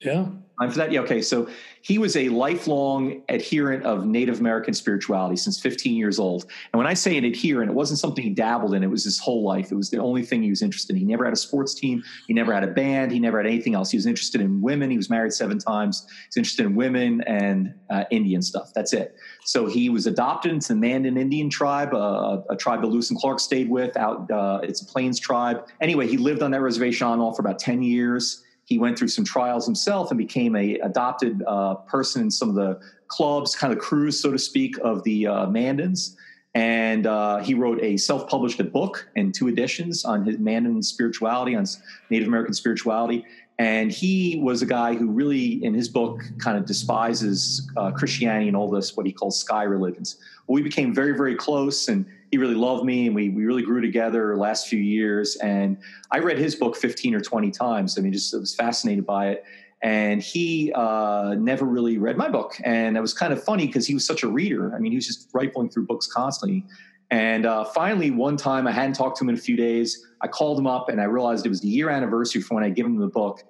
Yeah. 0.00 0.26
Time 0.60 0.70
for 0.70 0.76
that? 0.76 0.92
Yeah. 0.92 1.00
Okay. 1.00 1.20
So 1.20 1.48
he 1.82 1.98
was 1.98 2.16
a 2.16 2.28
lifelong 2.28 3.22
adherent 3.28 3.84
of 3.84 4.06
Native 4.06 4.38
American 4.38 4.72
spirituality 4.72 5.36
since 5.36 5.60
15 5.60 5.96
years 5.96 6.20
old. 6.20 6.44
And 6.72 6.78
when 6.78 6.86
I 6.86 6.94
say 6.94 7.16
an 7.18 7.24
adherent, 7.24 7.70
it 7.70 7.74
wasn't 7.74 7.98
something 7.98 8.22
he 8.22 8.30
dabbled 8.30 8.72
in. 8.72 8.84
It 8.84 8.90
was 8.90 9.02
his 9.02 9.18
whole 9.18 9.42
life. 9.42 9.72
It 9.72 9.74
was 9.74 9.90
the 9.90 9.98
only 9.98 10.22
thing 10.22 10.42
he 10.42 10.50
was 10.50 10.62
interested 10.62 10.94
in. 10.94 11.00
He 11.00 11.04
never 11.04 11.24
had 11.24 11.32
a 11.32 11.36
sports 11.36 11.74
team. 11.74 12.04
He 12.28 12.34
never 12.34 12.54
had 12.54 12.62
a 12.62 12.68
band. 12.68 13.10
He 13.10 13.18
never 13.18 13.38
had 13.38 13.46
anything 13.46 13.74
else. 13.74 13.90
He 13.90 13.96
was 13.96 14.06
interested 14.06 14.40
in 14.40 14.62
women. 14.62 14.90
He 14.90 14.96
was 14.96 15.10
married 15.10 15.32
seven 15.32 15.58
times. 15.58 16.06
He's 16.26 16.36
interested 16.36 16.66
in 16.66 16.76
women 16.76 17.20
and 17.22 17.74
uh, 17.90 18.04
Indian 18.12 18.40
stuff. 18.40 18.70
That's 18.74 18.92
it. 18.92 19.16
So 19.44 19.66
he 19.66 19.90
was 19.90 20.06
adopted 20.06 20.52
into 20.52 20.68
the 20.68 20.76
Mandan 20.76 21.16
Indian 21.16 21.50
tribe, 21.50 21.92
uh, 21.92 22.42
a 22.48 22.56
tribe 22.56 22.82
that 22.82 22.86
Lewis 22.86 23.10
and 23.10 23.18
Clark 23.18 23.40
stayed 23.40 23.68
with. 23.68 23.96
Out, 23.96 24.30
uh, 24.30 24.60
it's 24.62 24.82
a 24.82 24.86
Plains 24.86 25.18
tribe. 25.18 25.66
Anyway, 25.80 26.06
he 26.06 26.16
lived 26.16 26.42
on 26.42 26.52
that 26.52 26.60
reservation 26.60 27.08
on 27.08 27.18
all 27.18 27.34
for 27.34 27.42
about 27.42 27.58
10 27.58 27.82
years 27.82 28.44
he 28.64 28.78
went 28.78 28.98
through 28.98 29.08
some 29.08 29.24
trials 29.24 29.66
himself 29.66 30.10
and 30.10 30.18
became 30.18 30.56
a 30.56 30.78
adopted 30.78 31.42
uh, 31.46 31.74
person 31.74 32.22
in 32.22 32.30
some 32.30 32.48
of 32.48 32.54
the 32.54 32.80
clubs, 33.08 33.54
kind 33.54 33.72
of 33.72 33.78
crews, 33.78 34.20
so 34.20 34.32
to 34.32 34.38
speak, 34.38 34.76
of 34.78 35.02
the 35.04 35.26
uh, 35.26 35.46
Mandans. 35.46 36.16
And 36.54 37.06
uh, 37.06 37.38
he 37.38 37.52
wrote 37.54 37.82
a 37.82 37.96
self-published 37.96 38.72
book 38.72 39.08
and 39.16 39.34
two 39.34 39.48
editions 39.48 40.04
on 40.04 40.24
his 40.24 40.38
Mandan 40.38 40.82
spirituality, 40.82 41.56
on 41.56 41.66
Native 42.10 42.28
American 42.28 42.54
spirituality. 42.54 43.24
And 43.58 43.92
he 43.92 44.40
was 44.42 44.62
a 44.62 44.66
guy 44.66 44.94
who 44.94 45.08
really, 45.10 45.64
in 45.64 45.74
his 45.74 45.88
book, 45.88 46.22
kind 46.38 46.56
of 46.56 46.64
despises 46.64 47.70
uh, 47.76 47.90
Christianity 47.90 48.48
and 48.48 48.56
all 48.56 48.70
this, 48.70 48.96
what 48.96 49.06
he 49.06 49.12
calls 49.12 49.38
sky 49.38 49.62
religions. 49.64 50.16
Well, 50.46 50.54
we 50.54 50.62
became 50.62 50.94
very, 50.94 51.16
very 51.16 51.36
close, 51.36 51.88
and 51.88 52.04
he 52.34 52.38
really 52.38 52.56
loved 52.56 52.84
me 52.84 53.06
and 53.06 53.14
we, 53.14 53.28
we 53.28 53.44
really 53.44 53.62
grew 53.62 53.80
together 53.80 54.36
last 54.36 54.66
few 54.66 54.80
years. 54.80 55.36
And 55.36 55.78
I 56.10 56.18
read 56.18 56.36
his 56.36 56.56
book 56.56 56.74
15 56.74 57.14
or 57.14 57.20
20 57.20 57.52
times. 57.52 57.96
I 57.96 58.00
mean, 58.00 58.12
just 58.12 58.34
I 58.34 58.38
was 58.38 58.56
fascinated 58.56 59.06
by 59.06 59.28
it. 59.28 59.44
And 59.82 60.20
he 60.20 60.72
uh, 60.74 61.36
never 61.38 61.64
really 61.64 61.96
read 61.96 62.16
my 62.16 62.28
book. 62.28 62.56
And 62.64 62.96
it 62.96 63.00
was 63.00 63.14
kind 63.14 63.32
of 63.32 63.44
funny 63.44 63.68
because 63.68 63.86
he 63.86 63.94
was 63.94 64.04
such 64.04 64.24
a 64.24 64.26
reader. 64.26 64.74
I 64.74 64.80
mean, 64.80 64.90
he 64.90 64.96
was 64.96 65.06
just 65.06 65.28
rifling 65.32 65.68
through 65.68 65.86
books 65.86 66.08
constantly. 66.08 66.66
And 67.12 67.46
uh, 67.46 67.66
finally, 67.66 68.10
one 68.10 68.36
time 68.36 68.66
I 68.66 68.72
hadn't 68.72 68.94
talked 68.94 69.18
to 69.18 69.24
him 69.24 69.28
in 69.28 69.36
a 69.36 69.40
few 69.40 69.56
days. 69.56 70.04
I 70.20 70.26
called 70.26 70.58
him 70.58 70.66
up 70.66 70.88
and 70.88 71.00
I 71.00 71.04
realized 71.04 71.46
it 71.46 71.50
was 71.50 71.60
the 71.60 71.68
year 71.68 71.88
anniversary 71.88 72.42
from 72.42 72.56
when 72.56 72.64
I 72.64 72.70
gave 72.70 72.84
him 72.84 72.96
the 72.96 73.06
book 73.06 73.44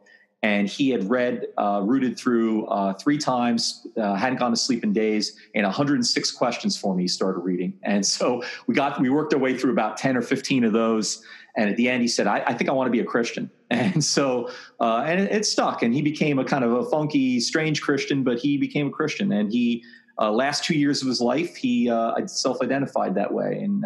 and 0.45 0.69
he 0.69 0.91
had 0.91 1.09
read 1.09 1.47
uh, 1.57 1.81
rooted 1.83 2.19
through 2.19 2.67
uh, 2.67 2.93
three 2.93 3.17
times 3.17 3.87
uh, 3.97 4.15
hadn't 4.15 4.39
gone 4.39 4.51
to 4.51 4.57
sleep 4.59 4.85
in 4.85 4.93
days 4.93 5.37
and 5.55 5.65
106 5.65 6.31
questions 6.33 6.77
for 6.77 6.95
me 6.95 7.05
he 7.05 7.09
started 7.09 7.39
reading. 7.39 7.73
And 7.83 8.05
so 8.05 8.43
we 8.67 8.75
got 8.75 9.01
we 9.01 9.09
worked 9.09 9.33
our 9.33 9.41
way 9.41 9.57
through 9.57 9.73
about 9.73 9.97
10 9.97 10.19
or 10.19 10.23
15 10.23 10.65
of 10.65 10.75
those. 10.75 11.25
And 11.57 11.71
at 11.71 11.79
the 11.79 11.89
end 11.89 12.03
he 12.03 12.09
said 12.09 12.27
i, 12.27 12.43
I 12.47 12.53
think 12.53 12.69
i 12.69 12.75
want 12.75 12.89
to 12.89 12.93
be 12.93 13.01
a 13.01 13.05
christian. 13.05 13.51
And 13.71 14.05
so 14.05 14.51
uh, 14.81 15.05
and 15.07 15.19
it, 15.19 15.33
it, 15.33 15.47
stuck. 15.47 15.83
And 15.83 15.93
he 15.95 16.03
became 16.03 16.39
a 16.39 16.45
kind 16.45 16.63
of 16.63 16.73
a 16.73 16.85
funky 16.91 17.41
strange 17.41 17.81
christian 17.81 18.23
but 18.23 18.39
he 18.39 18.59
became 18.59 18.89
a 18.89 18.91
christian. 18.91 19.33
And 19.33 19.51
he 19.51 19.83
uh, 20.21 20.31
last 20.31 20.63
two 20.63 20.79
years 20.79 21.01
of 21.01 21.09
his 21.09 21.23
life 21.23 21.57
he 21.57 21.89
uh, 21.89 22.27
self-identified 22.27 23.15
that 23.15 23.33
way. 23.33 23.61
And 23.65 23.83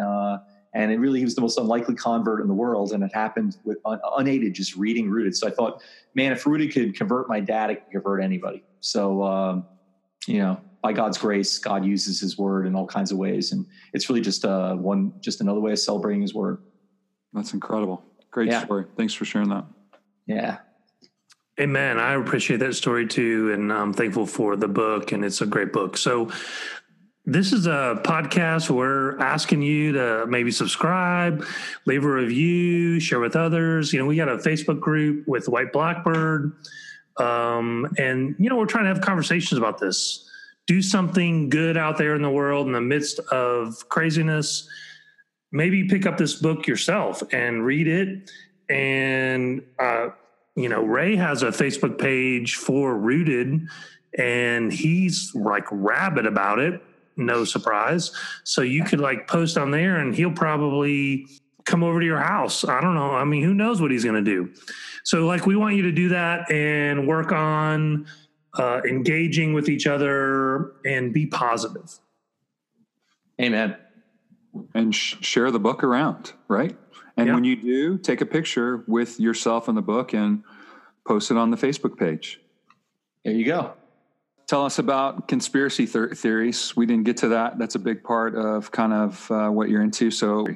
and 0.73 0.91
it 0.91 0.99
really 0.99 1.19
he 1.19 1.25
was 1.25 1.35
the 1.35 1.41
most 1.41 1.57
unlikely 1.57 1.95
convert 1.95 2.41
in 2.41 2.47
the 2.47 2.53
world, 2.53 2.91
and 2.91 3.03
it 3.03 3.11
happened 3.13 3.57
with 3.63 3.77
un, 3.85 3.99
unaided, 4.17 4.53
just 4.53 4.75
reading 4.75 5.09
Rooted. 5.09 5.35
So 5.35 5.47
I 5.47 5.51
thought, 5.51 5.81
man, 6.15 6.31
if 6.31 6.45
Rooted 6.45 6.73
could 6.73 6.95
convert 6.95 7.27
my 7.27 7.39
dad, 7.39 7.71
it 7.71 7.83
could 7.83 7.91
convert 7.91 8.23
anybody. 8.23 8.63
So 8.79 9.23
um, 9.23 9.65
you 10.27 10.39
know, 10.39 10.59
by 10.81 10.93
God's 10.93 11.17
grace, 11.17 11.57
God 11.57 11.85
uses 11.85 12.19
His 12.19 12.37
Word 12.37 12.65
in 12.67 12.75
all 12.75 12.85
kinds 12.85 13.11
of 13.11 13.17
ways, 13.17 13.51
and 13.51 13.65
it's 13.93 14.09
really 14.09 14.21
just 14.21 14.45
uh, 14.45 14.75
one, 14.75 15.13
just 15.21 15.41
another 15.41 15.59
way 15.59 15.71
of 15.71 15.79
celebrating 15.79 16.21
His 16.21 16.33
Word. 16.33 16.59
That's 17.33 17.53
incredible. 17.53 18.03
Great 18.31 18.49
yeah. 18.49 18.63
story. 18.63 18.85
Thanks 18.95 19.13
for 19.13 19.25
sharing 19.25 19.49
that. 19.49 19.65
Yeah. 20.25 20.59
Amen. 21.59 21.99
I 21.99 22.13
appreciate 22.13 22.57
that 22.57 22.75
story 22.75 23.05
too, 23.05 23.51
and 23.51 23.73
I'm 23.73 23.91
thankful 23.91 24.25
for 24.25 24.55
the 24.55 24.69
book, 24.69 25.11
and 25.11 25.25
it's 25.25 25.41
a 25.41 25.45
great 25.45 25.73
book. 25.73 25.97
So, 25.97 26.31
this 27.25 27.53
is 27.53 27.67
a 27.67 27.99
podcast. 28.03 28.69
We're 28.69 29.17
asking 29.19 29.61
you 29.61 29.91
to 29.93 30.25
maybe 30.27 30.51
subscribe, 30.51 31.45
leave 31.85 32.03
a 32.03 32.09
review, 32.09 32.99
share 32.99 33.19
with 33.19 33.35
others. 33.35 33.93
You 33.93 33.99
know, 33.99 34.05
we 34.05 34.15
got 34.15 34.29
a 34.29 34.37
Facebook 34.37 34.79
group 34.79 35.27
with 35.27 35.47
White 35.47 35.71
Blackbird. 35.71 36.53
Um, 37.17 37.93
and, 37.97 38.35
you 38.39 38.49
know, 38.49 38.55
we're 38.55 38.65
trying 38.65 38.85
to 38.85 38.89
have 38.89 39.01
conversations 39.01 39.57
about 39.57 39.79
this. 39.79 40.27
Do 40.65 40.81
something 40.81 41.49
good 41.49 41.77
out 41.77 41.97
there 41.97 42.15
in 42.15 42.21
the 42.21 42.29
world 42.29 42.67
in 42.67 42.73
the 42.73 42.81
midst 42.81 43.19
of 43.31 43.89
craziness. 43.89 44.67
Maybe 45.51 45.87
pick 45.87 46.05
up 46.05 46.17
this 46.17 46.35
book 46.35 46.67
yourself 46.67 47.21
and 47.33 47.65
read 47.65 47.87
it. 47.87 48.31
And, 48.69 49.63
uh, 49.77 50.09
you 50.55 50.69
know, 50.69 50.83
Ray 50.83 51.15
has 51.15 51.43
a 51.43 51.47
Facebook 51.47 51.97
page 51.97 52.55
for 52.55 52.95
Rooted, 52.95 53.67
and 54.17 54.71
he's 54.71 55.33
like 55.33 55.65
rabid 55.71 56.25
about 56.25 56.59
it 56.59 56.81
no 57.19 57.43
surprise. 57.45 58.11
So 58.43 58.61
you 58.61 58.83
could 58.83 58.99
like 58.99 59.27
post 59.27 59.57
on 59.57 59.71
there 59.71 59.97
and 59.97 60.15
he'll 60.15 60.31
probably 60.31 61.27
come 61.65 61.83
over 61.83 61.99
to 61.99 62.05
your 62.05 62.19
house. 62.19 62.65
I 62.65 62.81
don't 62.81 62.95
know. 62.95 63.11
I 63.11 63.23
mean, 63.23 63.43
who 63.43 63.53
knows 63.53 63.81
what 63.81 63.91
he's 63.91 64.03
going 64.03 64.23
to 64.23 64.29
do? 64.29 64.51
So, 65.03 65.25
like, 65.25 65.45
we 65.45 65.55
want 65.55 65.75
you 65.75 65.83
to 65.83 65.91
do 65.91 66.09
that 66.09 66.51
and 66.51 67.07
work 67.07 67.31
on 67.31 68.07
uh, 68.57 68.81
engaging 68.87 69.53
with 69.53 69.69
each 69.69 69.87
other 69.87 70.73
and 70.85 71.13
be 71.13 71.25
positive. 71.27 71.99
Amen. 73.39 73.77
And 74.73 74.93
sh- 74.93 75.15
share 75.21 75.51
the 75.51 75.59
book 75.59 75.83
around, 75.83 76.33
right? 76.47 76.75
And 77.15 77.27
yeah. 77.27 77.33
when 77.35 77.43
you 77.43 77.55
do, 77.55 77.97
take 77.97 78.21
a 78.21 78.25
picture 78.25 78.83
with 78.87 79.19
yourself 79.19 79.69
in 79.69 79.75
the 79.75 79.81
book 79.81 80.13
and 80.13 80.43
post 81.07 81.31
it 81.31 81.37
on 81.37 81.51
the 81.51 81.57
Facebook 81.57 81.97
page. 81.97 82.41
There 83.23 83.33
you 83.33 83.45
go. 83.45 83.73
Tell 84.49 84.65
us 84.65 84.79
about 84.79 85.27
conspiracy 85.27 85.85
th- 85.85 86.13
theories. 86.13 86.75
We 86.75 86.87
didn't 86.87 87.03
get 87.03 87.17
to 87.17 87.27
that. 87.27 87.59
That's 87.59 87.75
a 87.75 87.79
big 87.79 88.03
part 88.03 88.33
of 88.33 88.71
kind 88.71 88.93
of 88.93 89.29
uh, 89.29 89.49
what 89.49 89.69
you're 89.69 89.83
into. 89.83 90.09
So, 90.09 90.47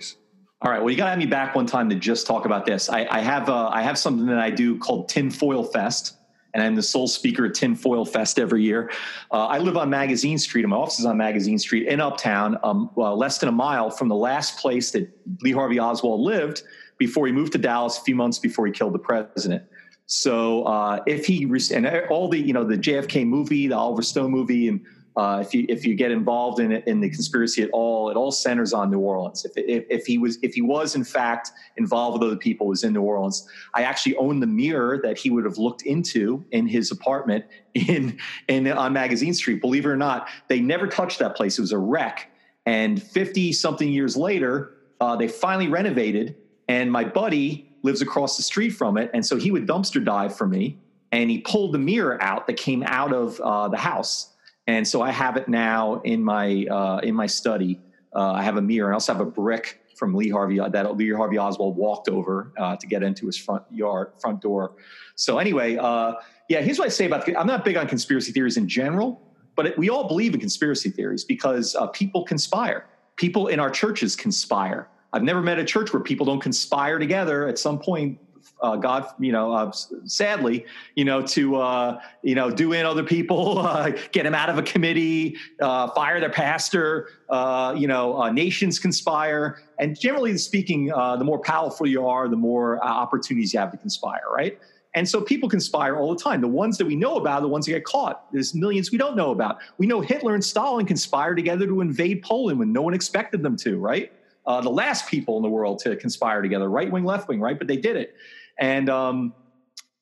all 0.64 0.72
right. 0.72 0.80
Well, 0.80 0.90
you 0.90 0.98
got 0.98 1.04
to 1.04 1.10
have 1.12 1.20
me 1.20 1.28
back 1.28 1.54
one 1.54 1.68
time 1.68 1.90
to 1.92 1.96
just 1.96 2.26
talk 2.26 2.46
about 2.46 2.66
this. 2.66 2.90
I, 2.90 3.06
I 3.12 3.20
have 3.20 3.50
uh, 3.50 3.68
I 3.68 3.84
have 3.84 4.00
something 4.00 4.26
that 4.26 4.40
I 4.40 4.50
do 4.50 4.80
called 4.80 5.10
Tinfoil 5.10 5.64
Fest, 5.64 6.18
and 6.56 6.64
I'm 6.64 6.74
the 6.74 6.82
sole 6.82 7.08
speaker 7.08 7.46
at 7.46 7.54
Tinfoil 7.54 8.04
Fest 8.04 8.40
every 8.40 8.64
year. 8.64 8.92
Uh, 9.32 9.46
I 9.46 9.60
live 9.60 9.78
on 9.78 9.92
Magazine 9.92 10.40
Street, 10.40 10.64
and 10.64 10.72
my 10.72 10.78
office 10.78 11.00
is 11.00 11.06
on 11.06 11.16
Magazine 11.16 11.60
Street 11.60 11.88
in 11.88 12.02
Uptown, 12.02 12.58
um, 12.64 12.90
less 12.96 13.38
than 13.38 13.48
a 13.48 13.52
mile 13.52 13.92
from 13.92 14.08
the 14.08 14.16
last 14.16 14.58
place 14.58 14.90
that 14.90 15.08
Lee 15.44 15.52
Harvey 15.52 15.80
Oswald 15.80 16.22
lived 16.22 16.64
before 16.98 17.28
he 17.28 17.32
moved 17.32 17.52
to 17.52 17.60
Dallas 17.60 18.00
a 18.00 18.02
few 18.02 18.16
months 18.16 18.40
before 18.40 18.66
he 18.66 18.72
killed 18.72 18.94
the 18.94 19.00
president. 19.00 19.66
So 20.06 20.64
uh, 20.64 21.00
if 21.08 21.26
he 21.26 21.44
and 21.74 21.88
all 22.10 22.30
the 22.30 22.40
you 22.40 22.54
know 22.54 22.64
the 22.64 22.78
JFK 22.78 23.26
movie, 23.26 23.68
the 23.68 23.78
Oliver 23.78 24.02
Stone 24.02 24.32
movie, 24.32 24.68
and 24.68 24.82
uh, 25.16 25.40
if 25.46 25.54
you 25.54 25.66
if 25.70 25.86
you 25.86 25.96
get 25.96 26.12
involved 26.12 26.60
in 26.60 26.72
it 26.72 26.88
in 26.88 27.00
the 27.00 27.10
conspiracy 27.10 27.62
at 27.62 27.70
all, 27.72 28.10
it 28.10 28.18
all 28.18 28.32
centers 28.32 28.74
on 28.74 28.90
New 28.90 29.00
Orleans. 29.00 29.46
If, 29.46 29.52
if, 29.56 29.86
if 29.90 30.06
he 30.06 30.18
was 30.18 30.40
if 30.42 30.54
he 30.56 30.62
was 30.62 30.96
in 30.96 31.04
fact 31.04 31.52
involved 31.78 32.20
with 32.20 32.28
other 32.28 32.38
people, 32.38 32.68
was 32.68 32.84
in 32.84 32.94
New 32.94 33.02
Orleans. 33.02 33.48
I 33.74 33.84
actually 33.84 34.16
own 34.18 34.40
the 34.40 34.48
mirror 34.48 35.00
that 35.04 35.18
he 35.18 35.30
would 35.30 35.46
have 35.46 35.58
looked 35.58 35.84
into 35.84 36.44
in 36.52 36.68
his 36.68 36.92
apartment 36.92 37.46
in 37.74 38.18
in 38.48 38.68
on 38.68 38.92
Magazine 38.92 39.34
Street. 39.34 39.62
Believe 39.62 39.86
it 39.86 39.90
or 39.90 39.98
not, 39.98 40.28
they 40.48 40.60
never 40.60 40.88
touched 40.88 41.20
that 41.20 41.36
place. 41.36 41.58
It 41.58 41.62
was 41.62 41.72
a 41.72 41.78
wreck. 41.78 42.30
And 42.66 43.02
fifty 43.02 43.54
something 43.54 43.90
years 43.90 44.18
later, 44.18 44.74
uh, 45.00 45.16
they 45.16 45.28
finally 45.28 45.68
renovated. 45.68 46.36
And 46.68 46.92
my 46.92 47.04
buddy 47.04 47.73
lives 47.84 48.02
across 48.02 48.38
the 48.38 48.44
street 48.44 48.72
from 48.72 48.98
it. 48.98 49.12
And 49.14 49.26
so 49.26 49.36
he 49.38 49.52
would 49.52 49.68
dumpster 49.68 50.04
dive 50.04 50.36
for 50.36 50.48
me 50.48 50.78
and 51.12 51.30
he 51.30 51.40
pulled 51.40 51.74
the 51.74 51.80
mirror 51.80 52.22
out 52.22 52.48
that 52.48 52.58
came 52.58 52.84
out 52.84 53.14
of 53.14 53.40
uh, 53.40 53.68
the 53.68 53.78
house. 53.78 54.34
And 54.66 54.88
so 54.88 55.02
I 55.02 55.12
have 55.12 55.38
it 55.38 55.48
now 55.48 56.02
in 56.04 56.24
my, 56.24 56.66
uh, 56.66 57.00
in 57.04 57.14
my 57.14 57.28
study. 57.28 57.80
Uh, 58.16 58.32
I 58.32 58.42
have 58.42 58.58
a 58.58 58.62
mirror. 58.62 58.88
And 58.88 58.94
I 58.94 58.96
also 58.96 59.14
have 59.14 59.22
a 59.22 59.30
brick 59.30 59.82
from 59.96 60.16
Lee 60.16 60.30
Harvey 60.30 60.60
that 60.60 60.98
Lee 60.98 61.12
Harvey 61.12 61.38
Oswald 61.38 61.76
walked 61.76 62.10
over 62.10 62.52
uh, 62.58 62.76
to 62.78 62.88
get 62.88 63.04
into 63.04 63.26
his 63.28 63.38
front 63.38 63.64
yard, 63.70 64.14
front 64.20 64.42
door. 64.42 64.74
So 65.16 65.38
anyway, 65.38 65.78
uh, 65.78 66.14
yeah, 66.50 66.62
here's 66.62 66.80
what 66.80 66.86
I 66.86 66.90
say 66.90 67.06
about, 67.06 67.30
I'm 67.38 67.48
not 67.48 67.64
big 67.64 67.78
on 67.78 67.88
conspiracy 67.88 68.32
theories 68.32 68.58
in 68.58 68.68
general, 68.68 69.22
but 69.56 69.68
it, 69.68 69.78
we 69.78 69.90
all 69.90 70.08
believe 70.08 70.34
in 70.34 70.40
conspiracy 70.40 70.90
theories 70.90 71.24
because 71.24 71.76
uh, 71.76 71.88
people 71.88 72.24
conspire. 72.24 72.86
People 73.18 73.48
in 73.48 73.60
our 73.60 73.70
churches 73.70 74.16
conspire. 74.16 74.88
I've 75.14 75.24
never 75.24 75.42
met 75.42 75.60
a 75.60 75.64
church 75.64 75.94
where 75.94 76.02
people 76.02 76.26
don't 76.26 76.42
conspire 76.42 76.98
together 76.98 77.48
at 77.48 77.60
some 77.60 77.80
point. 77.80 78.20
Uh, 78.62 78.76
God, 78.78 79.08
you 79.20 79.32
know, 79.32 79.52
uh, 79.54 79.72
sadly, 80.06 80.66
you 80.96 81.06
know, 81.06 81.22
to 81.22 81.58
uh, 81.58 82.00
you 82.24 82.34
know, 82.34 82.50
do 82.50 82.74
in 82.74 82.86
other 82.86 83.04
people, 83.04 83.60
uh, 83.68 83.92
get 84.12 84.24
them 84.24 84.34
out 84.34 84.50
of 84.50 84.58
a 84.58 84.64
committee, 84.64 85.38
uh, 85.62 85.90
fire 85.92 86.20
their 86.20 86.30
pastor. 86.30 87.10
Uh, 87.30 87.74
you 87.78 87.88
know, 87.88 88.30
nations 88.32 88.80
conspire, 88.80 89.62
and 89.80 90.00
generally 90.00 90.38
speaking, 90.38 90.88
the 90.88 91.24
more 91.24 91.40
powerful 91.40 91.88
you 91.88 92.08
are, 92.08 92.28
the 92.28 92.36
more 92.36 92.84
opportunities 92.84 93.54
you 93.54 93.60
have 93.60 93.72
to 93.72 93.78
conspire, 93.78 94.24
right? 94.34 94.60
And 94.96 95.10
so 95.10 95.22
people 95.22 95.50
conspire 95.50 95.98
all 95.98 96.14
the 96.14 96.22
time. 96.22 96.42
The 96.42 96.48
ones 96.48 96.78
that 96.78 96.86
we 96.86 96.96
know 96.96 97.16
about, 97.16 97.42
the 97.42 97.48
ones 97.48 97.66
that 97.66 97.72
get 97.72 97.84
caught. 97.84 98.32
There's 98.32 98.54
millions 98.54 98.92
we 98.92 99.00
don't 99.00 99.16
know 99.16 99.32
about. 99.32 99.58
We 99.80 99.88
know 99.88 100.02
Hitler 100.02 100.36
and 100.36 100.44
Stalin 100.44 100.86
conspired 100.86 101.36
together 101.36 101.66
to 101.66 101.82
invade 101.82 102.22
Poland 102.22 102.60
when 102.60 102.72
no 102.72 102.84
one 102.84 102.94
expected 102.94 103.42
them 103.42 103.58
to, 103.58 103.80
right? 103.80 104.12
Uh, 104.46 104.62
the 104.62 104.70
last 104.70 105.08
people 105.08 105.38
in 105.38 105.44
the 105.44 105.50
world 105.50 105.80
to 105.80 105.96
conspire 105.96 106.42
together, 106.42 106.70
right 106.70 106.92
wing, 106.92 107.06
left 107.06 107.28
wing, 107.28 107.40
right? 107.40 107.58
But 107.58 107.68
they 107.68 107.78
did 107.78 107.96
it. 107.96 108.16
And 108.60 108.90
um, 108.90 109.34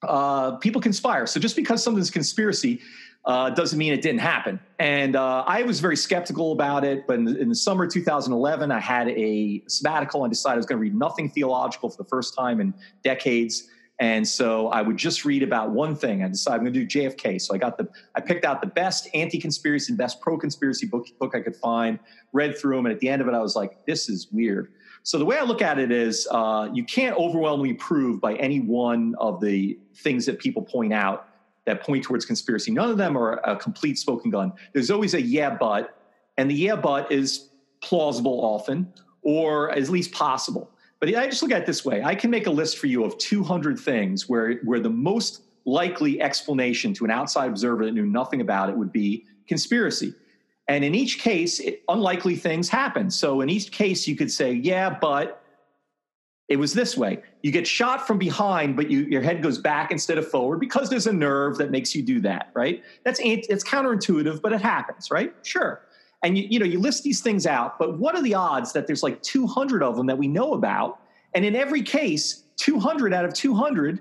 uh, 0.04 0.58
people 0.58 0.82
conspire. 0.82 1.28
So 1.28 1.40
just 1.40 1.56
because 1.56 1.84
something's 1.84 2.12
conspiracy 2.12 2.82
uh, 3.26 3.52
doesn't 3.52 3.78
mean 3.78 3.94
it 3.94 4.02
didn't 4.02 4.22
happen. 4.22 4.60
And 4.80 5.16
uh, 5.16 5.44
I 5.46 5.62
was 5.64 5.80
very 5.80 5.96
skeptical 5.96 6.54
about 6.54 6.84
it. 6.84 7.06
But 7.06 7.20
in 7.20 7.26
the, 7.26 7.38
in 7.40 7.50
the 7.50 7.56
summer 7.56 7.86
2011, 7.86 8.72
I 8.72 8.80
had 8.80 9.10
a 9.10 9.64
sabbatical 9.68 10.24
and 10.24 10.32
decided 10.32 10.56
I 10.56 10.58
was 10.58 10.66
going 10.66 10.78
to 10.78 10.82
read 10.82 10.96
nothing 10.96 11.30
theological 11.30 11.90
for 11.90 11.98
the 11.98 12.10
first 12.10 12.36
time 12.36 12.60
in 12.60 12.74
decades. 13.04 13.70
And 14.02 14.28
so 14.28 14.70
I 14.70 14.82
would 14.82 14.98
just 14.98 15.26
read 15.26 15.44
about 15.44 15.70
one 15.70 15.96
thing. 15.96 16.24
I 16.24 16.28
decided 16.28 16.56
I'm 16.56 16.64
going 16.64 16.74
to 16.74 16.86
do 16.86 17.00
JFK. 17.00 17.40
So 17.40 17.54
I 17.54 17.60
got 17.60 17.78
the, 17.78 17.88
I 18.16 18.20
picked 18.20 18.46
out 18.46 18.60
the 18.60 18.68
best 18.68 19.08
anti-conspiracy 19.14 19.92
and 19.92 19.98
best 19.98 20.20
pro-conspiracy 20.22 20.88
book, 20.88 21.06
book 21.20 21.36
I 21.36 21.40
could 21.40 21.56
find, 21.56 22.00
read 22.34 22.58
through 22.58 22.78
them. 22.78 22.88
And 22.88 22.94
at 22.96 23.00
the 23.00 23.08
end 23.08 23.22
of 23.22 23.28
it, 23.28 23.36
I 23.36 23.40
was 23.40 23.56
like, 23.56 23.86
this 23.86 24.10
is 24.10 24.28
weird. 24.32 24.74
So 25.04 25.20
the 25.20 25.26
way 25.26 25.38
I 25.38 25.44
look 25.44 25.62
at 25.62 25.78
it 25.78 25.92
is 25.92 26.28
uh, 26.32 26.68
you 26.74 26.84
can't 26.84 27.16
overwhelmingly 27.16 27.76
prove 27.76 28.20
by 28.20 28.34
any 28.38 28.60
one 28.60 29.14
of 29.20 29.40
the 29.40 29.78
things 29.98 30.26
that 30.26 30.40
people 30.40 30.64
point 30.64 30.94
out 30.94 31.28
that 31.66 31.84
point 31.84 32.04
towards 32.04 32.26
conspiracy. 32.26 32.72
None 32.72 32.90
of 32.90 32.98
them 32.98 33.16
are 33.16 33.34
a 33.48 33.56
complete 33.56 34.00
smoking 34.00 34.32
gun. 34.32 34.52
There's 34.74 34.90
always 34.90 35.14
a 35.14 35.22
yeah, 35.22 35.56
but, 35.56 35.96
and 36.38 36.50
the 36.50 36.56
yeah, 36.56 36.76
but 36.76 37.12
is 37.12 37.50
plausible 37.82 38.44
often, 38.44 38.92
or 39.22 39.70
at 39.70 39.90
least 39.90 40.12
possible. 40.12 40.72
But 41.02 41.16
I 41.16 41.26
just 41.26 41.42
look 41.42 41.52
at 41.52 41.64
it 41.64 41.66
this 41.66 41.84
way 41.84 42.02
I 42.04 42.16
can 42.16 42.30
make 42.30 42.48
a 42.48 42.52
list 42.52 42.78
for 42.78 42.88
you 42.88 43.04
of 43.04 43.18
200 43.18 43.78
things 43.78 44.30
where, 44.30 44.54
where 44.64 44.80
the 44.80 44.90
most 44.90 45.42
likely 45.66 46.22
explanation 46.22 46.94
to 46.94 47.06
an 47.06 47.12
outside 47.12 47.50
observer 47.50 47.86
that 47.86 47.92
knew 47.92 48.06
nothing 48.06 48.40
about 48.40 48.70
it 48.70 48.78
would 48.78 48.94
be 48.94 49.26
conspiracy. 49.48 50.14
And 50.68 50.86
in 50.86 50.96
each 50.96 51.20
case, 51.20 51.60
it, 51.60 51.82
unlikely 51.90 52.36
things 52.36 52.70
happen. 52.70 53.10
So 53.10 53.42
in 53.42 53.50
each 53.50 53.72
case, 53.72 54.08
you 54.08 54.16
could 54.16 54.32
say, 54.32 54.54
yeah, 54.54 54.96
but 55.02 55.44
it 56.48 56.58
was 56.58 56.74
this 56.74 56.96
way. 56.96 57.22
You 57.42 57.52
get 57.52 57.66
shot 57.66 58.06
from 58.06 58.20
behind, 58.20 58.76
but 58.76 58.90
you, 58.90 59.02
your 59.02 59.22
head 59.22 59.42
goes 59.42 59.58
back 59.58 59.92
instead 59.92 60.20
of 60.20 60.30
forward 60.30 60.60
because 60.60 60.90
there's 60.90 61.08
a 61.08 61.14
nerve 61.14 61.58
that 61.58 61.72
makes 61.72 61.96
you 61.96 62.04
do 62.04 62.22
that, 62.22 62.52
right? 62.54 62.84
That's 63.04 63.20
it's 63.24 63.64
counterintuitive, 63.64 64.42
but 64.42 64.54
it 64.54 64.62
happens, 64.62 65.10
right? 65.10 65.34
Sure 65.42 65.82
and 66.24 66.38
you, 66.38 66.48
you 66.50 66.60
know 66.60 66.66
you 66.66 66.80
list 66.80 67.04
these 67.04 67.22
things 67.22 67.46
out 67.46 67.78
but 67.80 67.98
what 67.98 68.16
are 68.16 68.22
the 68.22 68.34
odds 68.34 68.74
that 68.74 68.88
there's 68.88 69.04
like 69.04 69.22
200 69.22 69.84
of 69.84 69.96
them 69.96 70.08
that 70.08 70.18
we 70.18 70.28
know 70.28 70.54
about 70.54 71.01
and 71.34 71.46
in 71.46 71.56
every 71.56 71.82
case 71.82 72.44
200 72.58 73.14
out 73.14 73.26
of 73.26 73.34
200 73.34 74.00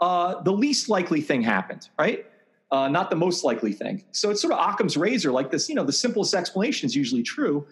uh, 0.00 0.42
the 0.42 0.52
least 0.52 0.88
likely 0.88 1.20
thing 1.20 1.42
happened 1.42 1.88
right? 1.98 2.26
Uh, 2.72 2.88
not 2.88 3.10
the 3.10 3.16
most 3.16 3.42
likely 3.42 3.72
thing. 3.72 4.04
So 4.12 4.30
it's 4.30 4.40
sort 4.40 4.52
of 4.52 4.60
occam's 4.60 4.96
razor 4.96 5.32
like 5.32 5.50
this 5.50 5.68
you 5.68 5.74
know 5.74 5.84
the 5.84 5.92
simplest 5.92 6.34
explanation 6.34 6.86
is 6.86 6.94
usually 6.94 7.22
true. 7.22 7.66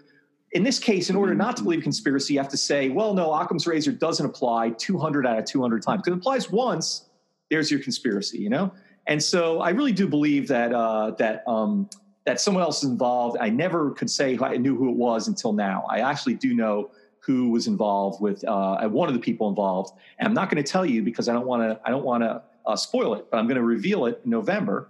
In 0.52 0.62
this 0.62 0.78
case 0.78 1.11
in 1.11 1.16
order 1.16 1.34
not 1.34 1.56
to 1.59 1.62
believe 1.62 1.82
conspiracy 1.82 2.34
you 2.34 2.40
have 2.40 2.48
to 2.48 2.56
say 2.56 2.88
well 2.88 3.14
no 3.14 3.32
occam's 3.32 3.66
razor 3.66 3.92
doesn't 3.92 4.24
apply 4.24 4.70
200 4.70 5.26
out 5.26 5.38
of 5.38 5.44
200 5.44 5.82
times. 5.82 6.02
Because 6.02 6.16
it 6.16 6.20
applies 6.20 6.50
once 6.50 7.06
there's 7.50 7.70
your 7.70 7.80
conspiracy 7.80 8.38
you 8.38 8.50
know? 8.50 8.72
And 9.06 9.22
so 9.22 9.61
i 9.61 9.70
really 9.70 9.92
do 9.92 10.06
believe 10.06 10.48
that 10.48 10.72
uh, 10.72 11.12
that 11.12 11.46
um, 11.46 11.88
that 12.28 12.42
someone 12.42 12.62
else 12.62 12.82
is 12.82 12.90
involved. 12.90 13.38
I 13.40 13.48
never 13.48 13.92
could 13.92 14.11
say 14.11 14.38
I 14.42 14.59
knew 14.59 14.76
who 14.76 14.90
it 14.90 14.96
was 14.96 15.28
until 15.28 15.54
now. 15.54 15.86
I 15.88 16.00
actually 16.00 16.34
do 16.34 16.52
know 16.54 16.90
who 17.28 17.50
was 17.50 17.66
involved 17.66 18.22
with 18.22 18.42
uh, 18.48 18.88
one 18.88 19.06
of 19.06 19.14
the 19.14 19.20
people 19.20 19.50
involved. 19.50 19.92
And 20.18 20.26
I'm 20.26 20.32
not 20.32 20.48
going 20.48 20.64
to 20.64 20.72
tell 20.72 20.86
you 20.86 21.02
because 21.02 21.28
I 21.28 21.34
don't 21.34 21.46
want 21.46 21.62
to. 21.62 21.78
I 21.84 21.90
don't 21.90 22.04
want 22.04 22.22
to 22.22 22.40
uh, 22.64 22.74
spoil 22.74 23.12
it, 23.14 23.26
but 23.30 23.36
I'm 23.36 23.44
going 23.44 23.58
to 23.58 23.62
reveal 23.62 24.06
it 24.06 24.22
in 24.24 24.30
November. 24.30 24.88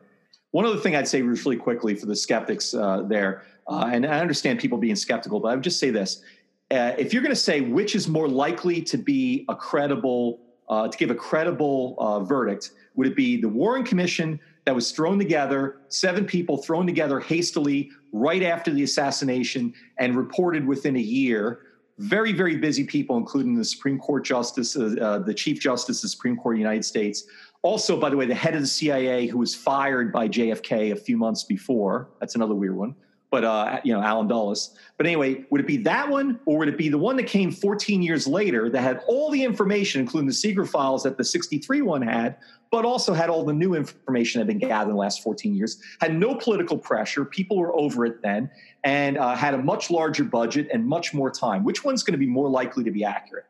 One 0.53 0.65
other 0.65 0.79
thing 0.79 0.95
I'd 0.95 1.09
say 1.09 1.21
really 1.21 1.57
quickly 1.57 1.97
for 1.97 2.07
the 2.07 2.15
skeptics 2.15 2.75
uh, 2.75 3.03
there, 3.03 3.43
uh, 3.67 3.91
and 3.93 4.07
I 4.07 4.21
understand 4.21 4.61
people 4.61 4.79
being 4.79 4.95
skeptical, 4.95 5.41
but 5.41 5.49
I 5.49 5.55
would 5.57 5.65
just 5.65 5.81
say 5.81 5.91
this: 5.91 6.23
uh, 6.71 6.93
if 6.97 7.13
you're 7.13 7.23
going 7.23 7.35
to 7.35 7.41
say 7.51 7.61
which 7.61 7.97
is 7.97 8.07
more 8.07 8.29
likely 8.29 8.83
to 8.83 8.97
be 8.97 9.45
a 9.49 9.57
credible, 9.57 10.39
uh, 10.69 10.87
to 10.87 10.97
give 10.97 11.11
a 11.11 11.17
credible 11.17 12.25
verdict, 12.25 12.71
would 12.95 13.09
it 13.09 13.17
be 13.17 13.41
the 13.41 13.49
Warren 13.49 13.83
Commission 13.83 14.39
that 14.65 14.75
was 14.75 14.93
thrown 14.93 15.19
together, 15.19 15.79
seven 15.89 16.25
people 16.25 16.59
thrown 16.59 16.87
together 16.87 17.19
hastily 17.19 17.91
right 18.13 18.43
after 18.43 18.71
the 18.71 18.83
assassination 18.83 19.75
and 19.97 20.15
reported 20.15 20.67
within 20.67 20.95
a 20.95 21.01
year. 21.01 21.63
Very, 21.99 22.33
very 22.33 22.57
busy 22.57 22.85
people, 22.85 23.17
including 23.17 23.55
the 23.55 23.65
Supreme 23.65 23.99
Court 23.99 24.25
Justice, 24.25 24.77
uh, 24.77 24.95
uh, 25.01 25.19
the 25.19 25.35
Chief 25.35 25.61
Justice 25.61 25.99
of 25.99 26.03
the 26.03 26.09
Supreme 26.09 26.37
Court 26.37 26.55
of 26.55 26.59
the 26.59 26.63
United 26.63 26.85
States. 26.85 27.25
Also, 27.63 27.99
by 27.99 28.09
the 28.09 28.17
way, 28.17 28.25
the 28.25 28.35
head 28.35 28.55
of 28.55 28.61
the 28.61 28.69
CIA, 28.69 29.27
who 29.27 29.39
was 29.39 29.55
fired 29.55 30.13
by 30.13 30.29
JFK 30.29 30.93
a 30.93 30.97
few 30.97 31.17
months 31.17 31.43
before. 31.43 32.11
That's 32.21 32.37
another 32.37 32.55
weird 32.55 32.77
one 32.77 32.95
but 33.31 33.45
uh, 33.45 33.81
you 33.85 33.93
know 33.93 34.03
Allen 34.03 34.29
Dulles. 34.29 34.75
But 34.97 35.07
anyway, 35.07 35.45
would 35.51 35.61
it 35.61 35.67
be 35.67 35.77
that 35.79 36.09
one, 36.09 36.41
or 36.47 36.59
would 36.59 36.69
it 36.69 36.79
be 36.79 36.89
the 36.89 36.99
one 36.99 37.17
that 37.17 37.27
came 37.27 37.51
14 37.51 38.03
years 38.03 38.27
later 38.27 38.71
that 38.71 38.81
had 38.81 39.03
all 39.07 39.31
the 39.31 39.43
information, 39.43 40.01
including 40.01 40.27
the 40.27 40.35
secret 40.35 40.67
files 40.67 41.03
that 41.03 41.17
the 41.17 41.25
63 41.25 41.83
one 41.83 42.03
had, 42.03 42.37
but 42.71 42.85
also 42.85 43.13
had 43.13 43.31
all 43.31 43.45
the 43.45 43.53
new 43.53 43.75
information 43.75 44.39
that 44.39 44.47
had 44.51 44.59
been 44.59 44.69
gathered 44.69 44.91
in 44.91 44.97
the 44.97 45.01
last 45.01 45.23
14 45.23 45.55
years? 45.55 45.81
Had 46.01 46.15
no 46.15 46.35
political 46.35 46.79
pressure. 46.79 47.25
People 47.25 47.59
were 47.59 47.77
over 47.79 48.07
it 48.07 48.23
then, 48.23 48.51
and 48.85 49.19
uh, 49.19 49.35
had 49.35 49.55
a 49.55 49.59
much 49.59 49.91
larger 49.91 50.25
budget 50.25 50.69
and 50.73 50.87
much 50.87 51.13
more 51.13 51.31
time. 51.31 51.65
Which 51.65 51.85
one's 51.85 52.03
going 52.03 52.13
to 52.13 52.19
be 52.19 52.27
more 52.27 52.49
likely 52.49 52.85
to 52.85 52.91
be 52.91 53.05
accurate? 53.05 53.45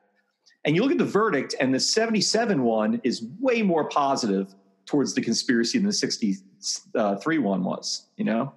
And 0.65 0.75
you 0.75 0.83
look 0.83 0.93
at 0.93 0.99
the 0.99 1.05
verdict, 1.05 1.55
and 1.61 1.73
the 1.73 1.81
77 1.81 2.63
one 2.63 3.01
is 3.05 3.25
way 3.41 3.63
more 3.63 3.89
positive 3.89 4.55
towards 4.87 5.15
the 5.15 5.21
conspiracy 5.21 5.79
than 5.79 5.87
the 5.87 5.93
63 5.93 7.39
one 7.39 7.63
was. 7.63 8.07
You 8.17 8.25
know. 8.25 8.53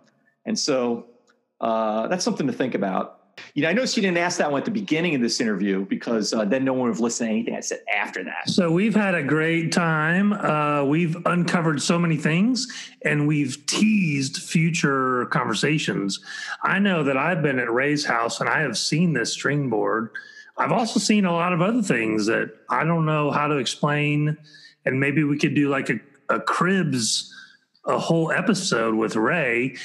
And 0.45 0.57
so 0.57 1.05
uh, 1.61 2.07
that's 2.07 2.25
something 2.25 2.47
to 2.47 2.53
think 2.53 2.75
about. 2.75 3.19
You 3.53 3.63
know, 3.63 3.69
I 3.69 3.73
noticed 3.73 3.95
you 3.95 4.01
didn't 4.01 4.17
ask 4.17 4.37
that 4.39 4.51
one 4.51 4.59
at 4.59 4.65
the 4.65 4.71
beginning 4.71 5.15
of 5.15 5.21
this 5.21 5.39
interview 5.39 5.85
because 5.85 6.33
uh, 6.33 6.43
then 6.45 6.65
no 6.65 6.73
one 6.73 6.83
would 6.83 6.89
have 6.89 6.99
listened 6.99 7.27
to 7.29 7.31
anything 7.31 7.55
I 7.55 7.61
said 7.61 7.79
after 7.93 8.23
that. 8.23 8.49
So 8.49 8.71
we've 8.71 8.95
had 8.95 9.15
a 9.15 9.23
great 9.23 9.71
time. 9.71 10.33
Uh, 10.33 10.83
we've 10.83 11.15
uncovered 11.25 11.81
so 11.81 11.97
many 11.97 12.17
things 12.17 12.67
and 13.03 13.27
we've 13.27 13.65
teased 13.67 14.37
future 14.37 15.27
conversations. 15.27 16.19
I 16.63 16.79
know 16.79 17.03
that 17.03 17.17
I've 17.17 17.41
been 17.41 17.59
at 17.59 17.71
Ray's 17.71 18.05
house 18.05 18.41
and 18.41 18.49
I 18.49 18.61
have 18.61 18.77
seen 18.77 19.13
this 19.13 19.31
string 19.31 19.69
board. 19.69 20.11
I've 20.57 20.71
also 20.71 20.99
seen 20.99 21.25
a 21.25 21.33
lot 21.33 21.53
of 21.53 21.61
other 21.61 21.81
things 21.81 22.25
that 22.25 22.51
I 22.69 22.83
don't 22.83 23.05
know 23.05 23.31
how 23.31 23.47
to 23.47 23.57
explain. 23.57 24.37
And 24.85 24.99
maybe 24.99 25.23
we 25.23 25.37
could 25.37 25.55
do 25.55 25.69
like 25.69 25.89
a, 25.89 25.99
a 26.29 26.39
cribs, 26.39 27.33
a 27.85 27.97
whole 27.97 28.31
episode 28.31 28.93
with 28.93 29.15
Ray 29.15 29.77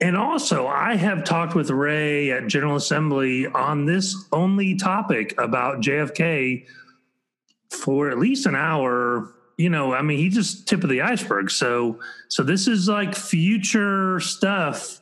and 0.00 0.16
also, 0.16 0.68
I 0.68 0.94
have 0.94 1.24
talked 1.24 1.56
with 1.56 1.70
Ray 1.70 2.30
at 2.30 2.46
General 2.46 2.76
Assembly 2.76 3.46
on 3.48 3.84
this 3.84 4.28
only 4.30 4.76
topic 4.76 5.34
about 5.38 5.80
JFK 5.80 6.66
for 7.70 8.08
at 8.08 8.18
least 8.18 8.46
an 8.46 8.54
hour. 8.54 9.34
You 9.56 9.70
know, 9.70 9.92
I 9.92 10.02
mean, 10.02 10.18
he's 10.18 10.34
just 10.34 10.68
tip 10.68 10.84
of 10.84 10.90
the 10.90 11.02
iceberg. 11.02 11.50
So, 11.50 11.98
so 12.28 12.44
this 12.44 12.68
is 12.68 12.88
like 12.88 13.16
future 13.16 14.20
stuff. 14.20 15.00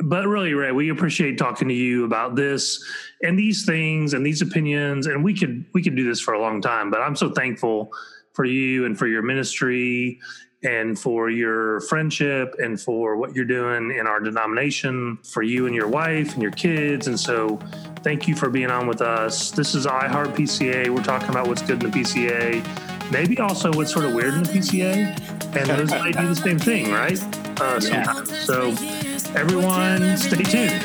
But 0.00 0.26
really, 0.26 0.52
Ray, 0.52 0.72
we 0.72 0.90
appreciate 0.90 1.38
talking 1.38 1.68
to 1.68 1.74
you 1.74 2.04
about 2.04 2.36
this 2.36 2.84
and 3.22 3.38
these 3.38 3.64
things 3.64 4.12
and 4.12 4.26
these 4.26 4.42
opinions. 4.42 5.06
And 5.06 5.24
we 5.24 5.32
could 5.32 5.64
we 5.72 5.82
could 5.82 5.96
do 5.96 6.06
this 6.06 6.20
for 6.20 6.34
a 6.34 6.40
long 6.40 6.60
time. 6.60 6.90
But 6.90 7.00
I'm 7.00 7.16
so 7.16 7.30
thankful 7.30 7.90
for 8.34 8.44
you 8.44 8.84
and 8.84 8.98
for 8.98 9.06
your 9.06 9.22
ministry 9.22 10.20
and 10.66 10.98
for 10.98 11.30
your 11.30 11.80
friendship 11.82 12.56
and 12.58 12.80
for 12.80 13.16
what 13.16 13.34
you're 13.34 13.44
doing 13.44 13.92
in 13.92 14.06
our 14.06 14.18
denomination 14.18 15.16
for 15.22 15.42
you 15.42 15.66
and 15.66 15.74
your 15.74 15.86
wife 15.86 16.34
and 16.34 16.42
your 16.42 16.50
kids. 16.50 17.06
And 17.06 17.18
so, 17.18 17.58
thank 18.02 18.26
you 18.26 18.34
for 18.34 18.50
being 18.50 18.70
on 18.70 18.86
with 18.86 19.00
us. 19.00 19.52
This 19.52 19.74
is 19.74 19.86
iHeartPCA. 19.86 20.90
We're 20.90 21.04
talking 21.04 21.30
about 21.30 21.46
what's 21.46 21.62
good 21.62 21.82
in 21.82 21.90
the 21.90 21.98
PCA, 21.98 23.10
maybe 23.12 23.38
also 23.38 23.72
what's 23.72 23.92
sort 23.92 24.04
of 24.04 24.14
weird 24.14 24.34
in 24.34 24.42
the 24.42 24.50
PCA. 24.50 25.56
And 25.56 25.70
those 25.70 25.90
might 25.90 26.16
do 26.18 26.26
the 26.26 26.36
same 26.36 26.58
thing, 26.58 26.90
right? 26.90 27.18
Uh, 27.60 27.80
sometimes. 27.80 28.30
Yeah. 28.30 28.40
So, 28.40 28.68
everyone, 29.34 30.16
stay 30.16 30.42
tuned. 30.42 30.82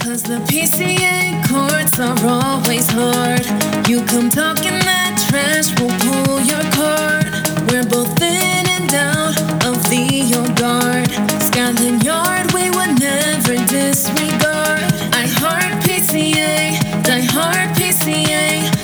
Cause 0.00 0.22
the 0.22 0.38
PCA 0.46 1.42
courts 1.48 1.98
are 1.98 2.16
always 2.24 2.88
hard. 2.90 3.44
You 3.88 4.04
come 4.06 4.30
talking 4.30 4.78
that 4.86 5.18
trash, 5.28 5.68
we'll 5.80 5.90
pull 5.98 6.40
your 6.42 6.62
card. 6.72 7.70
We're 7.70 7.84
both 7.84 8.22
in 8.22 8.65
out 8.96 9.36
of 9.64 9.76
the 9.90 10.32
old 10.36 10.56
guard. 10.56 11.08
Yard, 12.02 12.52
we 12.52 12.70
would 12.70 12.98
never 12.98 13.56
disregard. 13.66 14.82
I 15.12 15.26
heart 15.38 15.72
PCA, 15.84 17.02
die 17.02 17.20
hard 17.20 17.76
PCA. 17.76 18.75